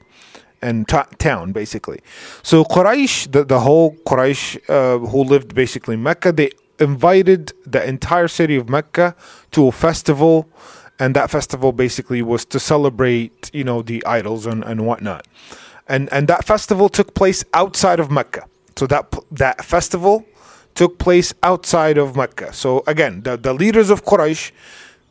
and 0.61 0.87
town, 0.87 1.51
basically. 1.51 2.01
So 2.43 2.63
Quraysh, 2.63 3.31
the, 3.31 3.43
the 3.43 3.59
whole 3.59 3.95
Quraysh 4.05 4.59
uh, 4.69 5.05
who 5.07 5.23
lived 5.23 5.55
basically 5.55 5.95
in 5.95 6.03
Mecca, 6.03 6.31
they 6.31 6.51
invited 6.79 7.53
the 7.65 7.87
entire 7.87 8.27
city 8.27 8.55
of 8.55 8.69
Mecca 8.69 9.15
to 9.51 9.67
a 9.67 9.71
festival 9.71 10.49
and 11.01 11.15
that 11.15 11.31
festival 11.31 11.71
basically 11.71 12.21
was 12.21 12.45
to 12.45 12.59
celebrate 12.59 13.49
you 13.53 13.63
know 13.63 13.81
the 13.81 14.05
idols 14.05 14.45
and, 14.45 14.63
and 14.63 14.85
whatnot 14.85 15.27
and 15.87 16.07
and 16.13 16.27
that 16.27 16.45
festival 16.45 16.87
took 16.87 17.13
place 17.15 17.43
outside 17.53 17.99
of 17.99 18.11
mecca 18.11 18.45
so 18.75 18.85
that 18.85 19.13
that 19.31 19.65
festival 19.65 20.23
took 20.75 20.97
place 20.97 21.33
outside 21.43 21.97
of 21.97 22.15
mecca 22.15 22.51
so 22.53 22.83
again 22.87 23.21
the, 23.23 23.37
the 23.37 23.53
leaders 23.53 23.89
of 23.89 24.03
quraysh 24.03 24.51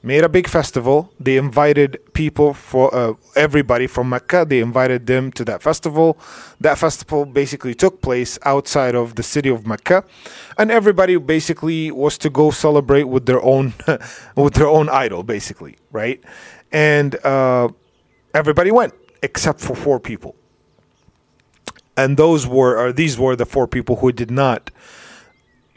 made 0.02 0.24
a 0.24 0.28
big 0.28 0.48
festival. 0.48 1.12
They 1.20 1.36
invited 1.36 1.98
people 2.14 2.54
for 2.54 2.94
uh, 2.94 3.14
everybody 3.36 3.86
from 3.86 4.08
Mecca. 4.08 4.46
They 4.48 4.60
invited 4.60 5.06
them 5.06 5.30
to 5.32 5.44
that 5.44 5.62
festival. 5.62 6.18
That 6.60 6.78
festival 6.78 7.26
basically 7.26 7.74
took 7.74 8.00
place 8.00 8.38
outside 8.42 8.94
of 8.94 9.16
the 9.16 9.22
city 9.22 9.48
of 9.48 9.66
Mecca, 9.66 10.04
and 10.58 10.70
everybody 10.70 11.16
basically 11.16 11.90
was 11.90 12.16
to 12.18 12.30
go 12.30 12.50
celebrate 12.50 13.04
with 13.04 13.26
their 13.26 13.42
own 13.42 13.74
with 14.36 14.54
their 14.54 14.68
own 14.68 14.88
idol, 14.88 15.22
basically, 15.22 15.76
right? 15.92 16.22
And 16.72 17.16
uh, 17.24 17.68
everybody 18.34 18.70
went 18.70 18.94
except 19.22 19.60
for 19.60 19.76
four 19.76 20.00
people, 20.00 20.34
and 21.96 22.16
those 22.16 22.46
were 22.46 22.78
or 22.78 22.92
these 22.92 23.18
were 23.18 23.36
the 23.36 23.46
four 23.46 23.66
people 23.66 23.96
who 23.96 24.12
did 24.12 24.30
not 24.30 24.70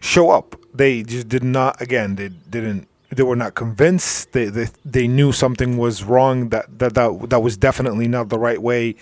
show 0.03 0.29
up. 0.29 0.55
They 0.73 1.03
just 1.03 1.29
did 1.29 1.43
not. 1.43 1.81
Again, 1.81 2.15
they 2.15 2.29
didn't 2.29 2.87
they 3.09 3.23
were 3.23 3.35
not 3.35 3.55
convinced. 3.55 4.31
They, 4.33 4.45
they 4.45 4.67
they 4.85 5.07
knew 5.07 5.31
something 5.31 5.77
was 5.77 6.03
wrong. 6.03 6.49
That 6.49 6.79
that 6.79 6.93
that, 6.95 7.29
that 7.29 7.39
was 7.39 7.57
definitely 7.57 8.07
not 8.07 8.29
the 8.29 8.39
right 8.39 8.61
way 8.61 8.95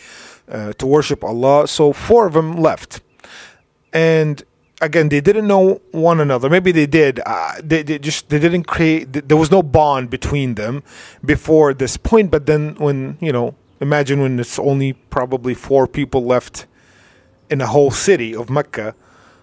uh, 0.50 0.74
to 0.74 0.86
worship 0.86 1.24
Allah. 1.24 1.68
So 1.68 1.94
four 1.94 2.28
of 2.28 2.34
them 2.34 2.58
left, 2.58 3.02
and 3.94 4.44
again 4.82 5.10
they 5.10 5.22
didn't 5.22 5.48
know 5.48 5.82
one 5.92 6.20
another. 6.20 6.50
Maybe 6.50 6.72
they 6.72 6.86
did. 6.86 7.22
Uh, 7.26 7.54
they, 7.64 7.84
they 7.84 8.00
just 8.00 8.30
they 8.30 8.40
didn't 8.40 8.66
create. 8.66 9.28
There 9.28 9.38
was 9.38 9.52
no 9.52 9.64
bond 9.64 10.10
between 10.10 10.56
them 10.56 10.84
before 11.24 11.74
this 11.74 11.98
point. 11.98 12.32
But 12.32 12.46
then 12.46 12.76
when 12.76 13.18
you 13.22 13.32
know, 13.32 13.56
imagine 13.80 14.22
when 14.22 14.40
it's 14.40 14.60
only 14.60 14.94
probably 14.94 15.54
four 15.54 15.88
people 15.88 16.26
left 16.26 16.66
in 17.50 17.60
a 17.62 17.68
whole 17.68 17.92
city 17.92 18.36
of 18.36 18.50
Mecca 18.50 18.96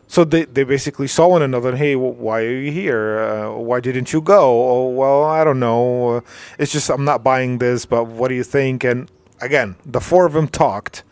so 0.09 0.25
they, 0.25 0.47
they 0.47 0.65
basically 0.65 1.07
saw 1.07 1.29
one 1.29 1.43
another. 1.43 1.77
Hey, 1.77 1.95
why 1.95 2.41
are 2.41 2.51
you 2.51 2.73
here? 2.73 3.21
Uh, 3.21 3.53
why 3.53 3.79
didn't 3.79 4.11
you 4.15 4.23
go? 4.23 4.41
Oh, 4.41 4.89
well, 4.89 5.23
I 5.25 5.45
don't 5.45 5.61
know. 5.61 6.17
Uh, 6.17 6.21
it's 6.59 6.73
just 6.73 6.89
I'm 6.89 7.05
not 7.05 7.23
buying 7.23 7.59
this. 7.59 7.85
But 7.85 8.05
what 8.07 8.29
do 8.29 8.35
you 8.35 8.43
think? 8.43 8.85
And 8.85 9.11
again, 9.43 9.77
the 9.85 10.01
four 10.01 10.25
of 10.25 10.33
them 10.33 10.49
talked, 10.49 11.05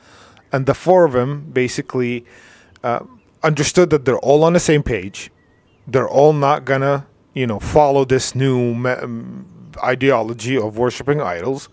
and 0.50 0.64
the 0.64 0.72
four 0.72 1.04
of 1.04 1.12
them 1.12 1.50
basically 1.52 2.24
uh, 2.82 3.04
understood 3.42 3.90
that 3.90 4.06
they're 4.06 4.18
all 4.18 4.42
on 4.42 4.54
the 4.54 4.60
same 4.60 4.82
page. 4.82 5.30
They're 5.86 6.08
all 6.08 6.32
not 6.32 6.64
gonna, 6.64 7.06
you 7.34 7.46
know, 7.46 7.60
follow 7.60 8.06
this 8.06 8.34
new 8.34 8.74
me- 8.74 9.44
ideology 9.84 10.56
of 10.56 10.78
worshiping 10.78 11.20
idols. 11.20 11.68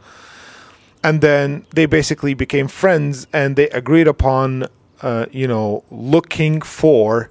And 1.05 1.21
then 1.21 1.65
they 1.73 1.85
basically 1.85 2.33
became 2.33 2.67
friends, 2.67 3.27
and 3.31 3.55
they 3.55 3.69
agreed 3.69 4.09
upon 4.09 4.67
uh, 5.03 5.25
you 5.31 5.47
know, 5.47 5.83
looking 5.91 6.61
for 6.61 7.29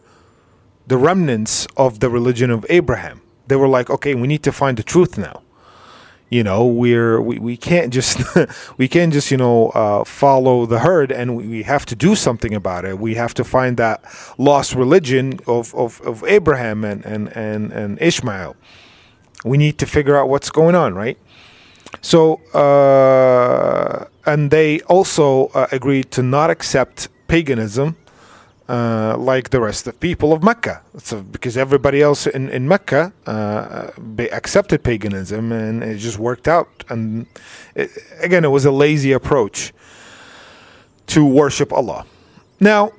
the 0.86 0.96
remnants 0.96 1.66
of 1.76 2.00
the 2.00 2.08
religion 2.08 2.50
of 2.50 2.66
Abraham. 2.68 3.22
They 3.48 3.56
were 3.56 3.68
like, 3.68 3.90
okay, 3.90 4.14
we 4.14 4.28
need 4.28 4.42
to 4.44 4.52
find 4.52 4.76
the 4.76 4.82
truth 4.82 5.18
now. 5.18 5.42
You 6.28 6.42
know, 6.42 6.64
we're 6.64 7.20
we, 7.20 7.38
we 7.38 7.56
can't 7.58 7.92
just 7.92 8.18
we 8.78 8.88
can't 8.88 9.12
just 9.12 9.30
you 9.30 9.36
know 9.36 9.68
uh, 9.70 10.04
follow 10.04 10.64
the 10.64 10.78
herd, 10.78 11.12
and 11.12 11.36
we 11.36 11.62
have 11.62 11.84
to 11.86 11.94
do 11.94 12.14
something 12.14 12.54
about 12.54 12.86
it. 12.86 12.98
We 12.98 13.16
have 13.16 13.34
to 13.34 13.44
find 13.44 13.76
that 13.76 14.02
lost 14.38 14.74
religion 14.74 15.40
of, 15.46 15.74
of, 15.74 16.00
of 16.00 16.24
Abraham 16.24 16.84
and, 16.84 17.04
and, 17.04 17.28
and, 17.36 17.70
and 17.72 18.00
Ishmael. 18.00 18.56
We 19.44 19.58
need 19.58 19.76
to 19.78 19.86
figure 19.86 20.16
out 20.16 20.30
what's 20.30 20.48
going 20.48 20.74
on, 20.74 20.94
right? 20.94 21.18
So, 22.00 22.36
uh, 22.54 24.06
and 24.24 24.50
they 24.50 24.80
also 24.82 25.48
uh, 25.48 25.66
agreed 25.70 26.10
to 26.12 26.22
not 26.22 26.48
accept 26.48 27.08
paganism 27.32 27.96
uh, 28.68 29.16
like 29.18 29.50
the 29.50 29.60
rest 29.60 29.86
of 29.86 29.98
people 30.00 30.32
of 30.32 30.42
Mecca. 30.42 30.82
So 30.98 31.22
because 31.22 31.56
everybody 31.56 32.00
else 32.02 32.26
in 32.26 32.48
in 32.48 32.68
Mecca 32.68 33.12
uh, 33.26 33.90
accepted 34.40 34.82
paganism, 34.82 35.52
and 35.52 35.82
it 35.82 35.98
just 35.98 36.18
worked 36.18 36.46
out. 36.46 36.68
And 36.88 37.26
it, 37.74 37.90
again, 38.20 38.44
it 38.44 38.52
was 38.58 38.64
a 38.64 38.70
lazy 38.70 39.12
approach 39.12 39.72
to 41.06 41.20
worship 41.24 41.72
Allah. 41.72 42.04
Now, 42.60 42.92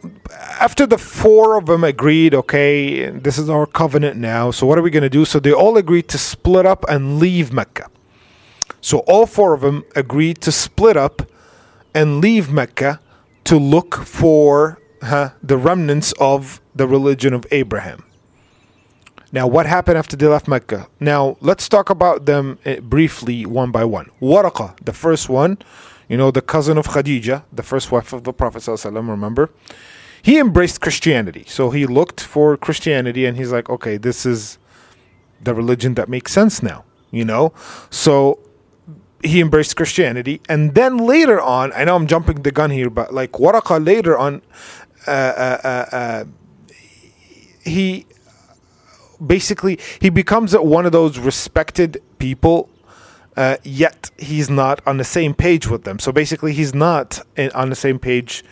after 0.60 0.86
the 0.86 0.98
four 0.98 1.58
of 1.60 1.66
them 1.66 1.84
agreed, 1.84 2.34
okay, 2.36 3.10
this 3.26 3.38
is 3.38 3.50
our 3.50 3.66
covenant 3.66 4.18
now. 4.18 4.52
So 4.52 4.68
what 4.68 4.78
are 4.78 4.84
we 4.84 4.92
going 4.92 5.10
to 5.12 5.18
do? 5.20 5.26
So 5.26 5.40
they 5.40 5.54
all 5.54 5.78
agreed 5.78 6.08
to 6.10 6.18
split 6.18 6.66
up 6.66 6.84
and 6.90 7.18
leave 7.20 7.54
Mecca. 7.54 7.88
So 8.82 8.98
all 9.08 9.26
four 9.26 9.54
of 9.54 9.62
them 9.62 9.84
agreed 9.96 10.38
to 10.42 10.52
split 10.52 10.98
up 10.98 11.22
and 11.94 12.20
leave 12.20 12.52
Mecca 12.52 13.00
to 13.46 13.58
look 13.58 13.96
for 13.96 14.80
huh, 15.02 15.32
the 15.42 15.58
remnants 15.58 16.14
of 16.20 16.62
the 16.76 16.88
religion 16.88 17.34
of 17.34 17.46
Abraham. 17.52 18.04
Now, 19.32 19.48
what 19.48 19.66
happened 19.66 19.98
after 19.98 20.16
they 20.16 20.28
left 20.28 20.48
Mecca? 20.48 20.88
Now, 21.00 21.38
let's 21.42 21.68
talk 21.68 21.90
about 21.90 22.26
them 22.26 22.60
eh, 22.66 22.80
briefly 22.80 23.46
one 23.46 23.72
by 23.72 23.84
one. 23.84 24.12
Waraqa, 24.22 24.78
the 24.86 24.94
first 24.94 25.28
one, 25.28 25.58
you 26.08 26.18
know, 26.18 26.30
the 26.30 26.42
cousin 26.42 26.78
of 26.78 26.88
Khadija, 26.88 27.44
the 27.52 27.64
first 27.64 27.92
wife 27.92 28.14
of 28.14 28.24
the 28.26 28.34
Prophet, 28.34 28.68
remember? 28.86 29.50
He 30.22 30.40
embraced 30.40 30.82
Christianity. 30.82 31.46
So 31.48 31.72
he 31.72 31.86
looked 31.88 32.22
for 32.22 32.56
Christianity 32.58 33.26
and 33.26 33.36
he's 33.36 33.52
like, 33.52 33.70
okay, 33.70 33.98
this 33.98 34.26
is 34.26 34.60
the 35.42 35.54
religion 35.56 35.96
that 35.96 36.08
makes 36.08 36.32
sense 36.32 36.62
now, 36.62 36.86
you 37.10 37.26
know? 37.26 37.54
So 37.90 38.40
he 39.24 39.40
embraced 39.40 39.76
Christianity, 39.76 40.42
and 40.50 40.76
then 40.76 40.98
later 40.98 41.40
on, 41.40 41.72
I 41.74 41.84
know 41.86 41.96
I'm 41.96 42.08
jumping 42.08 42.42
the 42.42 42.52
gun 42.52 42.70
here, 42.70 42.90
but 42.90 43.14
like 43.14 43.34
Waraqa 43.34 43.86
later 43.86 44.18
on, 44.18 44.42
uh, 45.08 45.12
uh, 45.12 45.58
uh, 45.64 45.96
uh 45.96 46.26
he 47.64 48.06
basically 49.26 49.80
he 50.02 50.10
becomes 50.10 50.56
one 50.56 50.86
of 50.86 50.92
those 50.92 51.18
respected 51.18 52.02
people 52.18 52.70
uh, 53.36 53.58
yet 53.64 54.12
he's 54.18 54.50
not 54.50 54.82
on 54.86 54.98
the 54.98 55.04
same 55.04 55.34
page 55.34 55.68
with 55.68 55.84
them. 55.84 56.00
So 56.00 56.12
basically, 56.12 56.54
he's 56.54 56.74
not 56.74 57.20
on 57.56 57.70
the 57.70 57.76
same 57.76 58.00
page 58.00 58.44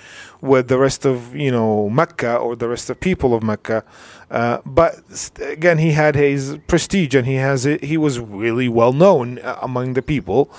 with 0.42 0.68
the 0.68 0.78
rest 0.78 1.06
of 1.06 1.36
you 1.36 1.52
know 1.52 1.90
Mecca 1.90 2.36
or 2.36 2.56
the 2.56 2.68
rest 2.68 2.90
of 2.90 3.00
people 3.00 3.34
of 3.34 3.44
Mecca. 3.44 3.84
Uh, 4.30 4.60
but 4.66 5.32
again, 5.42 5.78
he 5.78 5.92
had 5.92 6.16
his 6.16 6.58
prestige, 6.68 7.16
and 7.16 7.28
he 7.28 7.36
has 7.36 7.66
it. 7.66 7.84
He 7.84 7.98
was 7.98 8.20
really 8.20 8.68
well 8.68 8.94
known 8.94 9.40
uh, 9.40 9.60
among 9.62 9.94
the 9.94 10.02
people, 10.02 10.52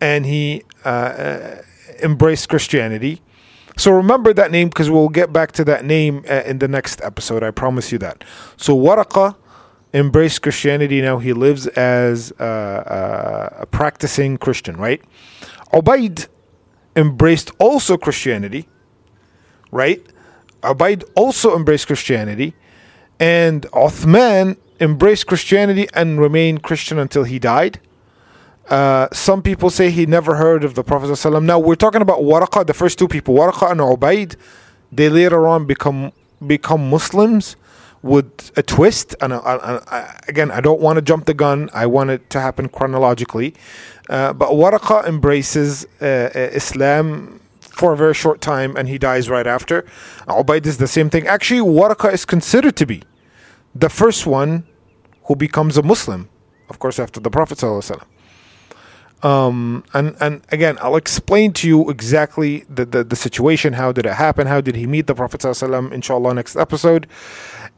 and 0.00 0.24
he 0.24 0.62
uh, 0.84 0.88
uh, 0.88 1.62
embraced 2.02 2.48
Christianity. 2.48 3.20
So 3.76 3.90
remember 3.90 4.32
that 4.34 4.52
name 4.52 4.68
because 4.68 4.88
we'll 4.88 5.08
get 5.08 5.32
back 5.32 5.50
to 5.52 5.64
that 5.64 5.84
name 5.84 6.24
uh, 6.30 6.42
in 6.46 6.58
the 6.60 6.68
next 6.68 7.00
episode. 7.02 7.42
I 7.42 7.50
promise 7.50 7.90
you 7.90 7.98
that. 7.98 8.22
So 8.56 8.76
Waraqa 8.76 9.34
embraced 9.92 10.42
Christianity. 10.42 11.00
Now 11.00 11.18
he 11.18 11.32
lives 11.32 11.66
as 11.66 12.32
a 12.38 13.66
practicing 13.72 14.36
Christian, 14.36 14.76
right? 14.76 15.02
Ubaid 15.72 16.28
embraced 16.94 17.50
also 17.58 17.96
Christianity, 17.96 18.68
right? 19.74 20.02
Ubaid 20.62 21.04
also 21.14 21.56
embraced 21.56 21.86
Christianity, 21.88 22.54
and 23.18 23.62
Uthman 23.72 24.56
embraced 24.80 25.26
Christianity 25.26 25.88
and 25.92 26.20
remained 26.20 26.62
Christian 26.62 26.98
until 26.98 27.24
he 27.24 27.38
died. 27.38 27.80
Uh, 28.68 29.08
some 29.12 29.42
people 29.42 29.68
say 29.68 29.90
he 29.90 30.06
never 30.06 30.36
heard 30.36 30.64
of 30.64 30.74
the 30.74 30.82
Prophet 30.82 31.08
ﷺ. 31.10 31.44
Now 31.44 31.58
we're 31.58 31.74
talking 31.74 32.00
about 32.00 32.20
Waraqa, 32.20 32.66
the 32.66 32.72
first 32.72 32.98
two 32.98 33.08
people, 33.08 33.34
Waraqa 33.34 33.70
and 33.72 33.80
Ubaid. 33.80 34.36
They 34.90 35.08
later 35.08 35.46
on 35.46 35.66
become 35.66 36.12
become 36.46 36.88
Muslims 36.88 37.56
with 38.02 38.52
a 38.56 38.62
twist. 38.62 39.14
And 39.20 39.34
I, 39.34 39.38
I, 39.38 39.98
I, 39.98 40.20
again, 40.28 40.50
I 40.50 40.60
don't 40.60 40.80
want 40.80 40.96
to 40.96 41.02
jump 41.02 41.24
the 41.26 41.34
gun. 41.34 41.68
I 41.74 41.86
want 41.86 42.10
it 42.10 42.30
to 42.30 42.40
happen 42.40 42.68
chronologically. 42.68 43.54
Uh, 44.08 44.32
but 44.32 44.50
Waraqa 44.50 45.06
embraces 45.06 45.86
uh, 46.00 46.04
uh, 46.04 46.38
Islam 46.52 47.40
for 47.74 47.92
a 47.92 47.96
very 47.96 48.14
short 48.14 48.40
time, 48.40 48.76
and 48.76 48.88
he 48.88 48.98
dies 48.98 49.28
right 49.28 49.46
after. 49.46 49.82
Ubaid 50.28 50.64
is 50.66 50.78
the 50.78 50.86
same 50.86 51.10
thing. 51.10 51.26
Actually, 51.26 51.60
Waraqa 51.60 52.12
is 52.12 52.24
considered 52.24 52.76
to 52.76 52.86
be 52.86 53.02
the 53.74 53.88
first 53.88 54.26
one 54.26 54.64
who 55.24 55.34
becomes 55.34 55.76
a 55.76 55.82
Muslim, 55.82 56.28
of 56.70 56.78
course, 56.78 56.98
after 56.98 57.18
the 57.20 57.30
Prophet 57.30 57.58
um, 59.24 59.84
and 59.94 60.14
and 60.20 60.42
again, 60.52 60.76
I'll 60.82 60.96
explain 60.96 61.54
to 61.54 61.66
you 61.66 61.88
exactly 61.88 62.64
the, 62.68 62.84
the, 62.84 63.02
the 63.04 63.16
situation. 63.16 63.72
How 63.72 63.90
did 63.90 64.04
it 64.04 64.12
happen? 64.12 64.46
How 64.46 64.60
did 64.60 64.76
he 64.76 64.86
meet 64.86 65.06
the 65.06 65.14
Prophet? 65.14 65.42
Inshallah, 65.44 66.34
next 66.34 66.56
episode. 66.56 67.06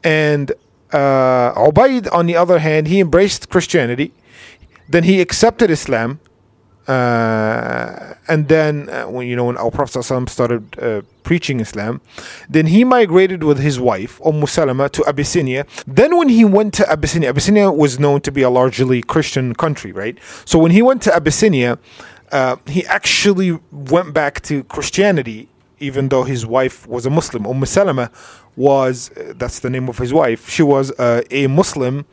And 0.03 0.51
uh, 0.91 1.53
Ubaid, 1.53 2.11
on 2.11 2.25
the 2.25 2.35
other 2.35 2.59
hand, 2.59 2.89
he 2.89 2.99
embraced 2.99 3.49
Christianity. 3.49 4.13
Then 4.89 5.03
he 5.03 5.21
accepted 5.21 5.71
Islam 5.71 6.19
uh, 6.87 8.13
and 8.29 8.47
then 8.47 8.89
uh, 8.89 9.05
when 9.05 9.27
you 9.27 9.35
know 9.35 9.45
when 9.45 9.57
our 9.57 9.69
Prophet 9.71 10.03
started 10.03 10.79
uh, 10.79 11.01
preaching 11.23 11.59
Islam, 11.59 11.99
then 12.49 12.67
he 12.67 12.85
migrated 12.85 13.43
with 13.43 13.59
his 13.59 13.77
wife 13.79 14.21
Umm 14.25 14.45
Salama 14.47 14.87
to 14.89 15.03
Abyssinia. 15.05 15.65
Then 15.85 16.17
when 16.17 16.29
he 16.29 16.45
went 16.45 16.73
to 16.75 16.89
Abyssinia, 16.89 17.29
Abyssinia 17.29 17.71
was 17.71 17.99
known 17.99 18.21
to 18.21 18.31
be 18.31 18.41
a 18.41 18.49
largely 18.49 19.01
Christian 19.01 19.53
country, 19.53 19.91
right? 19.91 20.17
So 20.45 20.57
when 20.57 20.71
he 20.71 20.81
went 20.81 21.01
to 21.03 21.13
Abyssinia, 21.13 21.77
uh, 22.31 22.55
he 22.65 22.85
actually 22.85 23.59
went 23.71 24.13
back 24.13 24.41
to 24.43 24.63
Christianity, 24.65 25.49
even 25.79 26.07
though 26.07 26.23
his 26.23 26.45
wife 26.45 26.87
was 26.87 27.05
a 27.05 27.09
Muslim. 27.09 27.45
Umm 27.45 27.65
Salama 27.65 28.09
was 28.55 29.11
uh, 29.11 29.33
that's 29.35 29.59
the 29.59 29.69
name 29.69 29.89
of 29.89 29.97
his 29.97 30.13
wife. 30.13 30.49
She 30.49 30.63
was 30.63 30.91
uh, 30.91 31.21
a 31.31 31.47
Muslim 31.47 32.05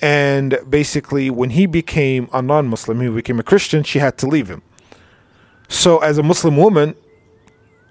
and 0.00 0.58
basically, 0.68 1.30
when 1.30 1.50
he 1.50 1.66
became 1.66 2.28
a 2.32 2.40
non 2.42 2.68
Muslim, 2.68 3.00
he 3.00 3.08
became 3.08 3.38
a 3.38 3.42
Christian, 3.42 3.82
she 3.82 3.98
had 3.98 4.16
to 4.18 4.26
leave 4.26 4.48
him. 4.48 4.62
So, 5.68 5.98
as 5.98 6.18
a 6.18 6.22
Muslim 6.22 6.56
woman, 6.56 6.94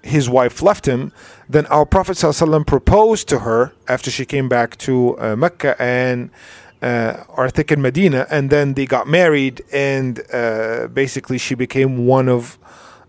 his 0.02 0.28
wife 0.28 0.62
left 0.62 0.86
him. 0.86 1.12
Then 1.48 1.66
our 1.66 1.84
Prophet 1.84 2.16
ﷺ 2.16 2.66
proposed 2.66 3.28
to 3.28 3.40
her 3.40 3.72
after 3.86 4.10
she 4.10 4.24
came 4.24 4.48
back 4.48 4.76
to 4.78 5.18
uh, 5.18 5.36
Mecca 5.36 5.80
and 5.80 6.30
uh, 6.80 7.24
or 7.28 7.46
I 7.46 7.64
in 7.70 7.82
Medina, 7.82 8.26
and 8.30 8.50
then 8.50 8.74
they 8.74 8.86
got 8.86 9.08
married, 9.08 9.62
and 9.72 10.22
uh, 10.32 10.86
basically 10.86 11.36
she 11.36 11.56
became 11.56 12.06
one 12.06 12.28
of 12.28 12.56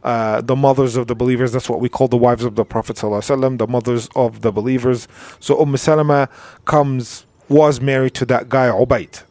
uh, 0.04 0.42
the 0.42 0.56
mothers 0.56 0.96
of 0.96 1.06
the 1.08 1.16
believers. 1.16 1.52
That's 1.52 1.70
what 1.70 1.80
we 1.80 1.88
call 1.88 2.08
the 2.08 2.18
wives 2.18 2.44
of 2.44 2.56
the 2.56 2.66
Prophet 2.66 2.96
ﷺ, 2.96 3.58
the 3.60 3.68
mothers 3.68 4.10
of 4.16 4.42
the 4.42 4.52
believers. 4.52 5.08
So 5.40 5.62
Umm 5.62 5.78
Salama 5.78 6.30
comes 6.66 7.26
was 7.50 7.82
married 7.82 8.14
to 8.16 8.26
that 8.26 8.50
guy 8.50 8.68
Ubaid, 8.68 9.24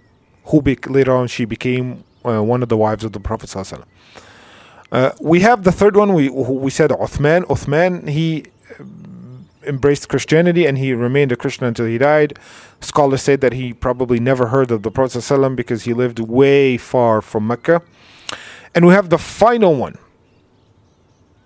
who 0.47 0.61
be- 0.63 0.77
later 0.87 1.17
on 1.17 1.29
she 1.29 1.45
became 1.45 2.05
uh, 2.25 2.43
one 2.43 2.63
of 2.63 2.69
the 2.69 2.77
wives 2.77 3.05
of 3.05 3.13
the 3.13 3.21
Prophet 3.21 3.49
uh, 4.91 5.13
we 5.21 5.41
have 5.41 5.65
the 5.65 5.73
third 5.73 5.97
one. 5.97 6.15
We 6.15 6.31
we 6.31 6.71
said 6.71 6.91
Uthman. 6.91 7.45
Uthman 7.45 8.09
he 8.09 8.45
uh, 8.81 8.85
embraced 9.67 10.09
Christianity 10.09 10.67
and 10.67 10.79
he 10.79 10.93
remained 10.95 11.31
a 11.31 11.37
Christian 11.37 11.67
until 11.67 11.87
he 11.87 11.99
died. 11.99 12.39
Scholars 12.81 13.23
say 13.23 13.37
that 13.37 13.53
he 13.53 13.75
probably 13.75 14.19
never 14.19 14.47
heard 14.47 14.71
of 14.71 14.83
the 14.83 14.91
Prophet 14.91 15.57
because 15.57 15.83
he 15.85 15.93
lived 15.93 16.21
way 16.21 16.79
far 16.79 17.21
from 17.21 17.47
Mecca. 17.47 17.83
And 18.75 18.87
we 18.87 18.95
have 18.95 19.11
the 19.11 19.19
final 19.19 19.75
one, 19.75 19.99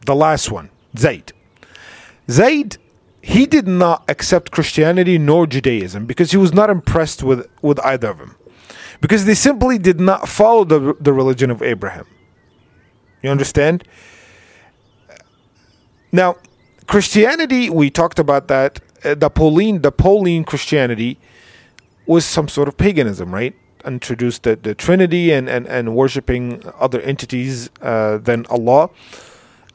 the 0.06 0.14
last 0.14 0.50
one, 0.50 0.70
Zayd. 0.96 1.32
Zayd 2.30 2.76
he 3.22 3.46
did 3.46 3.68
not 3.68 4.04
accept 4.08 4.50
Christianity 4.50 5.16
nor 5.16 5.46
Judaism 5.46 6.06
because 6.06 6.32
he 6.32 6.36
was 6.36 6.52
not 6.52 6.68
impressed 6.68 7.22
with, 7.22 7.48
with 7.62 7.78
either 7.80 8.10
of 8.10 8.18
them. 8.18 8.36
Because 9.00 9.24
they 9.24 9.34
simply 9.34 9.78
did 9.78 10.00
not 10.00 10.28
follow 10.28 10.64
the, 10.64 10.96
the 11.00 11.12
religion 11.12 11.50
of 11.50 11.62
Abraham. 11.62 12.06
You 13.22 13.30
understand? 13.30 13.84
Now, 16.10 16.36
Christianity, 16.86 17.70
we 17.70 17.90
talked 17.90 18.18
about 18.18 18.48
that. 18.48 18.80
Uh, 19.04 19.14
the 19.14 19.30
Pauline, 19.30 19.82
the 19.82 19.92
Pauline 19.92 20.44
Christianity 20.44 21.18
was 22.06 22.24
some 22.24 22.48
sort 22.48 22.66
of 22.66 22.76
paganism, 22.76 23.32
right? 23.32 23.54
Introduced 23.84 24.42
the, 24.42 24.56
the 24.56 24.74
Trinity 24.74 25.32
and, 25.32 25.48
and, 25.48 25.66
and 25.68 25.94
worshiping 25.94 26.62
other 26.78 27.00
entities 27.00 27.70
uh, 27.80 28.18
than 28.18 28.46
Allah 28.46 28.90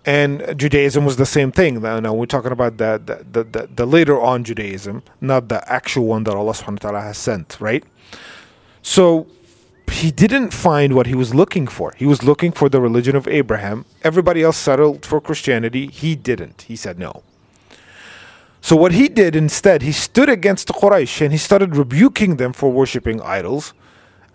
and 0.07 0.57
Judaism 0.57 1.03
was 1.03 1.17
the 1.17 1.25
same 1.25 1.51
thing. 1.51 1.81
Now 1.81 2.13
we're 2.13 2.25
talking 2.25 2.53
about 2.53 2.77
the 2.77 2.91
the, 3.29 3.43
the, 3.43 3.67
the, 3.67 3.85
later 3.85 4.19
on 4.19 4.45
Judaism, 4.45 5.03
not 5.19 5.49
the 5.49 5.61
actual 5.71 6.05
one 6.05 6.23
that 6.23 6.33
Allah 6.33 6.53
subhanahu 6.53 6.83
wa 6.83 6.89
ta'ala 6.89 7.01
has 7.01 7.17
sent, 7.17 7.57
right? 7.59 7.83
So 8.81 9.27
he 9.91 10.11
didn't 10.11 10.51
find 10.51 10.95
what 10.95 11.07
he 11.07 11.15
was 11.15 11.35
looking 11.35 11.67
for. 11.67 11.93
He 11.97 12.05
was 12.05 12.23
looking 12.23 12.53
for 12.53 12.69
the 12.69 12.79
religion 12.79 13.17
of 13.17 13.27
Abraham. 13.27 13.83
Everybody 14.01 14.43
else 14.43 14.55
settled 14.55 15.05
for 15.05 15.19
Christianity. 15.19 15.87
He 15.87 16.15
didn't. 16.15 16.63
He 16.63 16.77
said 16.77 16.97
no. 16.97 17.23
So 18.61 18.75
what 18.77 18.93
he 18.93 19.09
did 19.09 19.35
instead, 19.35 19.81
he 19.81 19.91
stood 19.91 20.29
against 20.29 20.67
the 20.67 20.73
Quraysh 20.73 21.21
and 21.21 21.31
he 21.33 21.37
started 21.37 21.75
rebuking 21.75 22.37
them 22.37 22.53
for 22.53 22.71
worshiping 22.71 23.21
idols 23.21 23.73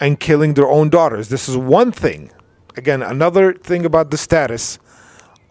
and 0.00 0.20
killing 0.20 0.52
their 0.54 0.68
own 0.68 0.90
daughters. 0.90 1.28
This 1.28 1.48
is 1.48 1.56
one 1.56 1.92
thing. 1.92 2.30
Again, 2.76 3.02
another 3.02 3.54
thing 3.54 3.84
about 3.84 4.10
the 4.10 4.16
status 4.16 4.78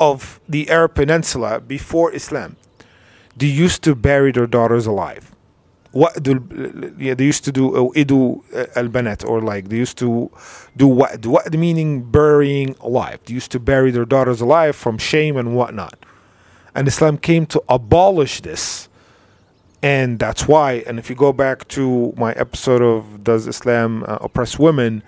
of 0.01 0.39
the 0.49 0.69
Arab 0.69 0.95
Peninsula 0.95 1.61
before 1.61 2.11
Islam, 2.11 2.57
they 3.37 3.45
used 3.45 3.83
to 3.83 3.95
bury 3.95 4.31
their 4.31 4.47
daughters 4.47 4.85
alive. 4.87 5.31
Do 6.21 6.33
yeah, 6.97 7.13
they 7.13 7.25
used 7.25 7.43
to 7.43 7.51
do 7.51 7.75
uh, 7.75 7.91
idu 7.93 8.41
uh, 8.55 8.79
al 8.79 8.87
banat 8.87 9.27
or 9.27 9.41
like 9.41 9.67
they 9.67 9.75
used 9.75 9.97
to 9.97 10.31
do 10.77 10.87
what 10.87 11.25
what 11.25 11.53
meaning 11.53 12.01
burying 12.03 12.75
alive. 12.79 13.19
They 13.25 13.33
used 13.33 13.51
to 13.51 13.59
bury 13.59 13.91
their 13.91 14.05
daughters 14.05 14.39
alive 14.41 14.75
from 14.75 14.97
shame 14.97 15.35
and 15.37 15.53
whatnot. 15.53 15.97
And 16.73 16.87
Islam 16.87 17.17
came 17.17 17.45
to 17.47 17.61
abolish 17.67 18.41
this. 18.41 18.87
And 19.83 20.19
that's 20.19 20.47
why, 20.47 20.83
and 20.85 20.99
if 20.99 21.09
you 21.09 21.15
go 21.15 21.33
back 21.33 21.67
to 21.69 22.13
my 22.15 22.33
episode 22.33 22.83
of 22.83 23.23
Does 23.23 23.47
Islam 23.47 24.03
uh, 24.03 24.19
Oppress 24.21 24.59
Women, 24.59 25.01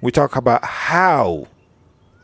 we 0.00 0.12
talk 0.12 0.36
about 0.36 0.64
how 0.64 1.48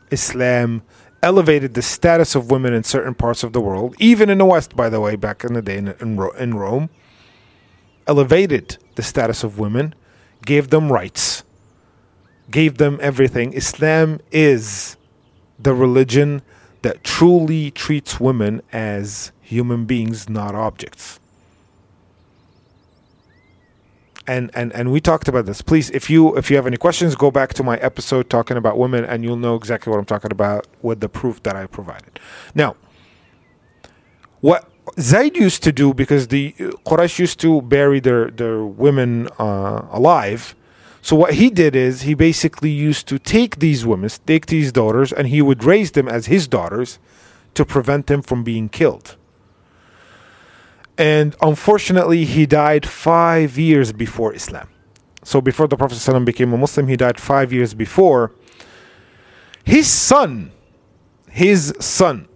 Islam 0.09 0.81
elevated 1.21 1.73
the 1.73 1.81
status 1.81 2.35
of 2.35 2.51
women 2.51 2.73
in 2.73 2.83
certain 2.83 3.13
parts 3.13 3.43
of 3.43 3.53
the 3.53 3.61
world, 3.61 3.95
even 3.99 4.29
in 4.29 4.37
the 4.37 4.45
West, 4.45 4.75
by 4.75 4.89
the 4.89 4.99
way, 4.99 5.15
back 5.15 5.43
in 5.43 5.53
the 5.53 5.61
day 5.61 5.77
in, 5.77 5.89
in, 5.99 6.19
in 6.37 6.53
Rome, 6.53 6.89
elevated 8.07 8.77
the 8.95 9.03
status 9.03 9.43
of 9.43 9.59
women, 9.59 9.93
gave 10.45 10.69
them 10.69 10.91
rights, 10.91 11.43
gave 12.49 12.77
them 12.77 12.97
everything. 13.01 13.53
Islam 13.53 14.19
is 14.31 14.97
the 15.57 15.73
religion 15.73 16.41
that 16.81 17.03
truly 17.03 17.71
treats 17.71 18.19
women 18.19 18.61
as 18.71 19.31
human 19.41 19.85
beings, 19.85 20.29
not 20.29 20.55
objects. 20.55 21.18
And 24.29 24.51
and 24.53 24.71
and 24.73 24.91
we 24.91 25.01
talked 25.01 25.27
about 25.27 25.45
this. 25.45 25.61
Please, 25.61 25.89
if 25.89 26.09
you 26.09 26.37
if 26.37 26.49
you 26.49 26.55
have 26.55 26.67
any 26.67 26.77
questions, 26.77 27.15
go 27.15 27.31
back 27.31 27.53
to 27.55 27.63
my 27.63 27.77
episode 27.77 28.29
talking 28.29 28.57
about 28.57 28.77
women, 28.77 29.03
and 29.03 29.23
you'll 29.23 29.43
know 29.47 29.55
exactly 29.55 29.89
what 29.91 29.99
I'm 29.99 30.05
talking 30.05 30.31
about 30.31 30.67
with 30.81 30.99
the 30.99 31.09
proof 31.09 31.41
that 31.43 31.55
I 31.55 31.65
provided. 31.65 32.19
Now, 32.53 32.75
what 34.41 34.69
Zayd 34.99 35.35
used 35.35 35.63
to 35.63 35.71
do 35.71 35.93
because 35.93 36.27
the 36.27 36.53
Quraysh 36.85 37.19
used 37.19 37.39
to 37.41 37.61
bury 37.61 37.99
their 37.99 38.29
their 38.29 38.63
women 38.63 39.27
uh, 39.39 39.87
alive. 39.91 40.55
So 41.01 41.15
what 41.15 41.33
he 41.35 41.49
did 41.49 41.75
is 41.75 42.01
he 42.01 42.13
basically 42.13 42.71
used 42.71 43.07
to 43.07 43.17
take 43.17 43.59
these 43.59 43.85
women, 43.85 44.09
take 44.25 44.47
these 44.47 44.71
daughters, 44.71 45.13
and 45.13 45.27
he 45.27 45.41
would 45.41 45.63
raise 45.63 45.91
them 45.91 46.09
as 46.09 46.25
his 46.25 46.45
daughters 46.47 46.99
to 47.53 47.63
prevent 47.65 48.07
them 48.07 48.21
from 48.21 48.43
being 48.43 48.67
killed. 48.67 49.15
And 50.99 51.33
unfortunately, 51.41 52.25
he 52.25 52.45
died 52.45 52.85
five 52.85 53.57
years 53.57 53.93
before 53.93 54.35
Islam. 54.35 54.67
So 55.23 55.39
before 55.39 55.67
the 55.67 55.77
Prophet 55.77 55.95
ﷺ 55.95 56.25
became 56.25 56.51
a 56.51 56.57
Muslim, 56.57 56.89
he 56.89 56.97
died 56.97 57.19
five 57.19 57.53
years 57.53 57.73
before. 57.73 58.33
His 59.63 59.87
son, 59.87 60.51
his 61.29 61.73
son, 61.79 62.27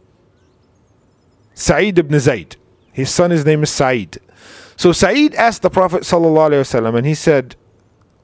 Sa'id 1.54 2.00
ibn 2.00 2.18
Zayd, 2.20 2.56
his 2.94 3.10
son, 3.10 3.32
his 3.32 3.46
name 3.46 3.64
is 3.64 3.70
Sa'id. 3.70 4.20
So 4.78 4.94
Sa'id 4.94 5.36
asked 5.36 5.62
the 5.62 5.70
Prophet 5.70 6.04
ﷺ, 6.04 6.98
and 6.98 7.06
he 7.06 7.16
said, 7.16 7.58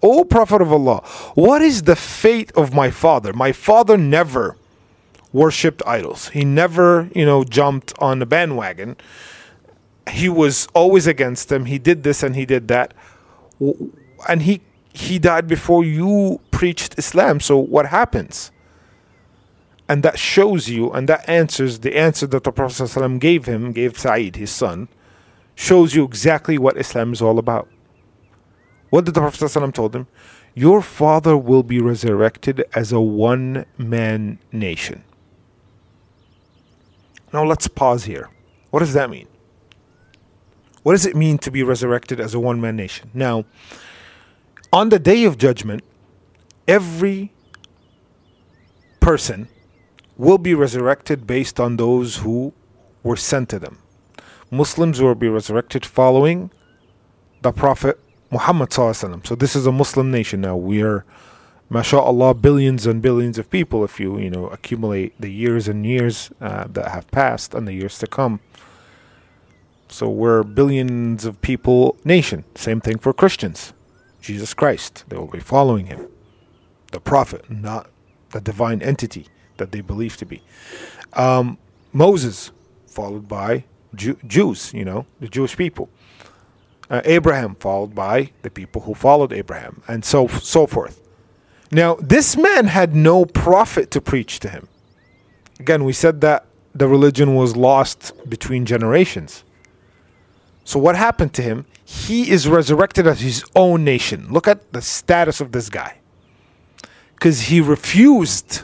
O 0.02 0.24
Prophet 0.24 0.62
of 0.62 0.72
Allah, 0.72 1.02
what 1.36 1.62
is 1.62 1.84
the 1.84 1.98
fate 1.98 2.54
of 2.54 2.74
my 2.74 2.90
father? 2.90 3.34
My 3.34 3.52
father 3.52 3.98
never 3.98 4.56
worshipped 5.34 5.82
idols. 5.86 6.30
He 6.30 6.46
never, 6.46 7.10
you 7.14 7.26
know, 7.26 7.44
jumped 7.44 7.94
on 8.00 8.20
the 8.20 8.26
bandwagon. 8.26 8.96
He 10.12 10.30
was 10.30 10.68
always 10.74 11.08
against 11.08 11.50
them. 11.50 11.66
He 11.66 11.78
did 11.78 12.04
this 12.04 12.24
and 12.24 12.36
he 12.36 12.46
did 12.46 12.68
that. 12.68 12.94
And 14.28 14.42
he 14.42 14.62
he 14.94 15.20
died 15.20 15.48
before 15.48 15.84
you 15.84 16.42
preached 16.52 16.98
Islam. 16.98 17.40
So 17.40 17.58
what 17.58 17.88
happens? 17.88 18.52
And 19.88 20.04
that 20.04 20.20
shows 20.20 20.70
you, 20.70 20.92
and 20.92 21.10
that 21.10 21.28
answers 21.28 21.80
the 21.80 21.98
answer 21.98 22.28
that 22.28 22.44
the 22.44 22.52
Prophet 22.52 22.84
ﷺ 22.84 23.20
gave 23.20 23.46
him, 23.46 23.72
gave 23.72 23.98
Sa'id, 23.98 24.36
his 24.36 24.52
son, 24.52 24.88
shows 25.56 25.96
you 25.96 26.04
exactly 26.04 26.58
what 26.60 26.78
Islam 26.78 27.12
is 27.12 27.22
all 27.22 27.40
about. 27.40 27.68
What 28.92 29.06
did 29.06 29.16
the 29.16 29.22
Prophet 29.22 29.40
ﷺ 29.40 29.74
told 29.74 29.96
him? 29.96 30.06
Your 30.54 30.82
father 30.82 31.38
will 31.38 31.64
be 31.64 31.80
resurrected 31.80 32.66
as 32.74 32.92
a 32.92 33.00
one 33.00 33.66
man 33.78 34.40
nation. 34.52 35.04
Now 37.32 37.46
let's 37.46 37.68
pause 37.68 38.04
here. 38.04 38.30
What 38.72 38.80
does 38.80 38.94
that 38.94 39.10
mean? 39.10 39.29
What 40.90 40.96
does 40.96 41.06
it 41.06 41.16
mean 41.16 41.38
to 41.46 41.52
be 41.52 41.62
resurrected 41.62 42.20
as 42.20 42.34
a 42.34 42.40
one 42.40 42.60
man 42.60 42.76
nation? 42.76 43.12
Now, 43.14 43.46
on 44.74 44.90
the 44.90 44.98
day 44.98 45.24
of 45.24 45.38
judgment, 45.38 45.84
every 46.68 47.32
person 49.00 49.50
will 50.18 50.40
be 50.40 50.56
resurrected 50.56 51.28
based 51.28 51.60
on 51.60 51.78
those 51.78 52.16
who 52.16 52.54
were 53.04 53.16
sent 53.16 53.50
to 53.50 53.60
them. 53.60 53.78
Muslims 54.50 55.00
will 55.00 55.14
be 55.14 55.30
resurrected 55.30 55.86
following 55.86 56.50
the 57.44 57.52
Prophet 57.52 58.00
Muhammad. 58.32 58.74
So 58.74 59.36
this 59.38 59.56
is 59.56 59.68
a 59.68 59.72
Muslim 59.72 60.10
nation 60.10 60.42
now. 60.42 60.58
We 60.58 60.82
are 60.82 61.06
mashallah, 61.70 62.34
billions 62.34 62.88
and 62.88 63.00
billions 63.00 63.38
of 63.38 63.52
people 63.52 63.84
if 63.84 64.00
you, 64.00 64.18
you 64.18 64.32
know, 64.32 64.48
accumulate 64.48 65.14
the 65.22 65.30
years 65.30 65.68
and 65.68 65.86
years 65.86 66.32
uh, 66.42 66.66
that 66.68 66.88
have 66.88 67.06
passed 67.12 67.54
and 67.54 67.68
the 67.68 67.74
years 67.74 68.00
to 68.00 68.08
come. 68.08 68.40
So 69.90 70.08
we're 70.08 70.44
billions 70.44 71.26
of 71.26 71.42
people 71.42 71.98
nation. 72.06 72.46
Same 72.56 72.80
thing 72.80 73.00
for 73.00 73.12
Christians. 73.12 73.74
Jesus 74.22 74.54
Christ, 74.54 75.04
they 75.08 75.18
will 75.18 75.28
be 75.28 75.40
following 75.40 75.88
him. 75.88 76.08
The 76.92 77.00
prophet, 77.00 77.50
not 77.50 77.90
the 78.32 78.40
divine 78.40 78.82
entity 78.82 79.28
that 79.58 79.72
they 79.72 79.82
believe 79.82 80.16
to 80.18 80.26
be. 80.26 80.44
Um, 81.14 81.58
Moses, 81.92 82.52
followed 82.88 83.28
by 83.28 83.66
Jew- 83.96 84.20
Jews, 84.28 84.74
you 84.74 84.86
know, 84.86 85.06
the 85.20 85.28
Jewish 85.28 85.58
people. 85.58 85.90
Uh, 86.90 87.02
Abraham, 87.06 87.56
followed 87.56 87.96
by 87.96 88.32
the 88.44 88.50
people 88.50 88.82
who 88.84 88.94
followed 88.94 89.32
Abraham, 89.34 89.82
and 89.88 90.04
so 90.04 90.28
so 90.28 90.66
forth. 90.66 91.02
Now, 91.72 91.96
this 91.96 92.36
man 92.36 92.66
had 92.66 92.96
no 92.96 93.26
prophet 93.26 93.92
to 93.92 94.02
preach 94.02 94.40
to 94.40 94.50
him. 94.50 94.68
Again, 95.60 95.84
we 95.84 95.94
said 95.94 96.22
that 96.22 96.46
the 96.74 96.88
religion 96.88 97.36
was 97.36 97.56
lost 97.56 98.12
between 98.28 98.66
generations. 98.66 99.44
So, 100.70 100.78
what 100.78 100.96
happened 100.96 101.34
to 101.34 101.42
him? 101.42 101.66
He 101.84 102.30
is 102.30 102.48
resurrected 102.48 103.08
as 103.08 103.22
his 103.22 103.44
own 103.56 103.84
nation. 103.84 104.28
Look 104.30 104.48
at 104.48 104.72
the 104.72 104.82
status 104.82 105.42
of 105.42 105.52
this 105.52 105.68
guy. 105.68 105.98
Because 107.16 107.42
he 107.42 107.60
refused 107.60 108.64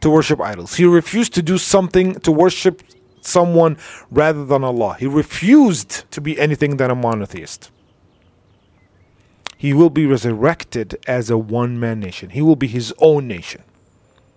to 0.00 0.10
worship 0.10 0.40
idols, 0.40 0.74
he 0.74 0.84
refused 0.84 1.32
to 1.34 1.42
do 1.42 1.58
something 1.58 2.14
to 2.26 2.32
worship 2.32 2.82
someone 3.20 3.76
rather 4.10 4.44
than 4.44 4.64
Allah. 4.64 4.96
He 4.98 5.06
refused 5.06 6.10
to 6.10 6.20
be 6.20 6.36
anything 6.40 6.76
than 6.78 6.90
a 6.90 6.96
monotheist 6.96 7.70
he 9.60 9.74
will 9.74 9.90
be 9.90 10.06
resurrected 10.06 10.98
as 11.06 11.28
a 11.28 11.36
one 11.36 11.78
man 11.78 12.00
nation. 12.00 12.30
He 12.30 12.40
will 12.40 12.56
be 12.56 12.66
his 12.66 12.94
own 12.98 13.28
nation. 13.28 13.62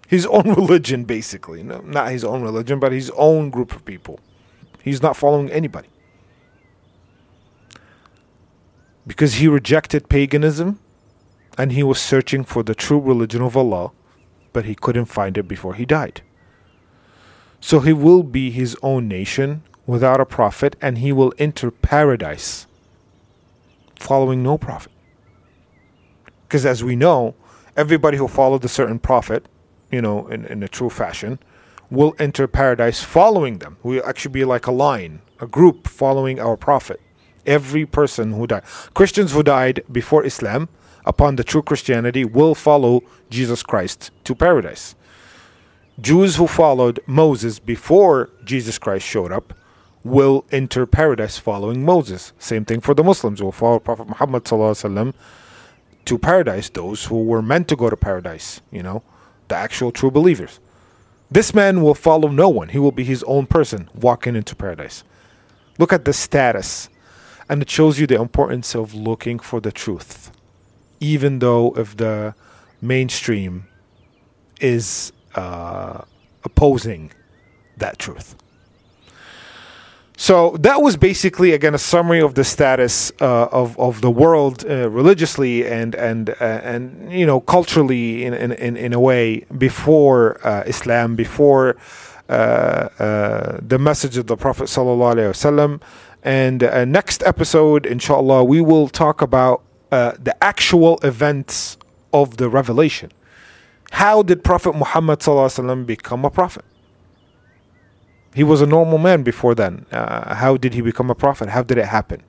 His 0.05 0.25
own 0.25 0.43
religion, 0.59 1.05
basically. 1.05 1.63
No, 1.63 1.79
not 1.79 2.11
his 2.11 2.25
own 2.25 2.41
religion, 2.41 2.77
but 2.77 2.91
his 2.91 3.09
own 3.15 3.49
group 3.49 3.73
of 3.73 3.85
people. 3.85 4.19
He's 4.83 5.01
not 5.01 5.15
following 5.15 5.49
anybody. 5.49 5.87
Because 9.05 9.35
he 9.35 9.47
rejected 9.47 10.09
paganism 10.09 10.79
and 11.57 11.71
he 11.71 11.83
was 11.83 11.99
searching 11.99 12.43
for 12.43 12.63
the 12.63 12.75
true 12.75 12.99
religion 12.99 13.41
of 13.41 13.57
Allah, 13.57 13.91
but 14.53 14.65
he 14.65 14.75
couldn't 14.75 15.05
find 15.05 15.37
it 15.37 15.47
before 15.47 15.75
he 15.75 15.85
died. 15.85 16.21
So 17.59 17.79
he 17.79 17.93
will 17.93 18.23
be 18.23 18.51
his 18.51 18.77
own 18.81 19.07
nation 19.07 19.63
without 19.85 20.21
a 20.21 20.25
prophet 20.25 20.75
and 20.81 20.97
he 20.97 21.11
will 21.11 21.33
enter 21.37 21.71
paradise 21.71 22.67
following 23.95 24.43
no 24.43 24.57
prophet. 24.57 24.91
Because 26.47 26.65
as 26.65 26.83
we 26.83 26.95
know, 26.95 27.35
everybody 27.75 28.17
who 28.17 28.27
followed 28.27 28.63
a 28.63 28.69
certain 28.69 28.99
prophet, 28.99 29.47
you 29.91 30.01
know, 30.01 30.27
in, 30.27 30.45
in 30.45 30.61
a 30.63 30.67
true 30.67 30.89
fashion, 30.89 31.39
will 31.89 32.15
enter 32.19 32.47
paradise 32.47 33.01
following 33.01 33.59
them. 33.59 33.77
We'll 33.83 34.05
actually 34.05 34.33
be 34.33 34.45
like 34.45 34.67
a 34.67 34.71
line, 34.71 35.21
a 35.39 35.47
group 35.47 35.87
following 35.87 36.39
our 36.39 36.57
prophet. 36.57 36.99
Every 37.45 37.85
person 37.85 38.33
who 38.33 38.47
died. 38.47 38.63
Christians 38.93 39.31
who 39.31 39.43
died 39.43 39.83
before 39.91 40.25
Islam, 40.25 40.69
upon 41.05 41.35
the 41.35 41.43
true 41.43 41.61
Christianity, 41.61 42.25
will 42.25 42.55
follow 42.55 43.01
Jesus 43.29 43.63
Christ 43.63 44.11
to 44.23 44.35
paradise. 44.35 44.95
Jews 45.99 46.37
who 46.37 46.47
followed 46.47 46.99
Moses 47.05 47.59
before 47.59 48.29
Jesus 48.43 48.77
Christ 48.79 49.05
showed 49.05 49.31
up 49.31 49.53
will 50.03 50.45
enter 50.51 50.85
paradise 50.85 51.37
following 51.37 51.85
Moses. 51.85 52.33
Same 52.39 52.65
thing 52.65 52.81
for 52.81 52.93
the 52.93 53.03
Muslims 53.03 53.39
who 53.39 53.45
will 53.45 53.51
follow 53.51 53.79
Prophet 53.79 54.07
Muhammad 54.07 54.43
to 56.05 56.17
paradise 56.17 56.69
those 56.69 57.05
who 57.05 57.23
were 57.23 57.41
meant 57.41 57.67
to 57.69 57.75
go 57.75 57.89
to 57.89 57.95
paradise, 57.95 58.61
you 58.71 58.83
know, 58.83 59.03
the 59.47 59.55
actual 59.55 59.91
true 59.91 60.11
believers. 60.11 60.59
This 61.31 61.53
man 61.53 61.81
will 61.81 61.95
follow 61.95 62.27
no 62.27 62.49
one. 62.49 62.69
He 62.69 62.79
will 62.79 62.91
be 62.91 63.03
his 63.03 63.23
own 63.23 63.45
person 63.45 63.89
walking 63.95 64.35
into 64.35 64.55
paradise. 64.55 65.03
Look 65.79 65.93
at 65.93 66.05
the 66.05 66.13
status. 66.13 66.89
And 67.49 67.61
it 67.61 67.69
shows 67.69 67.99
you 67.99 68.07
the 68.07 68.19
importance 68.19 68.75
of 68.75 68.93
looking 68.93 69.39
for 69.39 69.59
the 69.59 69.71
truth. 69.71 70.31
Even 70.99 71.39
though 71.39 71.73
if 71.77 71.97
the 71.97 72.35
mainstream 72.81 73.67
is 74.59 75.11
uh, 75.35 76.01
opposing 76.43 77.11
that 77.77 77.99
truth. 77.99 78.35
So 80.15 80.55
that 80.59 80.81
was 80.81 80.95
basically 80.95 81.51
again 81.53 81.73
a 81.73 81.79
summary 81.79 82.21
of 82.21 82.35
the 82.35 82.43
status 82.43 83.11
uh, 83.19 83.45
of 83.45 83.77
of 83.79 84.01
the 84.01 84.11
world 84.11 84.63
uh, 84.63 84.89
religiously 84.89 85.65
and 85.65 85.95
and 85.95 86.29
uh, 86.29 86.35
and 86.43 87.11
you 87.11 87.25
know 87.25 87.41
culturally 87.41 88.23
in 88.23 88.33
in 88.33 88.77
in 88.77 88.93
a 88.93 88.99
way 88.99 89.45
before 89.57 90.39
uh, 90.47 90.63
Islam, 90.67 91.15
before 91.15 91.77
uh, 92.29 92.31
uh, 92.31 93.57
the 93.61 93.79
message 93.79 94.15
of 94.15 94.27
the 94.27 94.37
Prophet 94.37 94.65
sallallahu 94.65 95.15
alaihi 95.15 95.31
wasallam. 95.33 95.81
And 96.23 96.61
next 96.91 97.21
episode, 97.23 97.85
inshallah, 97.85 98.45
we 98.45 98.61
will 98.61 98.87
talk 98.87 99.21
about 99.21 99.61
the 99.89 100.35
actual 100.41 100.97
events 101.03 101.77
of 102.13 102.37
the 102.37 102.49
revelation. 102.49 103.11
How 103.91 104.23
did 104.23 104.43
Prophet 104.43 104.73
Muhammad 104.73 105.21
become 105.85 106.25
a 106.25 106.29
prophet? 106.31 106.65
He 108.33 108.43
was 108.43 108.61
a 108.61 108.65
normal 108.65 108.97
man 108.97 109.21
before 109.21 109.53
then. 109.53 109.85
Uh, 109.91 110.33
how 110.33 110.57
did 110.57 110.73
he 110.73 110.81
become 110.81 111.11
a 111.11 111.15
prophet? 111.15 111.49
How 111.49 111.61
did 111.61 111.77
it 111.77 111.85
happen? 111.85 112.23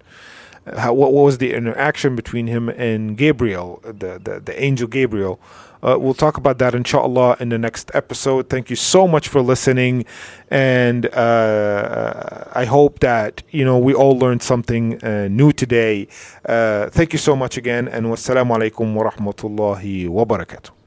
How, 0.76 0.92
what, 0.94 1.12
what, 1.12 1.24
was 1.24 1.38
the 1.38 1.52
interaction 1.52 2.16
between 2.16 2.46
him 2.46 2.68
and 2.70 3.16
Gabriel, 3.16 3.80
the, 3.84 4.20
the, 4.22 4.40
the 4.44 4.62
angel 4.62 4.88
Gabriel? 4.88 5.38
Uh, 5.82 5.98
we'll 5.98 6.14
talk 6.14 6.38
about 6.38 6.56
that 6.58 6.74
inshallah 6.74 7.36
in 7.40 7.50
the 7.50 7.58
next 7.58 7.90
episode. 7.92 8.48
Thank 8.48 8.70
you 8.70 8.76
so 8.76 9.06
much 9.06 9.28
for 9.28 9.42
listening, 9.42 10.06
and 10.50 11.06
uh, 11.12 12.44
I 12.52 12.64
hope 12.64 13.00
that 13.00 13.42
you 13.50 13.66
know 13.66 13.78
we 13.78 13.92
all 13.92 14.18
learned 14.18 14.42
something 14.42 15.04
uh, 15.04 15.28
new 15.28 15.52
today. 15.52 16.08
Uh, 16.46 16.88
thank 16.88 17.12
you 17.12 17.18
so 17.18 17.36
much 17.36 17.58
again, 17.58 17.88
and 17.88 18.06
wassalamu 18.06 18.56
alaikum 18.56 18.94
wa 18.94 19.10
rahmatullahi 19.10 20.08
wa 20.08 20.24
barakatuh. 20.24 20.83